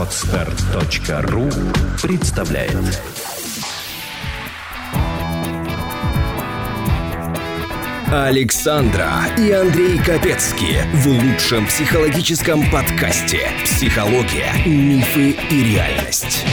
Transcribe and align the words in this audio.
Отстар.ру 0.00 1.42
представляет 2.02 3.02
Александра 8.10 9.10
и 9.36 9.52
Андрей 9.52 9.98
Капецки 9.98 10.78
в 10.94 11.06
лучшем 11.06 11.66
психологическом 11.66 12.62
подкасте 12.72 13.40
«Психология, 13.64 14.48
мифы 14.64 15.36
и 15.50 15.74
реальность». 15.74 16.46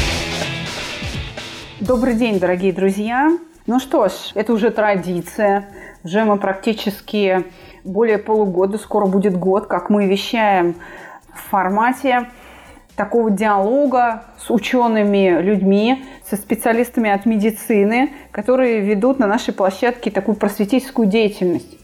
Добрый 1.79 2.16
день, 2.16 2.41
дорогие 2.41 2.73
друзья. 2.73 3.32
Ну 3.66 3.79
что 3.79 4.09
ж, 4.09 4.11
это 4.34 4.52
уже 4.52 4.71
традиция. 4.71 5.70
Уже 6.04 6.25
мы 6.25 6.38
практически 6.38 7.45
более 7.86 8.18
полугода, 8.18 8.77
скоро 8.77 9.05
будет 9.05 9.38
год, 9.38 9.68
как 9.68 9.89
мы 9.89 10.05
вещаем 10.05 10.75
в 11.34 11.50
формате 11.50 12.27
такого 12.98 13.30
диалога 13.30 14.24
с 14.40 14.50
учеными 14.50 15.40
людьми, 15.40 16.04
со 16.28 16.36
специалистами 16.36 17.10
от 17.10 17.26
медицины, 17.26 18.12
которые 18.32 18.82
ведут 18.82 19.20
на 19.20 19.28
нашей 19.28 19.54
площадке 19.54 20.12
такую 20.12 20.36
просветительскую 20.36 21.08
деятельность. 21.08 21.78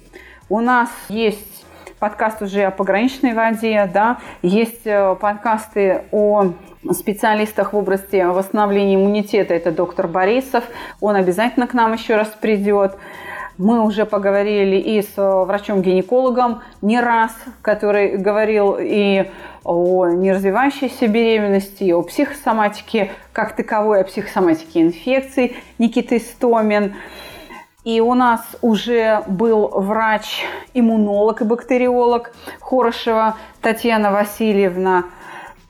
У 0.50 0.60
нас 0.60 0.90
есть 1.08 1.66
подкаст 2.00 2.42
уже 2.42 2.64
о 2.64 2.72
пограничной 2.72 3.34
воде, 3.34 3.90
да, 3.94 4.18
есть 4.42 4.86
э, 4.86 5.16
подкасты 5.16 6.02
о 6.12 6.54
специалистах 6.92 7.72
в 7.72 7.78
области 7.78 8.22
восстановления 8.26 8.96
иммунитета. 8.96 9.54
Это 9.54 9.72
доктор 9.72 10.08
Борисов, 10.08 10.66
он 11.00 11.16
обязательно 11.16 11.68
к 11.68 11.74
нам 11.74 11.94
еще 11.94 12.16
раз 12.16 12.28
придет. 12.28 12.98
Мы 13.60 13.86
уже 13.86 14.06
поговорили 14.06 14.78
и 14.78 15.02
с 15.04 15.14
врачом-гинекологом 15.16 16.64
не 16.82 17.00
раз, 17.00 17.36
который 17.62 18.18
говорил 18.18 18.78
и 18.80 19.30
о 19.64 20.08
неразвивающейся 20.08 21.08
беременности, 21.08 21.92
о 21.92 22.02
психосоматике 22.02 23.12
как 23.32 23.56
таковой, 23.56 24.02
о 24.02 24.04
психосоматике 24.06 24.82
инфекций 24.82 25.56
Никита 25.78 26.18
Истомин. 26.18 26.96
И 27.84 28.02
у 28.02 28.16
нас 28.16 28.42
уже 28.62 29.24
был 29.28 29.68
врач-иммунолог 29.68 31.42
и 31.42 31.46
бактериолог 31.46 32.34
Хорошева 32.60 33.36
Татьяна 33.62 34.12
Васильевна. 34.12 35.06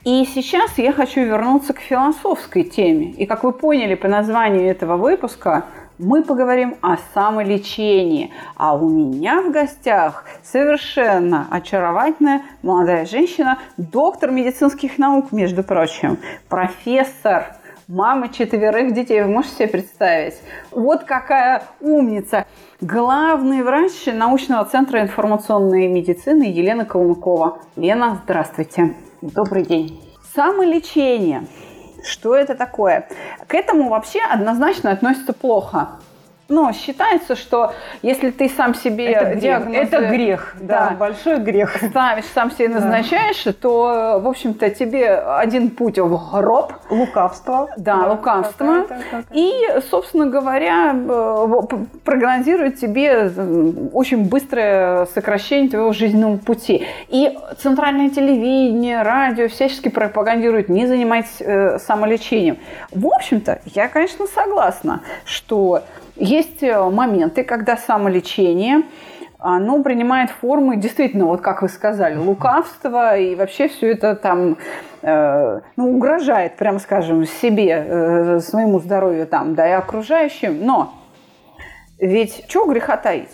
И 0.04 0.24
сейчас 0.26 0.78
я 0.78 0.92
хочу 0.92 1.20
вернуться 1.20 1.74
к 1.74 1.80
философской 1.80 2.62
теме. 2.62 3.10
И 3.10 3.26
как 3.26 3.42
вы 3.42 3.52
поняли 3.52 3.94
по 3.94 4.08
названию 4.08 4.70
этого 4.70 4.96
выпуска– 4.96 5.66
мы 5.98 6.22
поговорим 6.22 6.76
о 6.80 6.96
самолечении. 7.14 8.32
А 8.56 8.74
у 8.74 8.88
меня 8.88 9.42
в 9.42 9.50
гостях 9.50 10.24
совершенно 10.42 11.46
очаровательная 11.50 12.42
молодая 12.62 13.06
женщина, 13.06 13.58
доктор 13.76 14.30
медицинских 14.30 14.98
наук, 14.98 15.32
между 15.32 15.62
прочим, 15.62 16.18
профессор, 16.48 17.56
мама 17.88 18.28
четверых 18.28 18.94
детей. 18.94 19.22
Вы 19.22 19.28
можете 19.28 19.54
себе 19.54 19.68
представить? 19.68 20.34
Вот 20.70 21.04
какая 21.04 21.62
умница. 21.80 22.46
Главный 22.80 23.62
врач 23.62 23.92
научного 24.06 24.64
центра 24.64 25.00
информационной 25.00 25.86
медицины 25.86 26.44
Елена 26.44 26.84
Калмыкова. 26.84 27.58
Лена, 27.76 28.20
здравствуйте. 28.24 28.94
Добрый 29.22 29.64
день. 29.64 30.00
Самолечение– 30.34 31.46
что 32.04 32.34
это 32.36 32.54
такое? 32.54 33.08
К 33.46 33.54
этому 33.54 33.88
вообще 33.88 34.20
однозначно 34.20 34.90
относится 34.90 35.32
плохо. 35.32 35.88
Но 36.48 36.72
считается, 36.72 37.36
что 37.36 37.72
если 38.02 38.30
ты 38.30 38.48
сам 38.48 38.74
себе 38.74 39.06
это 39.12 39.34
диагноз, 39.36 39.76
это 39.76 40.08
грех, 40.08 40.56
да, 40.60 40.90
да, 40.90 40.96
большой 40.96 41.38
грех. 41.38 41.76
Ставишь, 41.76 42.26
сам 42.34 42.50
себе 42.50 42.68
назначаешь, 42.68 43.44
да. 43.44 43.52
то, 43.52 44.20
в 44.22 44.28
общем-то, 44.28 44.68
тебе 44.70 45.14
один 45.14 45.70
путь 45.70 45.98
в 45.98 46.30
гроб. 46.32 46.74
Лукавство. 46.90 47.70
Да, 47.78 47.96
да 47.96 48.10
лукавство. 48.10 48.82
Какая-то, 48.82 49.04
какая-то. 49.04 49.28
И, 49.32 49.52
собственно 49.90 50.26
говоря, 50.26 50.94
э, 50.94 51.46
прогнозирует 52.04 52.78
тебе 52.78 53.30
очень 53.92 54.28
быстрое 54.28 55.06
сокращение 55.06 55.70
твоего 55.70 55.92
жизненного 55.92 56.36
пути. 56.36 56.86
И 57.08 57.38
центральное 57.58 58.10
телевидение, 58.10 59.02
радио 59.02 59.48
всячески 59.48 59.88
пропагандируют 59.88 60.68
не 60.68 60.86
занимайтесь 60.86 61.40
э, 61.40 61.78
самолечением. 61.78 62.58
В 62.90 63.06
общем-то, 63.06 63.60
я, 63.74 63.88
конечно, 63.88 64.26
согласна, 64.26 65.00
что 65.24 65.82
есть 66.16 66.62
э, 66.62 66.90
моменты, 66.90 67.44
когда 67.44 67.76
самолечение 67.76 68.82
оно 69.46 69.82
принимает 69.82 70.30
формы, 70.30 70.76
действительно, 70.76 71.26
вот 71.26 71.42
как 71.42 71.60
вы 71.60 71.68
сказали, 71.68 72.16
лукавства, 72.16 73.14
и 73.18 73.34
вообще 73.34 73.68
все 73.68 73.92
это 73.92 74.16
там, 74.16 74.56
э, 75.02 75.60
ну, 75.76 75.96
угрожает, 75.96 76.56
прямо 76.56 76.78
скажем, 76.78 77.26
себе, 77.26 77.84
э, 77.86 78.40
своему 78.40 78.80
здоровью 78.80 79.26
там, 79.26 79.54
да, 79.54 79.68
и 79.68 79.72
окружающим. 79.72 80.64
Но 80.64 80.94
ведь 81.98 82.46
что 82.48 82.64
греха 82.66 82.96
таить? 82.96 83.28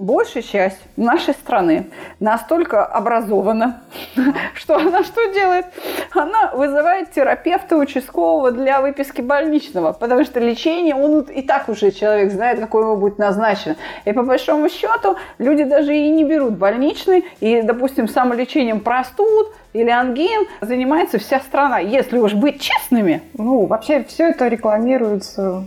Большая 0.00 0.42
часть 0.42 0.78
нашей 0.96 1.34
страны 1.34 1.90
настолько 2.20 2.84
образована, 2.84 3.82
что 4.54 4.76
она 4.76 5.04
что 5.04 5.26
делает? 5.32 5.66
Она 6.12 6.52
вызывает 6.54 7.12
терапевта 7.12 7.76
участкового 7.76 8.50
для 8.50 8.80
выписки 8.80 9.20
больничного, 9.20 9.92
потому 9.92 10.24
что 10.24 10.40
лечение, 10.40 10.94
он 10.94 11.20
и 11.20 11.42
так 11.42 11.68
уже 11.68 11.90
человек 11.90 12.32
знает, 12.32 12.58
какое 12.58 12.84
ему 12.84 12.96
будет 12.96 13.18
назначено. 13.18 13.76
И 14.06 14.12
по 14.12 14.22
большому 14.22 14.68
счету 14.70 15.16
люди 15.38 15.64
даже 15.64 15.94
и 15.94 16.10
не 16.10 16.24
берут 16.24 16.56
больничный, 16.56 17.26
и, 17.40 17.60
допустим, 17.60 18.08
самолечением 18.08 18.80
простуд 18.80 19.52
или 19.74 19.90
ангин 19.90 20.46
занимается 20.62 21.18
вся 21.18 21.40
страна. 21.40 21.78
Если 21.78 22.18
уж 22.18 22.32
быть 22.32 22.60
честными. 22.60 23.22
Ну, 23.34 23.66
вообще 23.66 24.02
все 24.04 24.30
это 24.30 24.48
рекламируется 24.48 25.64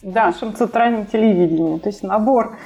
да. 0.00 0.30
в 0.30 0.32
нашем 0.32 0.54
центральном 0.54 1.06
телевидении. 1.06 1.78
То 1.78 1.88
есть 1.88 2.04
набор 2.04 2.56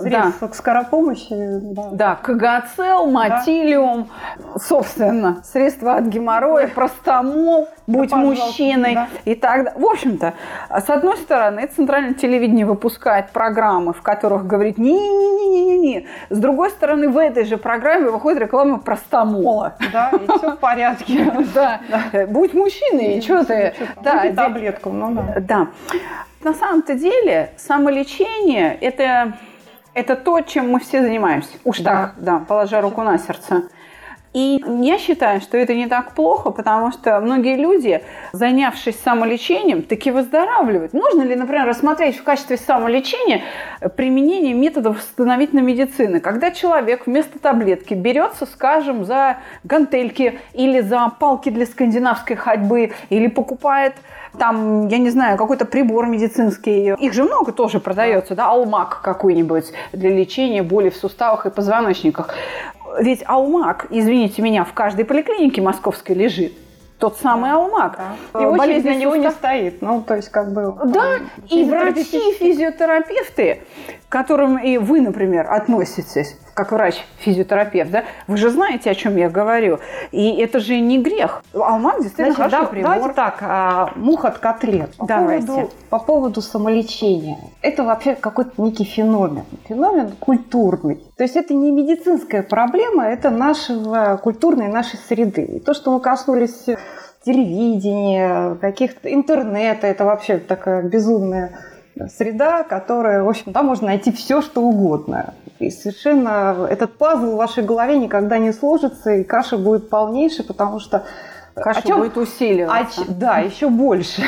средств 0.00 0.40
да. 0.40 0.48
к 0.48 0.54
скоропомощи. 0.54 1.28
Да, 1.30 1.88
да 1.92 2.14
кагацел, 2.16 3.06
матилиум, 3.06 4.08
да. 4.38 4.58
собственно, 4.58 5.42
средства 5.44 5.96
от 5.96 6.06
геморроя, 6.06 6.68
простомол, 6.68 7.68
будь 7.86 8.10
да, 8.10 8.16
мужчиной 8.16 8.94
да. 8.94 9.08
и 9.24 9.34
так 9.34 9.64
далее. 9.64 9.80
В 9.80 9.84
общем-то, 9.84 10.34
с 10.70 10.88
одной 10.88 11.16
стороны, 11.16 11.68
центральное 11.74 12.14
телевидение 12.14 12.66
выпускает 12.66 13.30
программы, 13.30 13.92
в 13.92 14.02
которых 14.02 14.46
говорит 14.46 14.78
не-не-не-не-не. 14.78 16.06
С 16.30 16.38
другой 16.38 16.70
стороны, 16.70 17.08
в 17.08 17.18
этой 17.18 17.44
же 17.44 17.56
программе 17.56 18.10
выходит 18.10 18.40
реклама 18.40 18.78
простомола. 18.78 19.74
Да, 19.92 20.10
и 20.10 20.38
все 20.38 20.52
в 20.52 20.58
порядке. 20.58 21.32
Да, 21.54 21.80
будь 22.28 22.54
мужчиной, 22.54 23.18
и 23.18 23.20
что 23.20 23.44
ты... 23.44 23.74
Да, 24.02 24.30
таблетку, 24.32 24.90
ну 24.90 25.14
да. 25.14 25.40
Да. 25.40 25.68
На 26.42 26.54
самом-то 26.54 26.94
деле 26.94 27.50
самолечение– 27.56 28.76
это 28.80 29.34
это 29.94 30.16
то, 30.16 30.40
чем 30.40 30.70
мы 30.70 30.80
все 30.80 31.02
занимаемся. 31.02 31.50
Уж 31.64 31.80
да. 31.80 31.90
так, 31.90 32.14
да, 32.18 32.38
положа 32.46 32.80
руку 32.80 33.02
на 33.02 33.18
сердце. 33.18 33.64
И 34.32 34.62
я 34.82 34.98
считаю, 34.98 35.40
что 35.40 35.56
это 35.58 35.74
не 35.74 35.88
так 35.88 36.14
плохо, 36.14 36.50
потому 36.50 36.92
что 36.92 37.18
многие 37.20 37.56
люди, 37.56 38.04
занявшись 38.32 38.96
самолечением, 39.00 39.82
таки 39.82 40.12
выздоравливают. 40.12 40.92
Можно 40.92 41.22
ли, 41.22 41.34
например, 41.34 41.66
рассмотреть 41.66 42.16
в 42.16 42.22
качестве 42.22 42.56
самолечения 42.56 43.42
применение 43.96 44.54
методов 44.54 44.98
восстановительной 44.98 45.62
медицины, 45.62 46.20
когда 46.20 46.52
человек 46.52 47.06
вместо 47.06 47.40
таблетки 47.40 47.94
берется, 47.94 48.46
скажем, 48.46 49.04
за 49.04 49.38
гантельки 49.64 50.38
или 50.52 50.80
за 50.80 51.10
палки 51.18 51.48
для 51.48 51.66
скандинавской 51.66 52.36
ходьбы, 52.36 52.92
или 53.08 53.26
покупает 53.26 53.94
там, 54.38 54.88
я 54.88 54.98
не 54.98 55.10
знаю, 55.10 55.36
какой-то 55.36 55.64
прибор 55.64 56.06
медицинский. 56.06 56.94
Их 56.94 57.12
же 57.12 57.24
много 57.24 57.52
тоже 57.52 57.80
продается, 57.80 58.34
да, 58.34 58.48
алмак 58.48 59.00
какой-нибудь 59.02 59.72
для 59.92 60.10
лечения 60.10 60.62
боли 60.62 60.90
в 60.90 60.96
суставах 60.96 61.46
и 61.46 61.50
позвоночниках. 61.50 62.34
Ведь 62.98 63.22
алмак, 63.26 63.86
извините 63.90 64.42
меня, 64.42 64.64
в 64.64 64.72
каждой 64.72 65.04
поликлинике 65.04 65.62
московской 65.62 66.14
лежит 66.14 66.52
тот 66.98 67.16
самый 67.16 67.50
алмак. 67.50 67.98
Да. 68.32 68.40
И 68.40 68.44
э, 68.44 68.56
болезнь 68.56 68.88
на 68.88 68.94
него 68.94 69.16
не 69.16 69.30
стоит. 69.30 69.80
Ну, 69.80 70.02
то 70.06 70.16
есть, 70.16 70.28
как 70.28 70.52
бы... 70.52 70.74
Да, 70.84 71.18
и 71.48 71.64
врачи, 71.64 72.30
и 72.30 72.34
физиотерапевты, 72.34 73.62
к 74.10 74.12
которым 74.12 74.58
и 74.58 74.76
вы, 74.76 75.00
например, 75.00 75.46
относитесь, 75.48 76.36
как 76.54 76.72
врач-физиотерапевт, 76.72 77.92
да, 77.92 78.04
вы 78.26 78.36
же 78.38 78.50
знаете, 78.50 78.90
о 78.90 78.94
чем 78.96 79.16
я 79.16 79.30
говорю. 79.30 79.78
И 80.10 80.36
это 80.40 80.58
же 80.58 80.80
не 80.80 80.98
грех. 80.98 81.44
Алмаз 81.54 82.02
действительно 82.02 82.34
Значит, 82.34 82.52
хороший 82.52 82.64
да, 82.64 82.70
прибор. 82.70 82.90
Давайте 82.90 83.14
так, 83.14 83.38
а, 83.40 83.92
мух 83.94 84.24
от 84.24 84.38
котлет. 84.38 84.96
По 84.96 85.06
давайте. 85.06 85.46
Поводу, 85.46 85.70
по 85.90 85.98
поводу 86.00 86.42
самолечения. 86.42 87.38
Это 87.62 87.84
вообще 87.84 88.16
какой-то 88.16 88.60
некий 88.60 88.82
феномен. 88.82 89.44
Феномен 89.68 90.10
культурный. 90.18 90.96
То 91.16 91.22
есть 91.22 91.36
это 91.36 91.54
не 91.54 91.70
медицинская 91.70 92.42
проблема, 92.42 93.04
это 93.04 93.30
нашего 93.30 94.18
культурной 94.20 94.66
нашей 94.66 94.98
среды. 94.98 95.42
И 95.42 95.60
то, 95.60 95.72
что 95.72 95.92
мы 95.92 96.00
коснулись 96.00 96.66
телевидения, 97.24 98.56
каких-то 98.56 99.12
интернета, 99.12 99.86
это 99.86 100.04
вообще 100.04 100.38
такая 100.38 100.82
безумная 100.82 101.52
среда, 102.08 102.62
которая, 102.62 103.22
в 103.22 103.28
общем, 103.28 103.52
там 103.52 103.66
можно 103.66 103.88
найти 103.88 104.12
все, 104.12 104.42
что 104.42 104.62
угодно. 104.62 105.34
И 105.58 105.70
совершенно 105.70 106.66
этот 106.68 106.96
пазл 106.96 107.32
в 107.32 107.36
вашей 107.36 107.64
голове 107.64 107.98
никогда 107.98 108.38
не 108.38 108.52
сложится, 108.52 109.10
и 109.12 109.24
каша 109.24 109.58
будет 109.58 109.90
полнейшей, 109.90 110.44
потому 110.44 110.80
что 110.80 111.04
Каша 111.54 111.82
чем... 111.82 111.98
будет 111.98 112.16
усиливаться. 112.16 113.02
А, 113.02 113.12
да, 113.12 113.38
еще 113.38 113.68
больше. 113.68 114.22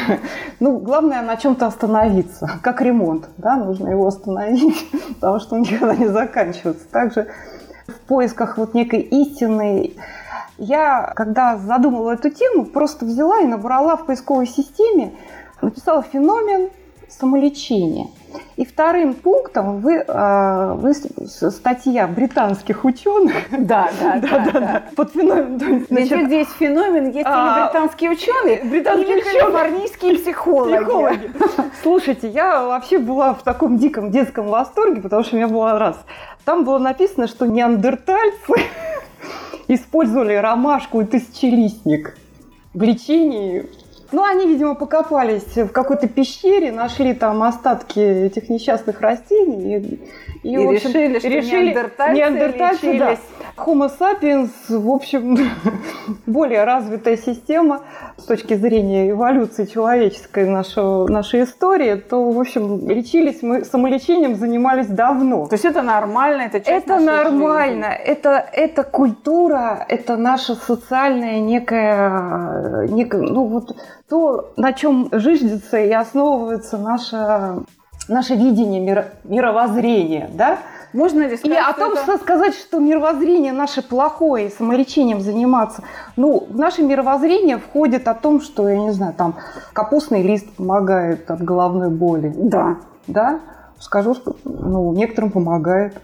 Ну, 0.60 0.78
главное 0.78 1.22
на 1.22 1.36
чем-то 1.36 1.66
остановиться, 1.66 2.50
как 2.62 2.82
ремонт, 2.82 3.28
да, 3.36 3.56
нужно 3.56 3.88
его 3.88 4.06
остановить, 4.06 4.90
потому 5.20 5.40
что 5.40 5.54
он 5.54 5.62
никогда 5.62 5.94
не 5.94 6.08
заканчивается. 6.08 6.86
Также 6.90 7.28
в 7.86 7.98
поисках 8.06 8.58
вот 8.58 8.74
некой 8.74 9.00
истины 9.00 9.94
я, 10.58 11.12
когда 11.16 11.56
задумала 11.56 12.12
эту 12.12 12.30
тему, 12.30 12.66
просто 12.66 13.04
взяла 13.04 13.40
и 13.40 13.46
набрала 13.46 13.96
в 13.96 14.06
поисковой 14.06 14.46
системе, 14.46 15.12
написала 15.60 16.02
феномен 16.02 16.70
самолечения– 17.18 18.08
и 18.56 18.64
вторым 18.64 19.14
пунктом 19.14 19.80
вы, 19.80 20.04
а, 20.06 20.74
вы 20.74 20.94
статья 20.94 22.06
британских 22.06 22.84
ученых. 22.84 23.34
Да, 23.72 23.90
да, 24.00 24.18
да. 24.18 24.38
да, 24.38 24.60
да. 24.60 24.82
Под 24.94 25.12
феномен. 25.12 25.86
Значит, 25.88 26.26
здесь 26.26 26.48
феномен 26.58 27.10
есть 27.10 27.26
а, 27.26 27.66
британские 27.66 28.10
ученые, 28.10 28.64
британские 28.64 29.18
или 29.18 29.22
калифорнийские 29.22 30.18
психологи. 30.18 30.76
психологи. 30.76 31.32
Слушайте, 31.82 32.28
я 32.28 32.64
вообще 32.64 32.98
была 32.98 33.34
в 33.34 33.42
таком 33.42 33.78
диком 33.78 34.10
детском 34.10 34.48
восторге, 34.48 35.00
потому 35.00 35.22
что 35.22 35.36
у 35.36 35.38
меня 35.38 35.48
была 35.48 35.78
раз. 35.78 35.96
Там 36.44 36.64
было 36.64 36.78
написано, 36.78 37.28
что 37.28 37.46
неандертальцы 37.46 38.54
использовали 39.68 40.34
ромашку 40.34 41.00
и 41.00 41.04
тысячелистник 41.04 42.16
в 42.74 42.82
лечении 42.82 43.66
ну, 44.12 44.24
они, 44.24 44.46
видимо, 44.46 44.74
покопались 44.74 45.56
в 45.56 45.68
какой-то 45.68 46.08
пещере, 46.08 46.72
нашли 46.72 47.14
там 47.14 47.42
остатки 47.42 47.98
этих 47.98 48.48
несчастных 48.48 49.00
растений 49.00 49.76
и, 49.76 50.00
и, 50.42 50.52
и 50.52 50.56
общем, 50.56 50.90
решили, 50.90 51.18
что 51.18 51.28
решили 51.28 51.64
неандертальцы, 51.66 52.16
неандертальцы 52.16 52.98
да. 52.98 53.16
Homo 53.56 53.90
sapiens, 53.98 54.50
в 54.68 54.90
общем, 54.90 55.38
более 56.26 56.64
развитая 56.64 57.16
система 57.16 57.82
с 58.16 58.24
точки 58.24 58.54
зрения 58.54 59.10
эволюции 59.10 59.66
человеческой 59.66 60.48
нашего, 60.48 61.06
нашей 61.08 61.44
истории, 61.44 61.94
то, 61.96 62.30
в 62.30 62.40
общем, 62.40 62.88
лечились 62.88 63.42
мы, 63.42 63.64
самолечением 63.64 64.36
занимались 64.36 64.86
давно. 64.86 65.46
То 65.46 65.54
есть 65.54 65.64
это 65.64 65.82
нормально, 65.82 66.42
это 66.42 66.60
часть 66.60 66.86
Это 66.86 66.98
нормально, 66.98 67.86
это, 67.86 68.44
это 68.52 68.82
культура, 68.84 69.84
это 69.88 70.16
наша 70.16 70.54
социальная 70.54 71.40
некая, 71.40 72.88
некая, 72.88 73.20
ну 73.20 73.46
вот 73.46 73.76
то, 74.12 74.52
на 74.58 74.74
чем 74.74 75.08
жиждется 75.10 75.78
и 75.78 75.90
основывается 75.90 76.76
наше, 76.76 77.64
наше 78.08 78.34
видение 78.34 78.78
мира, 78.78 79.06
мировоззрения, 79.24 80.28
да? 80.34 80.58
Можно 80.92 81.22
ли 81.22 81.38
сказать, 81.38 81.56
И 81.56 81.58
о 81.58 81.72
том, 81.72 81.94
это... 81.94 82.18
сказать, 82.18 82.54
что 82.54 82.78
мировоззрение 82.78 83.54
наше 83.54 83.80
плохое, 83.80 84.48
и 84.48 84.50
самолечением 84.50 85.22
заниматься. 85.22 85.82
Ну, 86.16 86.46
в 86.46 86.58
наше 86.58 86.82
мировоззрение 86.82 87.56
входит 87.56 88.06
о 88.06 88.12
том, 88.12 88.42
что, 88.42 88.68
я 88.68 88.76
не 88.76 88.90
знаю, 88.90 89.14
там 89.14 89.36
капустный 89.72 90.22
лист 90.22 90.46
помогает 90.56 91.30
от 91.30 91.40
головной 91.40 91.88
боли. 91.88 92.34
Да. 92.36 92.76
Да? 93.06 93.40
Скажу, 93.80 94.12
что 94.14 94.36
ну, 94.44 94.92
некоторым 94.92 95.30
помогает. 95.30 95.96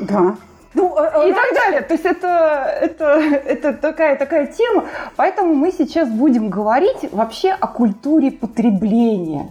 Да. 0.00 0.36
Ну, 0.74 0.96
э, 0.96 1.10
э, 1.14 1.30
и 1.30 1.32
так 1.32 1.54
далее. 1.54 1.80
То 1.82 1.94
есть 1.94 2.06
это, 2.06 2.78
это, 2.80 3.04
это 3.04 3.72
такая, 3.72 4.16
такая 4.16 4.46
тема. 4.46 4.86
Поэтому 5.16 5.54
мы 5.54 5.72
сейчас 5.72 6.08
будем 6.08 6.48
говорить 6.48 7.10
вообще 7.12 7.50
о 7.50 7.66
культуре 7.66 8.30
потребления 8.30 9.50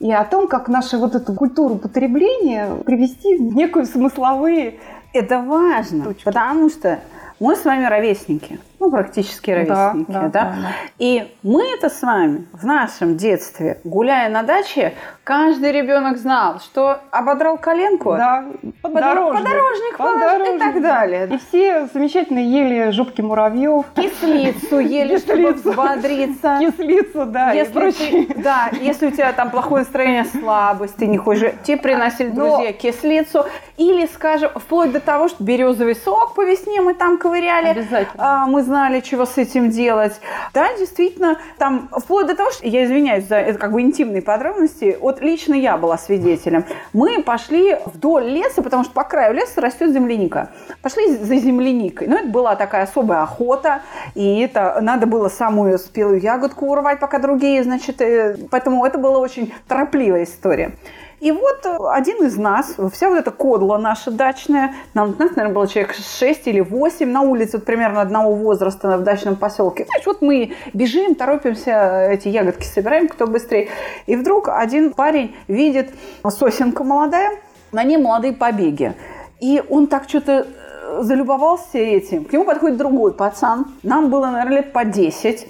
и 0.00 0.10
о 0.10 0.24
том, 0.24 0.48
как 0.48 0.68
нашу 0.68 0.98
вот 0.98 1.14
эту 1.14 1.34
культуру 1.34 1.76
потребления 1.76 2.74
привести 2.84 3.36
в 3.36 3.54
некую 3.54 3.86
смысловые 3.86 4.80
это 5.12 5.40
важно, 5.40 6.04
точки. 6.04 6.24
потому 6.24 6.70
что 6.70 7.00
мы 7.38 7.56
с 7.56 7.64
вами 7.64 7.84
ровесники, 7.84 8.58
ну, 8.80 8.90
практически 8.90 9.50
ровесники, 9.50 10.10
да, 10.10 10.22
да, 10.22 10.28
да? 10.28 10.28
да? 10.28 10.54
И 10.98 11.30
мы 11.42 11.62
это 11.74 11.90
с 11.90 12.00
вами 12.00 12.46
в 12.52 12.64
нашем 12.64 13.18
детстве, 13.18 13.78
гуляя 13.84 14.30
на 14.30 14.42
даче, 14.42 14.94
каждый 15.22 15.70
ребенок 15.70 16.16
знал, 16.16 16.60
что 16.60 16.98
ободрал 17.10 17.58
коленку, 17.58 18.16
да, 18.16 18.44
подорожник, 18.80 19.44
подорожник, 19.44 19.96
подорожник 19.98 20.56
и 20.56 20.58
так 20.58 20.82
далее. 20.82 21.28
И 21.30 21.38
все 21.38 21.88
замечательно 21.92 22.38
ели 22.38 22.90
жопки 22.90 23.20
муравьев. 23.20 23.84
Кислицу 23.94 24.78
ели, 24.78 25.18
чтобы 25.18 25.52
взбодриться. 25.52 26.58
Кислицу, 26.60 27.26
да, 27.26 27.52
если 27.52 27.90
ты, 27.90 28.34
Да, 28.42 28.70
если 28.80 29.08
у 29.08 29.10
тебя 29.10 29.32
там 29.32 29.50
плохое 29.50 29.82
настроение, 29.82 30.24
слабость, 30.24 30.96
ты 30.96 31.06
не 31.06 31.18
хочешь, 31.18 31.52
тебе 31.64 31.76
приносили 31.76 32.30
друзья 32.30 32.72
кислицу. 32.72 33.44
Или, 33.76 34.06
скажем, 34.06 34.50
вплоть 34.54 34.92
до 34.92 35.00
того, 35.00 35.28
что 35.28 35.42
березовый 35.42 35.94
сок 35.94 36.34
по 36.34 36.44
весне 36.44 36.80
мы 36.80 36.94
там 36.94 37.18
ковыряли. 37.18 37.68
Обязательно. 37.68 38.12
А, 38.18 38.46
мы 38.46 38.62
знали, 38.70 39.00
чего 39.00 39.26
с 39.26 39.36
этим 39.36 39.70
делать. 39.70 40.20
Да, 40.54 40.68
действительно, 40.78 41.38
там 41.58 41.88
вплоть 41.90 42.28
до 42.28 42.36
того, 42.36 42.52
что 42.52 42.64
я 42.68 42.84
извиняюсь 42.84 43.26
за 43.26 43.34
это 43.34 43.58
как 43.58 43.72
бы 43.72 43.80
интимные 43.80 44.22
подробности, 44.22 44.96
вот 45.00 45.20
лично 45.20 45.54
я 45.54 45.76
была 45.76 45.98
свидетелем. 45.98 46.64
Мы 46.92 47.20
пошли 47.20 47.76
вдоль 47.84 48.26
леса, 48.26 48.62
потому 48.62 48.84
что 48.84 48.92
по 48.92 49.02
краю 49.02 49.34
леса 49.34 49.60
растет 49.60 49.90
земляника. 49.90 50.50
Пошли 50.82 51.16
за 51.16 51.34
земляникой. 51.34 52.06
Ну, 52.06 52.16
это 52.16 52.28
была 52.28 52.54
такая 52.54 52.84
особая 52.84 53.22
охота, 53.22 53.82
и 54.14 54.38
это 54.38 54.78
надо 54.80 55.06
было 55.06 55.28
самую 55.28 55.76
спелую 55.78 56.20
ягодку 56.20 56.66
урвать, 56.66 57.00
пока 57.00 57.18
другие, 57.18 57.64
значит, 57.64 58.00
э, 58.00 58.36
поэтому 58.52 58.84
это 58.84 58.98
была 58.98 59.18
очень 59.18 59.52
торопливая 59.66 60.22
история. 60.22 60.76
И 61.20 61.32
вот 61.32 61.66
э, 61.66 61.76
один 61.90 62.24
из 62.24 62.36
нас, 62.38 62.76
вся 62.92 63.10
вот 63.10 63.18
эта 63.18 63.30
кодла 63.30 63.76
наша 63.76 64.10
дачная, 64.10 64.74
нам, 64.94 65.14
нас, 65.18 65.30
наверное, 65.36 65.54
было 65.54 65.68
человек 65.68 65.94
6 65.94 66.46
или 66.48 66.60
8 66.60 67.06
на 67.08 67.20
улице, 67.20 67.58
вот 67.58 67.66
примерно 67.66 68.00
одного 68.00 68.34
возраста 68.34 68.96
в 68.96 69.02
дачном 69.02 69.36
поселке. 69.36 69.84
Значит, 69.84 70.06
вот 70.06 70.22
мы 70.22 70.54
бежим, 70.72 71.14
торопимся, 71.14 72.08
эти 72.10 72.28
ягодки 72.28 72.64
собираем, 72.64 73.06
кто 73.06 73.26
быстрее. 73.26 73.68
И 74.06 74.16
вдруг 74.16 74.48
один 74.48 74.94
парень 74.94 75.36
видит 75.46 75.90
сосенка 76.26 76.84
молодая, 76.84 77.38
на 77.70 77.84
ней 77.84 77.98
молодые 77.98 78.32
побеги. 78.32 78.94
И 79.40 79.62
он 79.68 79.88
так 79.88 80.08
что-то 80.08 80.46
э, 80.46 81.02
залюбовался 81.02 81.76
этим. 81.76 82.24
К 82.24 82.32
нему 82.32 82.44
подходит 82.44 82.78
другой 82.78 83.12
пацан. 83.12 83.66
Нам 83.82 84.08
было, 84.08 84.26
наверное, 84.26 84.62
лет 84.62 84.72
по 84.72 84.86
10 84.86 85.46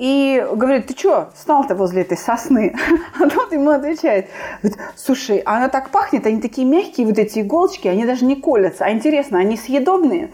и 0.00 0.42
говорит, 0.54 0.86
ты 0.86 0.98
что, 0.98 1.30
встал-то 1.34 1.74
возле 1.74 2.00
этой 2.00 2.16
сосны? 2.16 2.74
А 3.20 3.28
тот 3.28 3.52
ему 3.52 3.68
отвечает, 3.68 4.28
говорит, 4.62 4.80
слушай, 4.96 5.42
она 5.44 5.68
так 5.68 5.90
пахнет, 5.90 6.26
они 6.26 6.40
такие 6.40 6.66
мягкие, 6.66 7.06
вот 7.06 7.18
эти 7.18 7.40
иголочки, 7.40 7.86
они 7.86 8.06
даже 8.06 8.24
не 8.24 8.36
колятся. 8.36 8.86
А 8.86 8.92
интересно, 8.92 9.38
они 9.38 9.58
съедобные? 9.58 10.30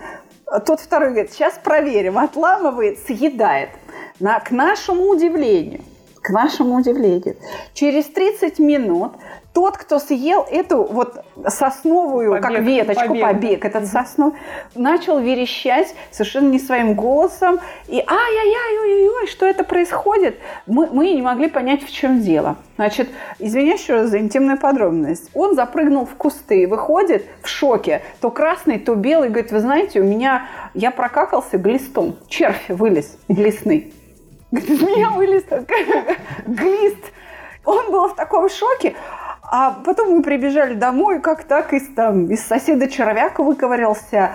А 0.46 0.60
тот 0.60 0.78
второй 0.78 1.10
говорит, 1.10 1.32
сейчас 1.32 1.54
проверим, 1.54 2.16
отламывает, 2.16 3.00
съедает. 3.00 3.70
На, 4.20 4.38
к 4.38 4.52
нашему 4.52 5.08
удивлению, 5.08 5.80
к 6.22 6.30
нашему 6.30 6.76
удивлению, 6.76 7.36
через 7.74 8.04
30 8.04 8.60
минут 8.60 9.14
тот, 9.56 9.78
кто 9.78 9.98
съел 9.98 10.46
эту 10.50 10.84
вот 10.84 11.24
сосновую, 11.48 12.32
побег, 12.32 12.42
как 12.42 12.60
веточку, 12.60 13.08
побег, 13.08 13.22
побег 13.22 13.64
этот 13.64 13.86
сосну, 13.86 14.34
начал 14.74 15.18
верещать 15.18 15.94
совершенно 16.10 16.50
не 16.50 16.58
своим 16.58 16.92
голосом. 16.92 17.58
И 17.88 17.94
ай-яй-яй, 17.94 18.78
ой-ой-ой, 18.82 19.26
что 19.28 19.46
это 19.46 19.64
происходит? 19.64 20.36
Мы, 20.66 20.88
мы 20.88 21.10
не 21.14 21.22
могли 21.22 21.48
понять, 21.48 21.82
в 21.82 21.90
чем 21.90 22.20
дело. 22.20 22.58
Значит, 22.76 23.08
извиняюсь 23.38 23.80
еще 23.80 23.94
раз 23.94 24.10
за 24.10 24.18
интимную 24.18 24.60
подробность. 24.60 25.30
Он 25.32 25.54
запрыгнул 25.54 26.04
в 26.04 26.16
кусты, 26.16 26.68
выходит 26.68 27.24
в 27.40 27.48
шоке, 27.48 28.02
то 28.20 28.30
красный, 28.30 28.78
то 28.78 28.94
белый, 28.94 29.30
говорит, 29.30 29.52
вы 29.52 29.60
знаете, 29.60 30.02
у 30.02 30.04
меня, 30.04 30.48
я 30.74 30.90
прокакался 30.90 31.56
глистом, 31.56 32.16
червь 32.28 32.68
вылез 32.68 33.16
глистный. 33.28 33.94
Говорит, 34.50 34.70
из 34.70 34.82
меня 34.82 35.08
вылез 35.12 35.44
глист. 36.46 37.12
Он 37.64 37.90
был 37.90 38.08
в 38.08 38.14
таком 38.14 38.50
шоке. 38.50 38.94
А 39.48 39.76
потом 39.84 40.10
мы 40.10 40.22
прибежали 40.22 40.74
домой, 40.74 41.20
как 41.20 41.44
так 41.44 41.72
из, 41.72 41.86
там, 41.94 42.26
из 42.26 42.44
соседа 42.44 42.88
червяка 42.88 43.42
выковырялся. 43.42 44.32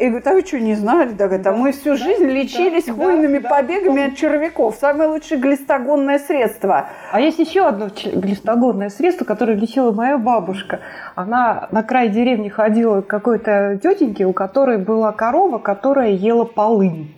И 0.00 0.06
говорит, 0.06 0.26
а 0.26 0.32
вы 0.32 0.40
что, 0.40 0.58
не 0.58 0.74
знали? 0.74 1.12
Да, 1.12 1.26
говорит, 1.26 1.46
а 1.46 1.52
мы 1.52 1.72
всю 1.72 1.90
да, 1.90 1.96
жизнь 1.96 2.24
лечились 2.24 2.86
да, 2.86 2.94
хвойными 2.94 3.38
да, 3.38 3.48
побегами 3.48 4.00
да. 4.00 4.06
от 4.06 4.16
червяков. 4.16 4.76
Самое 4.80 5.10
лучшее 5.10 5.38
глистогонное 5.38 6.18
средство. 6.18 6.88
А 7.12 7.20
есть 7.20 7.38
еще 7.38 7.66
одно 7.66 7.90
глистогонное 8.14 8.88
средство, 8.88 9.24
которое 9.24 9.54
лечила 9.54 9.92
моя 9.92 10.16
бабушка. 10.16 10.80
Она 11.14 11.68
на 11.70 11.82
край 11.82 12.08
деревни 12.08 12.48
ходила 12.48 13.02
к 13.02 13.06
какой-то 13.06 13.78
тетеньке, 13.82 14.24
у 14.24 14.32
которой 14.32 14.78
была 14.78 15.12
корова, 15.12 15.58
которая 15.58 16.10
ела 16.10 16.44
полынь. 16.44 17.14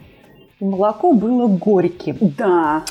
И 0.58 0.64
молоко 0.64 1.12
было 1.12 1.46
горьким. 1.46 2.16
Да. 2.20 2.82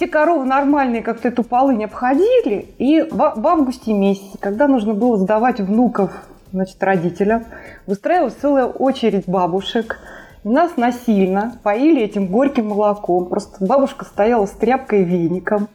Все 0.00 0.08
коровы 0.08 0.46
нормальные 0.46 1.02
как-то 1.02 1.28
эту 1.28 1.44
полынь 1.44 1.84
обходили, 1.84 2.68
и 2.78 3.02
в, 3.02 3.34
в 3.36 3.46
августе 3.46 3.92
месяце, 3.92 4.38
когда 4.40 4.66
нужно 4.66 4.94
было 4.94 5.18
сдавать 5.18 5.60
внуков 5.60 6.10
значит, 6.52 6.82
родителям, 6.82 7.44
выстраивалась 7.86 8.32
целая 8.32 8.64
очередь 8.64 9.28
бабушек. 9.28 9.98
И 10.42 10.48
нас 10.48 10.78
насильно 10.78 11.58
поили 11.62 12.00
этим 12.00 12.28
горьким 12.28 12.68
молоком. 12.68 13.26
Просто 13.26 13.62
бабушка 13.62 14.06
стояла 14.06 14.46
с 14.46 14.52
тряпкой 14.52 15.02
и 15.02 15.04
веником. 15.04 15.68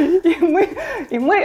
И 0.00 0.36
мы, 0.40 0.68
и 1.10 1.18
мы, 1.20 1.36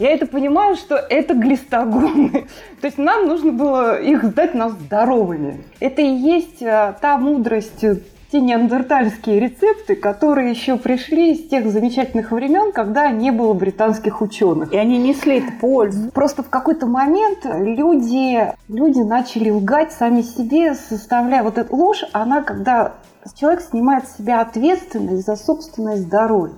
я 0.00 0.10
это 0.10 0.26
понимаю, 0.26 0.74
что 0.74 0.96
это 0.96 1.34
глистогоны. 1.34 2.48
То 2.80 2.86
есть 2.88 2.98
нам 2.98 3.28
нужно 3.28 3.52
было 3.52 4.00
их 4.00 4.24
сдать 4.24 4.54
нас 4.54 4.72
здоровыми. 4.72 5.62
Это 5.78 6.02
и 6.02 6.08
есть 6.08 6.60
а, 6.64 6.96
та 7.00 7.16
мудрость 7.16 7.84
те 8.30 8.40
неандертальские 8.40 9.40
рецепты, 9.40 9.96
которые 9.96 10.50
еще 10.50 10.76
пришли 10.76 11.34
с 11.34 11.48
тех 11.48 11.70
замечательных 11.70 12.30
времен, 12.30 12.72
когда 12.72 13.10
не 13.10 13.30
было 13.30 13.54
британских 13.54 14.20
ученых. 14.20 14.72
И 14.72 14.76
они 14.76 14.98
несли 14.98 15.42
пользу. 15.60 16.10
Просто 16.10 16.42
в 16.42 16.50
какой-то 16.50 16.86
момент 16.86 17.44
люди, 17.44 18.52
люди 18.68 19.00
начали 19.00 19.50
лгать 19.50 19.92
сами 19.92 20.22
себе, 20.22 20.74
составляя 20.74 21.42
вот 21.42 21.58
эту 21.58 21.74
ложь, 21.74 22.04
она 22.12 22.42
когда 22.42 22.94
человек 23.34 23.62
снимает 23.62 24.08
с 24.08 24.16
себя 24.16 24.40
ответственность 24.40 25.26
за 25.26 25.36
собственное 25.36 25.96
здоровье. 25.96 26.56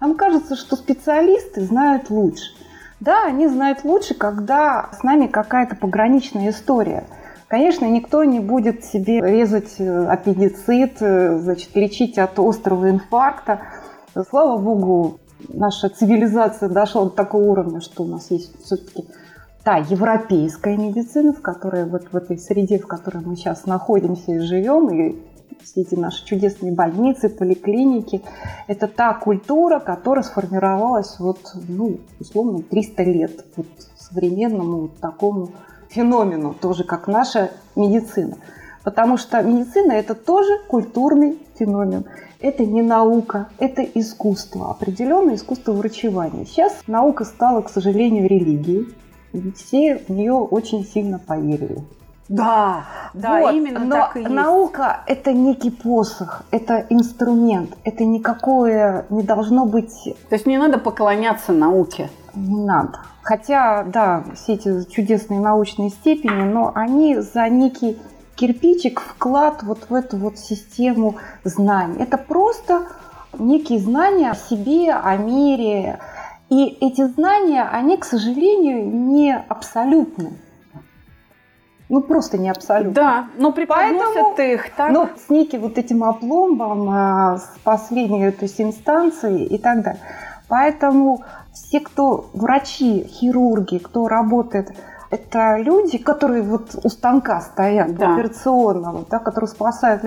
Нам 0.00 0.14
кажется, 0.14 0.56
что 0.56 0.76
специалисты 0.76 1.62
знают 1.62 2.10
лучше. 2.10 2.52
Да, 3.00 3.24
они 3.26 3.46
знают 3.46 3.84
лучше, 3.84 4.14
когда 4.14 4.90
с 4.98 5.02
нами 5.02 5.26
какая-то 5.26 5.76
пограничная 5.76 6.50
история. 6.50 7.04
Конечно, 7.48 7.86
никто 7.86 8.24
не 8.24 8.40
будет 8.40 8.84
себе 8.84 9.22
резать 9.22 9.76
э, 9.78 10.06
аппендицит, 10.06 11.00
э, 11.00 11.38
значит, 11.38 11.74
лечить 11.74 12.18
от 12.18 12.38
острого 12.38 12.90
инфаркта. 12.90 13.60
Слава 14.28 14.58
богу, 14.58 15.18
наша 15.48 15.88
цивилизация 15.88 16.68
дошла 16.68 17.04
до 17.04 17.10
такого 17.10 17.44
уровня, 17.44 17.80
что 17.80 18.02
у 18.02 18.06
нас 18.06 18.30
есть 18.30 18.52
все-таки 18.62 19.06
та 19.64 19.78
европейская 19.78 20.76
медицина, 20.76 21.32
в 21.32 21.40
которой 21.40 21.86
вот 21.86 22.08
в 22.12 22.16
этой 22.16 22.36
среде, 22.36 22.78
в 22.78 22.86
которой 22.86 23.24
мы 23.24 23.34
сейчас 23.34 23.64
находимся 23.64 24.32
и 24.32 24.40
живем, 24.40 24.90
и 24.90 25.16
все 25.62 25.80
эти 25.80 25.94
наши 25.94 26.26
чудесные 26.26 26.72
больницы, 26.72 27.30
поликлиники. 27.30 28.20
Это 28.66 28.88
та 28.88 29.14
культура, 29.14 29.80
которая 29.80 30.22
сформировалась 30.22 31.18
вот, 31.18 31.38
ну, 31.66 31.98
условно, 32.20 32.62
300 32.62 33.02
лет 33.04 33.44
вот, 33.56 33.66
современному 33.96 34.80
вот 34.82 34.98
такому 34.98 35.48
феномену, 35.88 36.54
тоже 36.54 36.84
как 36.84 37.08
наша 37.08 37.50
медицина. 37.76 38.36
Потому 38.84 39.16
что 39.16 39.42
медицина– 39.42 39.92
это 39.92 40.14
тоже 40.14 40.60
культурный 40.68 41.38
феномен. 41.58 42.04
Это 42.40 42.64
не 42.64 42.82
наука, 42.82 43.48
это 43.58 43.82
искусство, 43.82 44.70
определенное 44.70 45.34
искусство 45.34 45.72
врачевания. 45.72 46.44
Сейчас 46.44 46.74
наука 46.86 47.24
стала, 47.24 47.62
к 47.62 47.68
сожалению, 47.68 48.28
религией. 48.28 48.94
Все 49.56 49.96
в 49.96 50.10
нее 50.10 50.32
очень 50.32 50.84
сильно 50.84 51.18
поверили. 51.18 51.82
Да, 52.28 52.84
да, 53.14 53.40
вот. 53.40 53.54
именно 53.54 53.80
Но 53.80 53.90
так 53.90 54.16
и 54.16 54.20
есть. 54.20 54.30
Наука– 54.30 55.00
это 55.06 55.32
некий 55.32 55.70
посох, 55.70 56.42
это 56.50 56.84
инструмент, 56.90 57.70
это 57.84 58.04
никакое 58.04 59.06
не 59.08 59.22
должно 59.22 59.64
быть… 59.64 60.14
То 60.28 60.34
есть 60.34 60.46
не 60.46 60.58
надо 60.58 60.78
поклоняться 60.78 61.52
науке? 61.52 62.10
Не 62.34 62.64
надо. 62.64 63.00
Хотя, 63.22 63.84
да, 63.84 64.24
все 64.34 64.54
эти 64.54 64.88
чудесные 64.90 65.40
научные 65.40 65.90
степени, 65.90 66.44
но 66.44 66.72
они 66.74 67.16
за 67.16 67.48
некий 67.48 67.98
кирпичик 68.36 69.00
вклад 69.00 69.62
вот 69.62 69.90
в 69.90 69.94
эту 69.94 70.16
вот 70.16 70.38
систему 70.38 71.16
знаний. 71.44 71.96
Это 71.98 72.16
просто 72.18 72.86
некие 73.38 73.78
знания 73.78 74.30
о 74.30 74.34
себе, 74.34 74.92
о 74.92 75.16
мире. 75.16 75.98
И 76.48 76.64
эти 76.80 77.04
знания, 77.06 77.62
они, 77.62 77.96
к 77.96 78.04
сожалению, 78.04 78.86
не 78.86 79.36
абсолютны 79.36 80.38
ну 81.88 82.02
просто 82.02 82.38
не 82.38 82.50
абсолютно. 82.50 82.92
Да, 82.92 83.28
но 83.36 83.52
преподносят 83.52 84.36
Поэтому, 84.36 84.52
их 84.52 84.74
так. 84.74 84.90
Ну, 84.92 85.08
с 85.26 85.30
неким 85.30 85.60
вот 85.62 85.78
этим 85.78 86.04
опломбом, 86.04 86.88
а, 86.90 87.38
с 87.38 87.58
последней 87.64 88.30
то 88.30 88.44
есть, 88.44 88.60
инстанции 88.60 89.44
и 89.44 89.58
так 89.58 89.82
далее. 89.82 90.02
Поэтому 90.48 91.24
все, 91.68 91.80
кто 91.80 92.30
врачи, 92.32 93.06
хирурги, 93.06 93.76
кто 93.76 94.08
работает, 94.08 94.72
это 95.10 95.58
люди, 95.58 95.98
которые 95.98 96.42
вот 96.42 96.74
у 96.82 96.88
станка 96.88 97.42
стоят, 97.42 97.94
да. 97.94 98.14
операционного, 98.14 99.04
да, 99.10 99.18
которые 99.18 99.48
спасают. 99.48 100.02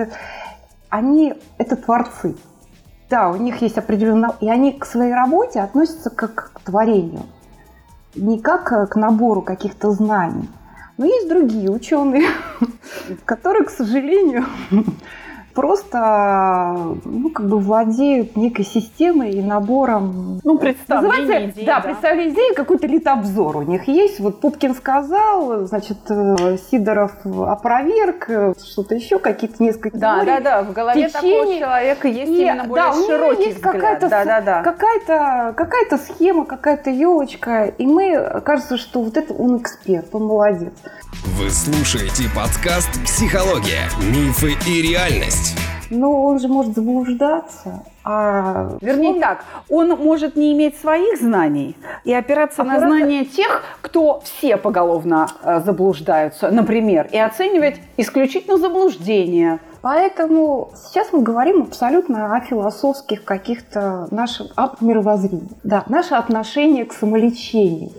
Они 0.88 1.34
это 1.58 1.76
творцы. 1.76 2.36
Да, 3.08 3.30
у 3.30 3.36
них 3.36 3.62
есть 3.62 3.78
определенная... 3.78 4.34
И 4.40 4.48
они 4.48 4.72
к 4.72 4.84
своей 4.84 5.12
работе 5.12 5.60
относятся 5.60 6.10
как 6.10 6.52
к 6.52 6.60
творению. 6.60 7.22
Не 8.16 8.40
как 8.40 8.90
к 8.90 8.96
набору 8.96 9.42
каких-то 9.42 9.92
знаний. 9.92 10.48
Но 10.98 11.06
есть 11.06 11.28
другие 11.28 11.70
ученые, 11.70 12.26
которые, 13.24 13.64
к 13.64 13.70
сожалению, 13.70 14.46
просто 15.54 16.96
ну, 17.04 17.30
как 17.30 17.46
бы 17.48 17.58
владеют 17.58 18.36
некой 18.36 18.64
системой 18.64 19.32
и 19.32 19.42
набором. 19.42 20.40
Ну, 20.44 20.58
представление 20.58 21.50
идеи, 21.50 21.64
да, 21.64 21.76
да, 21.76 21.80
представление 21.80 22.34
идеи, 22.34 22.54
какой-то 22.54 22.86
литобзор 22.86 23.58
у 23.58 23.62
них 23.62 23.88
есть. 23.88 24.20
Вот 24.20 24.40
Пупкин 24.40 24.74
сказал, 24.74 25.64
значит, 25.66 25.98
э, 26.10 26.56
Сидоров 26.70 27.12
опроверг, 27.24 28.26
э, 28.28 28.54
что-то 28.62 28.94
еще, 28.94 29.18
какие-то 29.18 29.62
несколько 29.62 29.98
Да, 29.98 30.16
теорий, 30.16 30.26
да, 30.26 30.40
да, 30.40 30.62
в 30.62 30.72
голове 30.72 31.08
течений. 31.08 31.38
такого 31.38 31.58
человека 31.58 32.08
есть 32.08 32.32
и, 32.32 32.42
именно 32.42 32.64
более 32.64 32.86
да, 32.86 32.92
широкий 32.92 33.42
есть 33.44 33.56
взгляд. 33.56 33.74
Какая-то, 33.74 34.08
да, 34.08 34.24
да, 34.24 34.40
да. 34.40 34.62
Какая-то, 34.62 35.54
какая-то 35.56 35.98
схема, 35.98 36.44
какая-то 36.44 36.90
елочка, 36.90 37.64
и 37.66 37.86
мы, 37.86 38.40
кажется, 38.44 38.76
что 38.76 39.02
вот 39.02 39.16
это 39.16 39.32
он 39.34 39.58
эксперт, 39.58 40.06
он 40.12 40.24
молодец. 40.24 40.72
Вы 41.38 41.50
слушаете 41.50 42.24
подкаст 42.34 42.90
«Психология. 43.04 43.88
Мифы 44.00 44.54
и 44.66 44.82
реальность». 44.82 45.41
Но 45.92 46.24
он 46.24 46.38
же 46.38 46.48
может 46.48 46.74
заблуждаться. 46.74 47.84
А... 48.04 48.76
Вернее 48.80 49.20
так, 49.20 49.44
он 49.68 49.90
может 49.90 50.36
не 50.36 50.52
иметь 50.54 50.76
своих 50.78 51.20
знаний 51.20 51.76
и 52.04 52.12
опираться 52.12 52.62
а 52.62 52.64
на 52.64 52.80
знания 52.80 53.24
тех, 53.24 53.62
кто 53.80 54.20
все 54.24 54.56
поголовно 54.56 55.28
э, 55.42 55.60
заблуждаются, 55.60 56.50
например, 56.50 57.08
и 57.12 57.18
оценивать 57.18 57.76
исключительно 57.96 58.56
заблуждения. 58.56 59.60
Поэтому 59.82 60.70
сейчас 60.76 61.12
мы 61.12 61.22
говорим 61.22 61.62
абсолютно 61.62 62.36
о 62.36 62.40
философских 62.40 63.24
каких-то 63.24 64.06
наших, 64.10 64.52
о 64.56 64.76
мировоззрении. 64.80 65.48
Да, 65.62 65.84
наше 65.88 66.14
отношение 66.14 66.84
к 66.84 66.92
самолечению. 66.92 67.90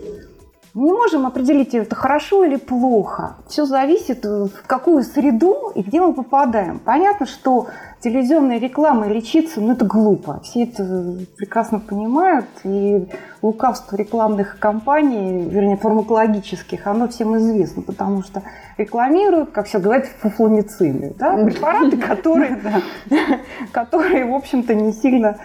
Не 0.74 0.92
можем 0.92 1.24
определить, 1.24 1.72
это 1.72 1.94
хорошо 1.94 2.44
или 2.44 2.56
плохо. 2.56 3.36
Все 3.48 3.64
зависит, 3.64 4.24
э, 4.24 4.46
в 4.46 4.66
какую 4.66 5.04
среду 5.04 5.70
и 5.72 5.82
где 5.82 6.00
мы 6.00 6.12
попадаем. 6.12 6.80
Понятно, 6.80 7.26
что 7.26 7.68
телевизионная 8.00 8.58
реклама 8.58 9.06
лечиться, 9.06 9.60
ну 9.60 9.74
это 9.74 9.84
глупо. 9.84 10.40
Все 10.42 10.64
это 10.64 11.16
прекрасно 11.36 11.78
понимают. 11.78 12.46
И 12.64 13.06
лукавство 13.40 13.94
рекламных 13.94 14.58
кампаний, 14.58 15.48
вернее, 15.48 15.76
фармакологических, 15.76 16.84
оно 16.88 17.06
всем 17.06 17.36
известно, 17.36 17.82
потому 17.82 18.24
что 18.24 18.42
рекламируют, 18.76 19.52
как 19.52 19.66
все 19.66 19.78
говорят, 19.78 20.06
фуфломицины. 20.06 21.14
Да? 21.16 21.36
Препараты, 21.36 21.98
которые, 21.98 22.60
которые, 23.70 24.26
в 24.26 24.34
общем-то, 24.34 24.74
не 24.74 24.92
сильно 24.92 25.38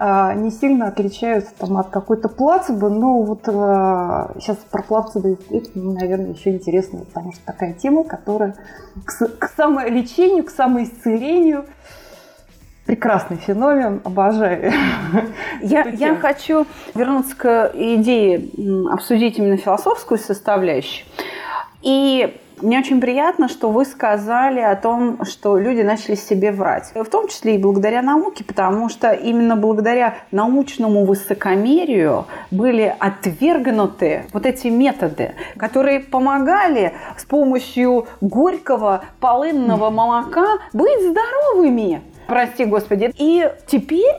не 0.00 0.50
сильно 0.50 0.88
отличаются 0.88 1.52
там, 1.58 1.76
от 1.76 1.90
какой-то 1.90 2.30
плацебо, 2.30 2.88
но 2.88 3.22
вот 3.22 3.46
а, 3.48 4.32
сейчас 4.38 4.56
про 4.70 4.82
плацебо 4.82 5.36
это, 5.50 5.70
наверное, 5.74 6.32
еще 6.32 6.52
интересно, 6.52 7.00
потому 7.00 7.32
что 7.32 7.44
такая 7.44 7.74
тема, 7.74 8.04
которая 8.04 8.54
к, 9.04 9.26
к 9.38 9.50
самолечению, 9.54 10.44
к 10.44 10.50
самоисцелению 10.50 11.66
прекрасный 12.86 13.36
феномен, 13.36 14.00
обожаю. 14.02 14.72
Я, 15.60 15.82
я 15.88 16.16
хочу 16.16 16.66
вернуться 16.94 17.36
к 17.36 17.72
идее 17.74 18.48
обсудить 18.90 19.38
именно 19.38 19.58
философскую 19.58 20.18
составляющую. 20.18 21.06
И 21.82 22.40
мне 22.62 22.78
очень 22.78 23.00
приятно, 23.00 23.48
что 23.48 23.70
вы 23.70 23.84
сказали 23.84 24.60
о 24.60 24.76
том, 24.76 25.24
что 25.24 25.58
люди 25.58 25.82
начали 25.82 26.14
себе 26.14 26.52
врать. 26.52 26.92
В 26.94 27.04
том 27.04 27.28
числе 27.28 27.56
и 27.56 27.58
благодаря 27.58 28.02
науке, 28.02 28.44
потому 28.44 28.88
что 28.88 29.12
именно 29.12 29.56
благодаря 29.56 30.14
научному 30.30 31.04
высокомерию 31.04 32.26
были 32.50 32.94
отвергнуты 32.98 34.24
вот 34.32 34.46
эти 34.46 34.68
методы, 34.68 35.34
которые 35.56 36.00
помогали 36.00 36.92
с 37.16 37.24
помощью 37.24 38.06
горького 38.20 39.04
полынного 39.20 39.90
молока 39.90 40.46
быть 40.72 41.00
здоровыми. 41.02 42.02
Прости, 42.26 42.64
Господи. 42.64 43.12
И 43.18 43.50
теперь 43.66 44.16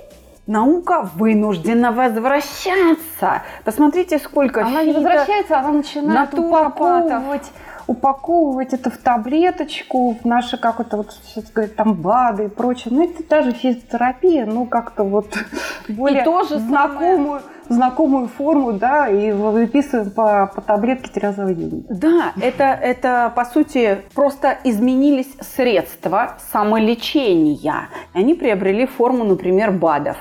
наука 0.47 1.09
вынуждена 1.15 1.91
возвращаться. 1.91 3.43
Посмотрите, 3.63 4.19
сколько 4.19 4.65
Она 4.65 4.83
не 4.83 4.93
возвращается, 4.93 5.59
она 5.59 5.71
начинает 5.71 6.33
упаковывать 6.33 7.51
упаковывать 7.91 8.73
это 8.73 8.89
в 8.89 8.97
таблеточку, 8.97 10.17
в 10.21 10.25
наши, 10.25 10.57
как 10.57 10.79
это 10.79 10.95
вот 10.95 11.13
сейчас 11.25 11.51
говорят, 11.51 11.75
там 11.75 11.93
БАДы 11.93 12.45
и 12.45 12.47
прочее. 12.47 12.93
Ну, 12.93 13.03
это 13.03 13.21
та 13.21 13.41
же 13.41 13.51
физиотерапия, 13.51 14.45
ну, 14.45 14.65
как-то 14.65 15.03
вот 15.03 15.37
более 15.89 16.21
и 16.21 16.23
тоже 16.23 16.57
знакомую, 16.59 17.41
знакомую 17.67 18.29
форму, 18.29 18.71
да, 18.71 19.09
и 19.09 19.33
выписываем 19.33 20.09
по, 20.11 20.49
по 20.55 20.61
таблетке 20.61 21.11
три 21.11 21.21
раза 21.21 21.43
в 21.43 21.53
день. 21.53 21.85
Да, 21.89 22.31
это, 22.41 22.63
это, 22.63 23.33
по 23.35 23.43
сути, 23.43 23.97
просто 24.15 24.57
изменились 24.63 25.33
средства 25.41 26.37
самолечения. 26.53 27.89
Они 28.13 28.35
приобрели 28.35 28.85
форму, 28.85 29.25
например, 29.25 29.71
БАДов. 29.71 30.15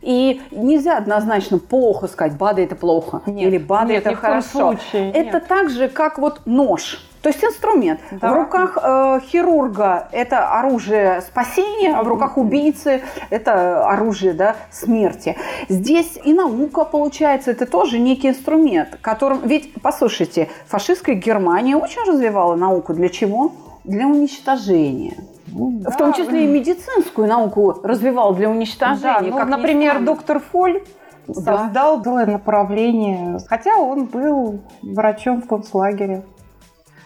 И 0.00 0.42
нельзя 0.50 0.98
однозначно 0.98 1.58
плохо 1.58 2.08
сказать, 2.08 2.36
БАДы 2.36 2.64
это 2.64 2.74
плохо 2.74 3.22
нет, 3.26 3.48
или 3.48 3.58
БАДы 3.58 3.92
нет, 3.92 4.06
это 4.06 4.16
хорошо. 4.16 4.76
Случае, 4.76 5.12
это 5.12 5.34
нет. 5.34 5.46
так 5.46 5.70
же, 5.70 5.88
как 5.88 6.18
вот 6.18 6.42
нож 6.46 6.98
То 7.22 7.28
есть 7.28 7.42
инструмент. 7.44 8.00
Да. 8.10 8.32
В 8.32 8.34
руках 8.34 8.76
э, 8.82 9.20
хирурга 9.24 10.08
это 10.10 10.58
оружие 10.58 11.20
спасения, 11.22 11.94
а 11.94 12.02
в 12.02 12.08
руках 12.08 12.36
убийцы 12.36 13.02
это 13.30 13.86
оружие 13.86 14.32
да, 14.32 14.56
смерти. 14.70 15.36
Здесь 15.68 16.18
и 16.22 16.34
наука, 16.34 16.84
получается, 16.84 17.52
это 17.52 17.66
тоже 17.66 18.00
некий 18.00 18.28
инструмент, 18.28 18.98
которым... 19.00 19.40
Ведь, 19.44 19.72
послушайте, 19.80 20.48
фашистская 20.66 21.14
Германия 21.14 21.76
очень 21.76 22.02
развивала 22.02 22.56
науку. 22.56 22.92
Для 22.92 23.08
чего? 23.08 23.52
Для 23.84 24.06
уничтожения. 24.08 25.14
Ну, 25.46 25.70
да. 25.80 25.90
В 25.90 25.96
том 25.96 26.12
числе 26.14 26.44
и 26.44 26.46
медицинскую 26.48 27.28
науку 27.28 27.80
развивал 27.84 28.34
для 28.34 28.50
уничтожения. 28.50 29.30
Да, 29.30 29.44
ну, 29.44 29.56
например, 29.56 30.00
доктор 30.00 30.40
Фоль 30.40 30.82
создал 31.26 32.00
да. 32.00 32.26
направление, 32.26 33.38
хотя 33.46 33.76
он 33.76 34.06
был 34.06 34.60
врачом 34.82 35.42
в 35.42 35.46
концлагере. 35.46 36.24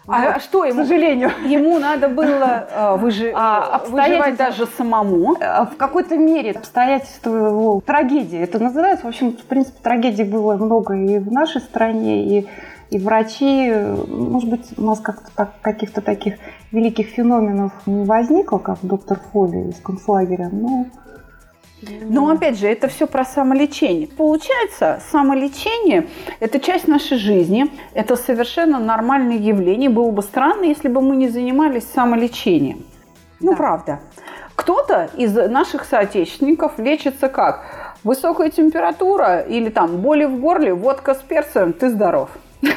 А 0.06 0.32
вот, 0.32 0.42
что 0.42 0.64
ему? 0.64 0.82
К 0.82 0.86
сожалению. 0.86 1.30
Ему 1.44 1.78
надо 1.78 2.08
было 2.08 2.66
э, 2.70 2.96
выжи... 2.96 3.32
а, 3.34 3.84
выживать 3.88 4.36
даже 4.36 4.66
самому. 4.66 5.36
Э, 5.40 5.64
в 5.64 5.76
какой-то 5.76 6.16
мере 6.16 6.52
обстоятельства 6.52 7.34
его 7.48 7.80
трагедии. 7.84 8.38
Это 8.38 8.58
называется, 8.58 9.06
в 9.06 9.08
общем, 9.08 9.32
в 9.32 9.44
принципе, 9.44 9.78
трагедий 9.82 10.24
было 10.24 10.56
много 10.56 10.94
и 10.94 11.18
в 11.18 11.32
нашей 11.32 11.60
стране, 11.60 12.38
и, 12.38 12.48
и 12.90 12.98
врачи, 12.98 13.72
может 14.08 14.48
быть, 14.48 14.66
у 14.76 14.82
нас 14.82 15.00
как-то 15.00 15.30
так, 15.34 15.60
каких-то 15.60 16.00
таких 16.00 16.34
великих 16.70 17.08
феноменов 17.08 17.72
не 17.86 18.04
возникло, 18.04 18.58
как 18.58 18.78
доктор 18.82 19.18
Фоли 19.32 19.70
из 19.70 19.80
концлагеря, 19.80 20.50
но 20.52 20.86
но 22.02 22.30
опять 22.30 22.58
же, 22.58 22.66
это 22.66 22.88
все 22.88 23.06
про 23.06 23.24
самолечение. 23.24 24.08
Получается, 24.08 25.00
самолечение– 25.10 26.08
это 26.40 26.58
часть 26.60 26.88
нашей 26.88 27.18
жизни, 27.18 27.70
это 27.94 28.16
совершенно 28.16 28.78
нормальное 28.78 29.36
явление. 29.36 29.90
Было 29.90 30.10
бы 30.10 30.22
странно, 30.22 30.64
если 30.64 30.88
бы 30.88 31.00
мы 31.00 31.16
не 31.16 31.28
занимались 31.28 31.84
самолечением. 31.84 32.84
Ну, 33.40 33.50
да. 33.50 33.56
правда. 33.56 34.00
Кто-то 34.54 35.10
из 35.16 35.34
наших 35.34 35.84
соотечественников 35.84 36.78
лечится 36.78 37.28
как? 37.28 37.64
Высокая 38.04 38.50
температура 38.50 39.40
или 39.40 39.68
там 39.68 39.98
боли 39.98 40.24
в 40.24 40.40
горле, 40.40 40.72
водка 40.72 41.14
с 41.14 41.18
перцем, 41.18 41.72
ты 41.72 41.90
здоров. 41.90 42.30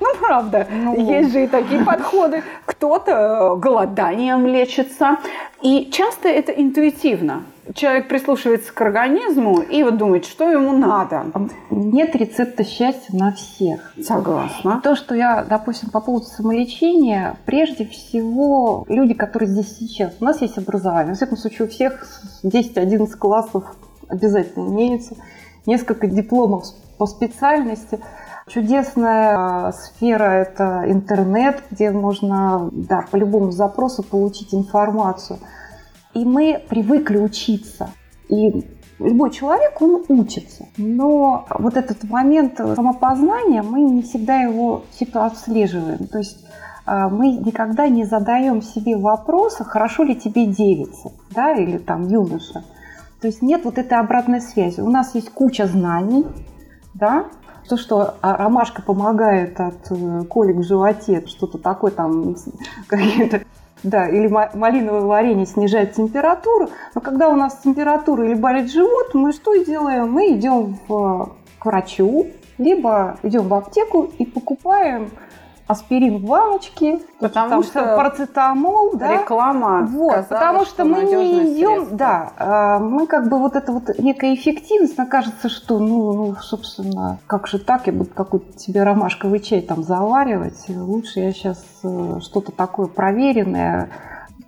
Ну, 0.00 0.08
правда, 0.20 0.66
ну, 0.70 0.96
есть 0.96 1.32
же 1.32 1.44
и 1.44 1.46
такие 1.46 1.84
подходы. 1.84 2.42
Кто-то 2.66 3.56
голоданием 3.56 4.46
лечится. 4.46 5.18
И 5.62 5.90
часто 5.92 6.28
это 6.28 6.52
интуитивно 6.52 7.44
человек 7.72 8.08
прислушивается 8.08 8.72
к 8.72 8.80
организму 8.80 9.60
и 9.60 9.82
вот 9.82 9.96
думает, 9.96 10.26
что 10.26 10.50
ему 10.50 10.72
надо. 10.72 11.24
Нет 11.70 12.14
рецепта 12.14 12.64
счастья 12.64 13.16
на 13.16 13.32
всех. 13.32 13.92
Согласна. 14.02 14.80
То, 14.82 14.94
что 14.94 15.14
я, 15.14 15.44
допустим, 15.44 15.90
по 15.90 16.00
поводу 16.00 16.26
самолечения, 16.26 17.36
прежде 17.46 17.86
всего, 17.86 18.84
люди, 18.88 19.14
которые 19.14 19.48
здесь 19.48 19.76
сейчас, 19.78 20.14
у 20.20 20.24
нас 20.24 20.42
есть 20.42 20.58
образование, 20.58 21.12
во 21.12 21.16
всяком 21.16 21.38
случае, 21.38 21.66
у 21.66 21.70
всех 21.70 22.06
10-11 22.42 23.06
классов 23.16 23.64
обязательно 24.08 24.68
имеется, 24.68 25.16
несколько 25.66 26.06
дипломов 26.06 26.64
по 26.98 27.06
специальности. 27.06 27.98
Чудесная 28.46 29.72
сфера– 29.72 30.24
это 30.24 30.84
интернет, 30.86 31.62
где 31.70 31.90
можно 31.90 32.68
да, 32.72 33.06
по 33.10 33.16
любому 33.16 33.50
запросу 33.50 34.02
получить 34.02 34.52
информацию– 34.52 35.38
и 36.14 36.24
мы 36.24 36.62
привыкли 36.68 37.18
учиться. 37.18 37.90
И 38.28 38.64
любой 38.98 39.30
человек, 39.30 39.80
он 39.80 40.04
учится. 40.08 40.66
Но 40.76 41.46
вот 41.58 41.76
этот 41.76 42.04
момент 42.04 42.56
самопознания, 42.56 43.62
мы 43.62 43.80
не 43.82 44.02
всегда 44.02 44.40
его 44.40 44.84
отслеживаем. 45.14 46.06
То 46.06 46.18
есть 46.18 46.44
а, 46.86 47.08
мы 47.08 47.32
никогда 47.32 47.88
не 47.88 48.04
задаем 48.04 48.62
себе 48.62 48.96
вопроса, 48.96 49.64
хорошо 49.64 50.04
ли 50.04 50.14
тебе 50.14 50.46
девица, 50.46 51.12
да, 51.30 51.54
или 51.54 51.78
там 51.78 52.08
юноша. 52.08 52.64
То 53.20 53.28
есть 53.28 53.42
нет 53.42 53.64
вот 53.64 53.78
этой 53.78 53.98
обратной 53.98 54.40
связи. 54.40 54.80
У 54.80 54.90
нас 54.90 55.14
есть 55.14 55.30
куча 55.30 55.66
знаний, 55.66 56.26
да, 56.92 57.26
то, 57.68 57.76
что 57.78 58.16
а, 58.20 58.36
ромашка 58.36 58.82
помогает 58.82 59.58
от 59.58 59.90
э, 59.90 60.24
колик 60.24 60.56
в 60.56 60.62
животе, 60.62 61.24
что-то 61.26 61.56
такое 61.56 61.90
там, 61.90 62.36
какие-то 62.86 63.40
да, 63.84 64.08
или 64.08 64.26
малиновое 64.26 65.02
варенье 65.02 65.46
снижает 65.46 65.92
температуру. 65.92 66.70
Но 66.94 67.00
когда 67.00 67.28
у 67.28 67.36
нас 67.36 67.58
температура 67.62 68.26
или 68.26 68.34
болит 68.34 68.72
живот, 68.72 69.14
мы 69.14 69.32
что 69.32 69.54
делаем? 69.54 70.10
Мы 70.10 70.32
идем 70.32 70.78
в, 70.88 71.36
к 71.58 71.66
врачу, 71.66 72.26
либо 72.58 73.18
идем 73.22 73.48
в 73.48 73.54
аптеку 73.54 74.10
и 74.18 74.24
покупаем 74.24 75.10
аспирин 75.66 76.18
в 76.18 76.24
баночке, 76.24 77.00
потому 77.20 77.62
что 77.62 77.96
парацетамол, 77.96 78.92
да? 78.94 79.22
реклама, 79.22 79.82
вот, 79.82 80.12
сказала, 80.12 80.40
потому 80.40 80.64
что, 80.64 80.74
что 80.74 80.84
мы 80.84 81.04
не 81.04 81.54
идем, 81.54 81.76
средство. 81.76 81.96
да, 81.96 82.32
а, 82.36 82.78
мы 82.78 83.06
как 83.06 83.28
бы 83.28 83.38
вот 83.38 83.56
это 83.56 83.72
вот 83.72 83.98
некая 83.98 84.34
эффективность, 84.34 84.98
нам 84.98 85.06
кажется, 85.06 85.48
что, 85.48 85.78
ну, 85.78 86.12
ну, 86.12 86.36
собственно, 86.36 87.18
как 87.26 87.46
же 87.46 87.58
так, 87.58 87.86
я 87.86 87.92
буду 87.92 88.10
какой-то 88.14 88.52
тебе 88.58 88.82
ромашковый 88.82 89.40
чай 89.40 89.62
там 89.62 89.82
заваривать, 89.82 90.68
лучше 90.68 91.20
я 91.20 91.32
сейчас 91.32 91.64
э, 91.82 92.18
что-то 92.20 92.52
такое 92.52 92.86
проверенное 92.86 93.88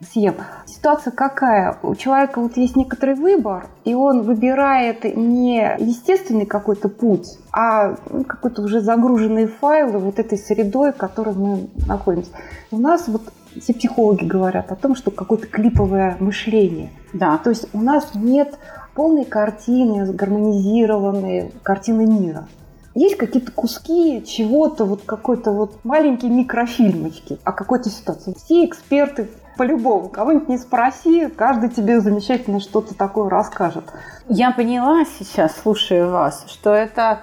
съем. 0.00 0.35
Ситуация 0.66 1.11
какая? 1.11 1.78
У 1.82 1.94
человека 1.94 2.40
вот 2.40 2.56
есть 2.56 2.76
некоторый 2.76 3.14
выбор, 3.14 3.68
и 3.85 3.94
он 3.94 4.22
выбирает 4.22 5.04
не 5.04 5.76
естественный 5.78 6.46
какой-то 6.46 6.88
путь, 6.88 7.38
а 7.52 7.96
ну, 8.11 8.24
какой-то 8.24 8.62
уже 8.62 8.80
загруженные 8.80 9.46
файлы 9.46 9.98
вот 9.98 10.18
этой 10.18 10.38
средой, 10.38 10.92
в 10.92 10.96
которой 10.96 11.35
мы 11.35 11.68
находимся. 11.87 12.30
У 12.70 12.78
нас 12.78 13.09
вот 13.09 13.22
все 13.61 13.72
психологи 13.72 14.24
говорят 14.24 14.70
о 14.70 14.76
том, 14.76 14.94
что 14.94 15.11
какое-то 15.11 15.46
клиповое 15.46 16.16
мышление. 16.20 16.90
Да. 17.12 17.38
То 17.38 17.50
есть 17.50 17.68
у 17.72 17.80
нас 17.80 18.11
нет 18.14 18.59
полной 18.94 19.24
картины, 19.24 20.12
гармонизированной 20.12 21.52
картины 21.62 22.06
мира. 22.06 22.48
Есть 22.94 23.16
какие-то 23.16 23.52
куски 23.52 24.24
чего-то, 24.24 24.87
вот 24.87 25.02
какой-то 25.04 25.52
вот 25.52 25.85
маленькие 25.85 26.30
микрофильмочки 26.30 27.38
о 27.44 27.52
какой-то 27.52 27.90
ситуации. 27.90 28.35
Все 28.42 28.64
эксперты 28.64 29.28
по-любому. 29.57 30.09
Кого-нибудь 30.09 30.49
не 30.49 30.59
спроси, 30.59 31.29
каждый 31.29 31.71
тебе 31.71 32.01
замечательно 32.01 32.61
что-то 32.61 32.95
такое 32.95 33.29
расскажет. 33.29 33.85
Я 34.29 34.51
поняла 34.51 35.05
сейчас, 35.05 35.57
слушая 35.57 36.07
вас, 36.07 36.45
что 36.49 36.75
это 36.75 37.21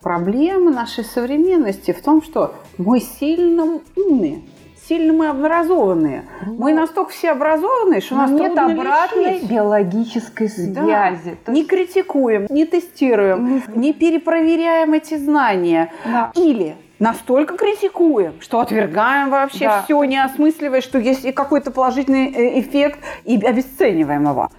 проблема 0.00 0.70
нашей 0.70 1.04
современности 1.04 1.92
в 1.92 2.02
том, 2.02 2.22
что 2.22 2.54
мы 2.78 3.00
сильно 3.00 3.80
умные 3.96 4.42
сильно 4.88 5.12
мы 5.12 5.28
образованные. 5.28 6.24
Ну, 6.44 6.54
мы 6.58 6.72
настолько 6.72 7.10
все 7.10 7.32
образованные, 7.32 8.00
что 8.00 8.14
у 8.14 8.18
нас 8.18 8.30
нет 8.30 8.56
обратной 8.56 9.34
лечить. 9.34 9.50
биологической 9.50 10.48
связи. 10.48 11.38
Да. 11.44 11.52
Не 11.52 11.64
критикуем, 11.64 12.46
не 12.50 12.66
тестируем, 12.66 13.62
не 13.74 13.92
перепроверяем 13.92 14.92
эти 14.92 15.16
знания. 15.16 15.92
Да. 16.04 16.30
Или 16.34 16.76
настолько 16.98 17.56
критикуем, 17.56 18.40
что 18.40 18.60
отвергаем 18.60 19.30
вообще 19.30 19.66
да. 19.66 19.82
все, 19.82 20.02
не 20.04 20.22
осмысливая, 20.22 20.80
что 20.80 20.98
есть 20.98 21.24
и 21.24 21.32
какой-то 21.32 21.70
положительный 21.70 22.32
э, 22.32 22.60
эффект, 22.60 23.00
и 23.24 23.36
обесцениваем 23.36 24.28
его. 24.28 24.50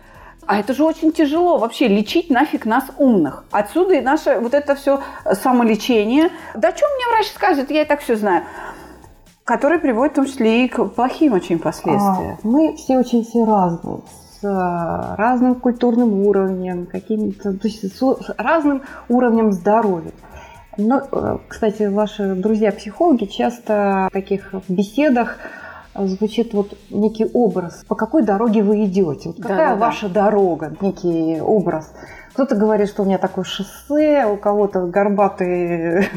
А 0.45 0.59
это 0.59 0.73
же 0.73 0.85
очень 0.85 1.11
тяжело 1.11 1.57
вообще 1.57 1.87
лечить 1.89 2.29
нафиг 2.29 2.65
нас 2.65 2.85
умных. 2.97 3.43
Отсюда 3.51 3.95
и 3.95 4.01
наше 4.01 4.39
вот 4.39 4.53
это 4.53 4.75
все 4.75 5.01
самолечение. 5.33 6.29
Да 6.55 6.73
что 6.75 6.85
мне 6.95 7.05
врач 7.11 7.27
скажет, 7.33 7.69
я 7.69 7.81
и 7.81 7.85
так 7.85 7.99
все 7.99 8.15
знаю. 8.15 8.43
Который 9.43 9.79
приводит 9.79 10.13
в 10.13 10.15
том 10.15 10.25
числе 10.25 10.65
и 10.65 10.69
к 10.69 10.85
плохим 10.85 11.33
очень 11.33 11.59
последствиям. 11.59 12.37
А, 12.41 12.47
мы 12.47 12.75
все 12.77 12.97
очень 12.97 13.25
все 13.25 13.43
разные 13.43 14.01
с 14.39 14.43
э, 14.43 15.15
разным 15.15 15.55
культурным 15.55 16.27
уровнем, 16.27 16.85
каким-то, 16.85 17.53
то 17.53 17.67
есть 17.67 17.97
с 17.97 18.33
разным 18.37 18.83
уровнем 19.09 19.51
здоровья. 19.51 20.11
Но, 20.77 21.01
э, 21.11 21.37
кстати, 21.47 21.83
ваши 21.83 22.35
друзья-психологи 22.35 23.25
часто 23.25 24.07
в 24.09 24.13
таких 24.13 24.53
беседах 24.67 25.37
звучит 25.95 26.53
вот 26.53 26.77
некий 26.89 27.25
образ. 27.33 27.83
По 27.87 27.95
какой 27.95 28.23
дороге 28.23 28.63
вы 28.63 28.85
идете? 28.85 29.29
Вот 29.29 29.37
какая 29.37 29.69
да, 29.69 29.75
да, 29.75 29.85
ваша 29.85 30.09
да. 30.09 30.25
дорога? 30.25 30.75
Некий 30.81 31.41
образ. 31.41 31.91
Кто-то 32.33 32.55
говорит, 32.55 32.87
что 32.89 33.01
у 33.01 33.05
меня 33.07 33.17
такое 33.17 33.43
шоссе, 33.43 34.27
у 34.27 34.37
кого-то 34.37 34.81
горбатые... 34.81 36.07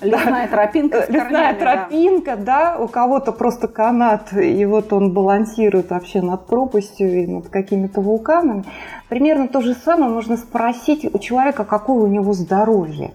Лесная 0.00 0.46
тропинка 0.46 1.04
Лесная 1.08 1.52
тропинка, 1.54 2.36
да. 2.36 2.76
У 2.78 2.86
кого-то 2.86 3.32
просто 3.32 3.66
канат, 3.66 4.32
и 4.32 4.64
вот 4.66 4.92
он 4.92 5.12
балансирует 5.12 5.90
вообще 5.90 6.22
над 6.22 6.46
пропастью 6.46 7.24
и 7.24 7.26
над 7.26 7.48
какими-то 7.48 8.00
вулканами. 8.00 8.62
Примерно 9.08 9.48
то 9.48 9.62
же 9.62 9.74
самое 9.74 10.12
можно 10.12 10.36
спросить 10.36 11.12
у 11.12 11.18
человека, 11.18 11.64
какое 11.64 12.04
у 12.04 12.06
него 12.06 12.32
здоровье. 12.32 13.12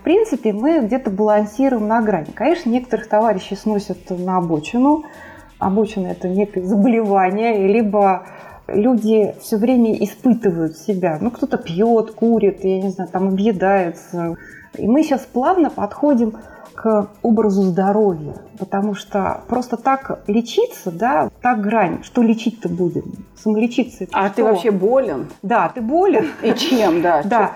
В 0.00 0.02
принципе, 0.02 0.54
мы 0.54 0.80
где-то 0.80 1.10
балансируем 1.10 1.86
на 1.86 2.00
грани. 2.00 2.30
Конечно, 2.34 2.70
некоторых 2.70 3.06
товарищей 3.06 3.54
сносят 3.54 3.98
на 4.08 4.38
обочину. 4.38 5.04
Обочина– 5.58 6.06
это 6.08 6.26
некое 6.26 6.62
заболевание, 6.62 7.68
либо 7.68 8.22
люди 8.66 9.34
все 9.42 9.58
время 9.58 9.92
испытывают 10.02 10.78
себя. 10.78 11.18
Ну, 11.20 11.30
кто-то 11.30 11.58
пьет, 11.58 12.12
курит, 12.12 12.64
я 12.64 12.80
не 12.80 12.88
знаю, 12.88 13.10
там 13.10 13.28
объедается. 13.28 14.36
И 14.78 14.88
мы 14.88 15.02
сейчас 15.02 15.20
плавно 15.20 15.68
подходим 15.68 16.32
к 16.74 17.08
образу 17.20 17.60
здоровья. 17.62 18.36
Потому 18.58 18.94
что 18.94 19.42
просто 19.48 19.76
так 19.76 20.22
лечиться, 20.26 20.90
да, 20.90 21.28
так 21.42 21.60
грань. 21.60 22.02
Что 22.04 22.22
лечить-то 22.22 22.70
будем? 22.70 23.26
Самолечиться. 23.36 24.06
А 24.12 24.28
что? 24.28 24.36
ты 24.36 24.44
вообще 24.44 24.70
болен? 24.70 25.28
Да, 25.42 25.70
ты 25.74 25.82
болен. 25.82 26.28
И 26.42 26.54
чем, 26.54 27.02
да? 27.02 27.22
Да. 27.22 27.52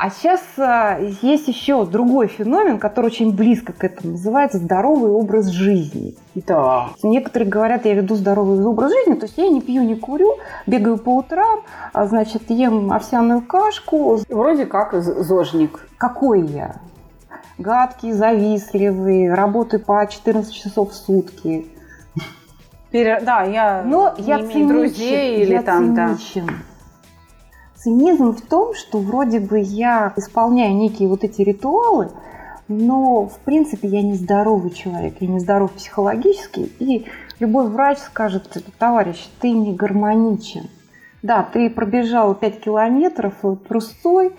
А 0.00 0.10
сейчас 0.10 0.40
а, 0.58 0.96
есть 1.22 1.48
еще 1.48 1.84
другой 1.84 2.28
феномен, 2.28 2.78
который 2.78 3.06
очень 3.06 3.34
близко 3.34 3.72
к 3.72 3.82
этому. 3.82 4.12
Называется 4.12 4.58
здоровый 4.58 5.10
образ 5.10 5.46
жизни. 5.46 6.14
Да. 6.36 6.90
Некоторые 7.02 7.50
говорят, 7.50 7.84
я 7.84 7.94
веду 7.94 8.14
здоровый 8.14 8.64
образ 8.64 8.92
жизни, 8.92 9.14
то 9.14 9.26
есть 9.26 9.36
я 9.36 9.48
не 9.48 9.60
пью, 9.60 9.82
не 9.82 9.96
курю, 9.96 10.36
бегаю 10.68 10.98
по 10.98 11.16
утрам, 11.16 11.62
а, 11.92 12.06
значит, 12.06 12.48
ем 12.48 12.92
овсяную 12.92 13.42
кашку. 13.42 14.20
Вроде 14.28 14.66
как 14.66 14.94
зожник. 15.02 15.88
Какой 15.98 16.46
я? 16.46 16.76
Гадкий, 17.58 18.12
завистливый, 18.12 19.34
работаю 19.34 19.84
по 19.84 20.06
14 20.06 20.54
часов 20.54 20.92
в 20.92 20.94
сутки. 20.94 21.66
Пере... 22.92 23.20
Да, 23.20 23.42
я 23.42 23.82
Но 23.84 24.14
не 24.16 24.24
я 24.26 24.36
имею 24.36 24.52
циничен, 24.52 24.68
друзей 24.68 25.42
или 25.42 25.54
я 25.54 25.62
там, 25.62 25.92
да. 25.96 26.16
Цинизм 27.82 28.32
в 28.32 28.40
том, 28.40 28.74
что 28.74 28.98
вроде 28.98 29.38
бы 29.38 29.60
я 29.60 30.12
исполняю 30.16 30.74
некие 30.74 31.08
вот 31.08 31.22
эти 31.22 31.42
ритуалы, 31.42 32.10
но 32.66 33.26
в 33.26 33.38
принципе 33.44 33.86
я 33.86 34.02
не 34.02 34.14
здоровый 34.14 34.72
человек, 34.72 35.14
я 35.20 35.28
не 35.28 35.38
здоров 35.38 35.70
психологически, 35.72 36.70
и 36.80 37.06
любой 37.38 37.68
врач 37.68 37.98
скажет, 37.98 38.62
товарищ, 38.78 39.28
ты 39.40 39.52
не 39.52 39.72
гармоничен. 39.74 40.68
Да, 41.22 41.44
ты 41.44 41.70
пробежал 41.70 42.34
5 42.34 42.60
километров 42.60 43.34
трустой, 43.68 44.32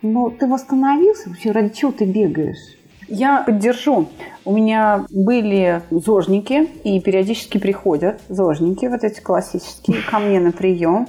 но 0.00 0.30
ты 0.30 0.46
восстановился, 0.46 1.28
вообще 1.28 1.50
ради 1.50 1.74
чего 1.74 1.92
ты 1.92 2.06
бегаешь? 2.06 2.76
Я 3.08 3.42
поддержу. 3.42 4.06
У 4.44 4.52
меня 4.52 5.04
были 5.10 5.82
зожники, 5.90 6.68
и 6.82 6.98
периодически 7.00 7.58
приходят 7.58 8.20
зожники, 8.28 8.86
вот 8.86 9.04
эти 9.04 9.20
классические, 9.20 9.98
ко 10.10 10.18
мне 10.18 10.40
на 10.40 10.50
прием 10.50 11.06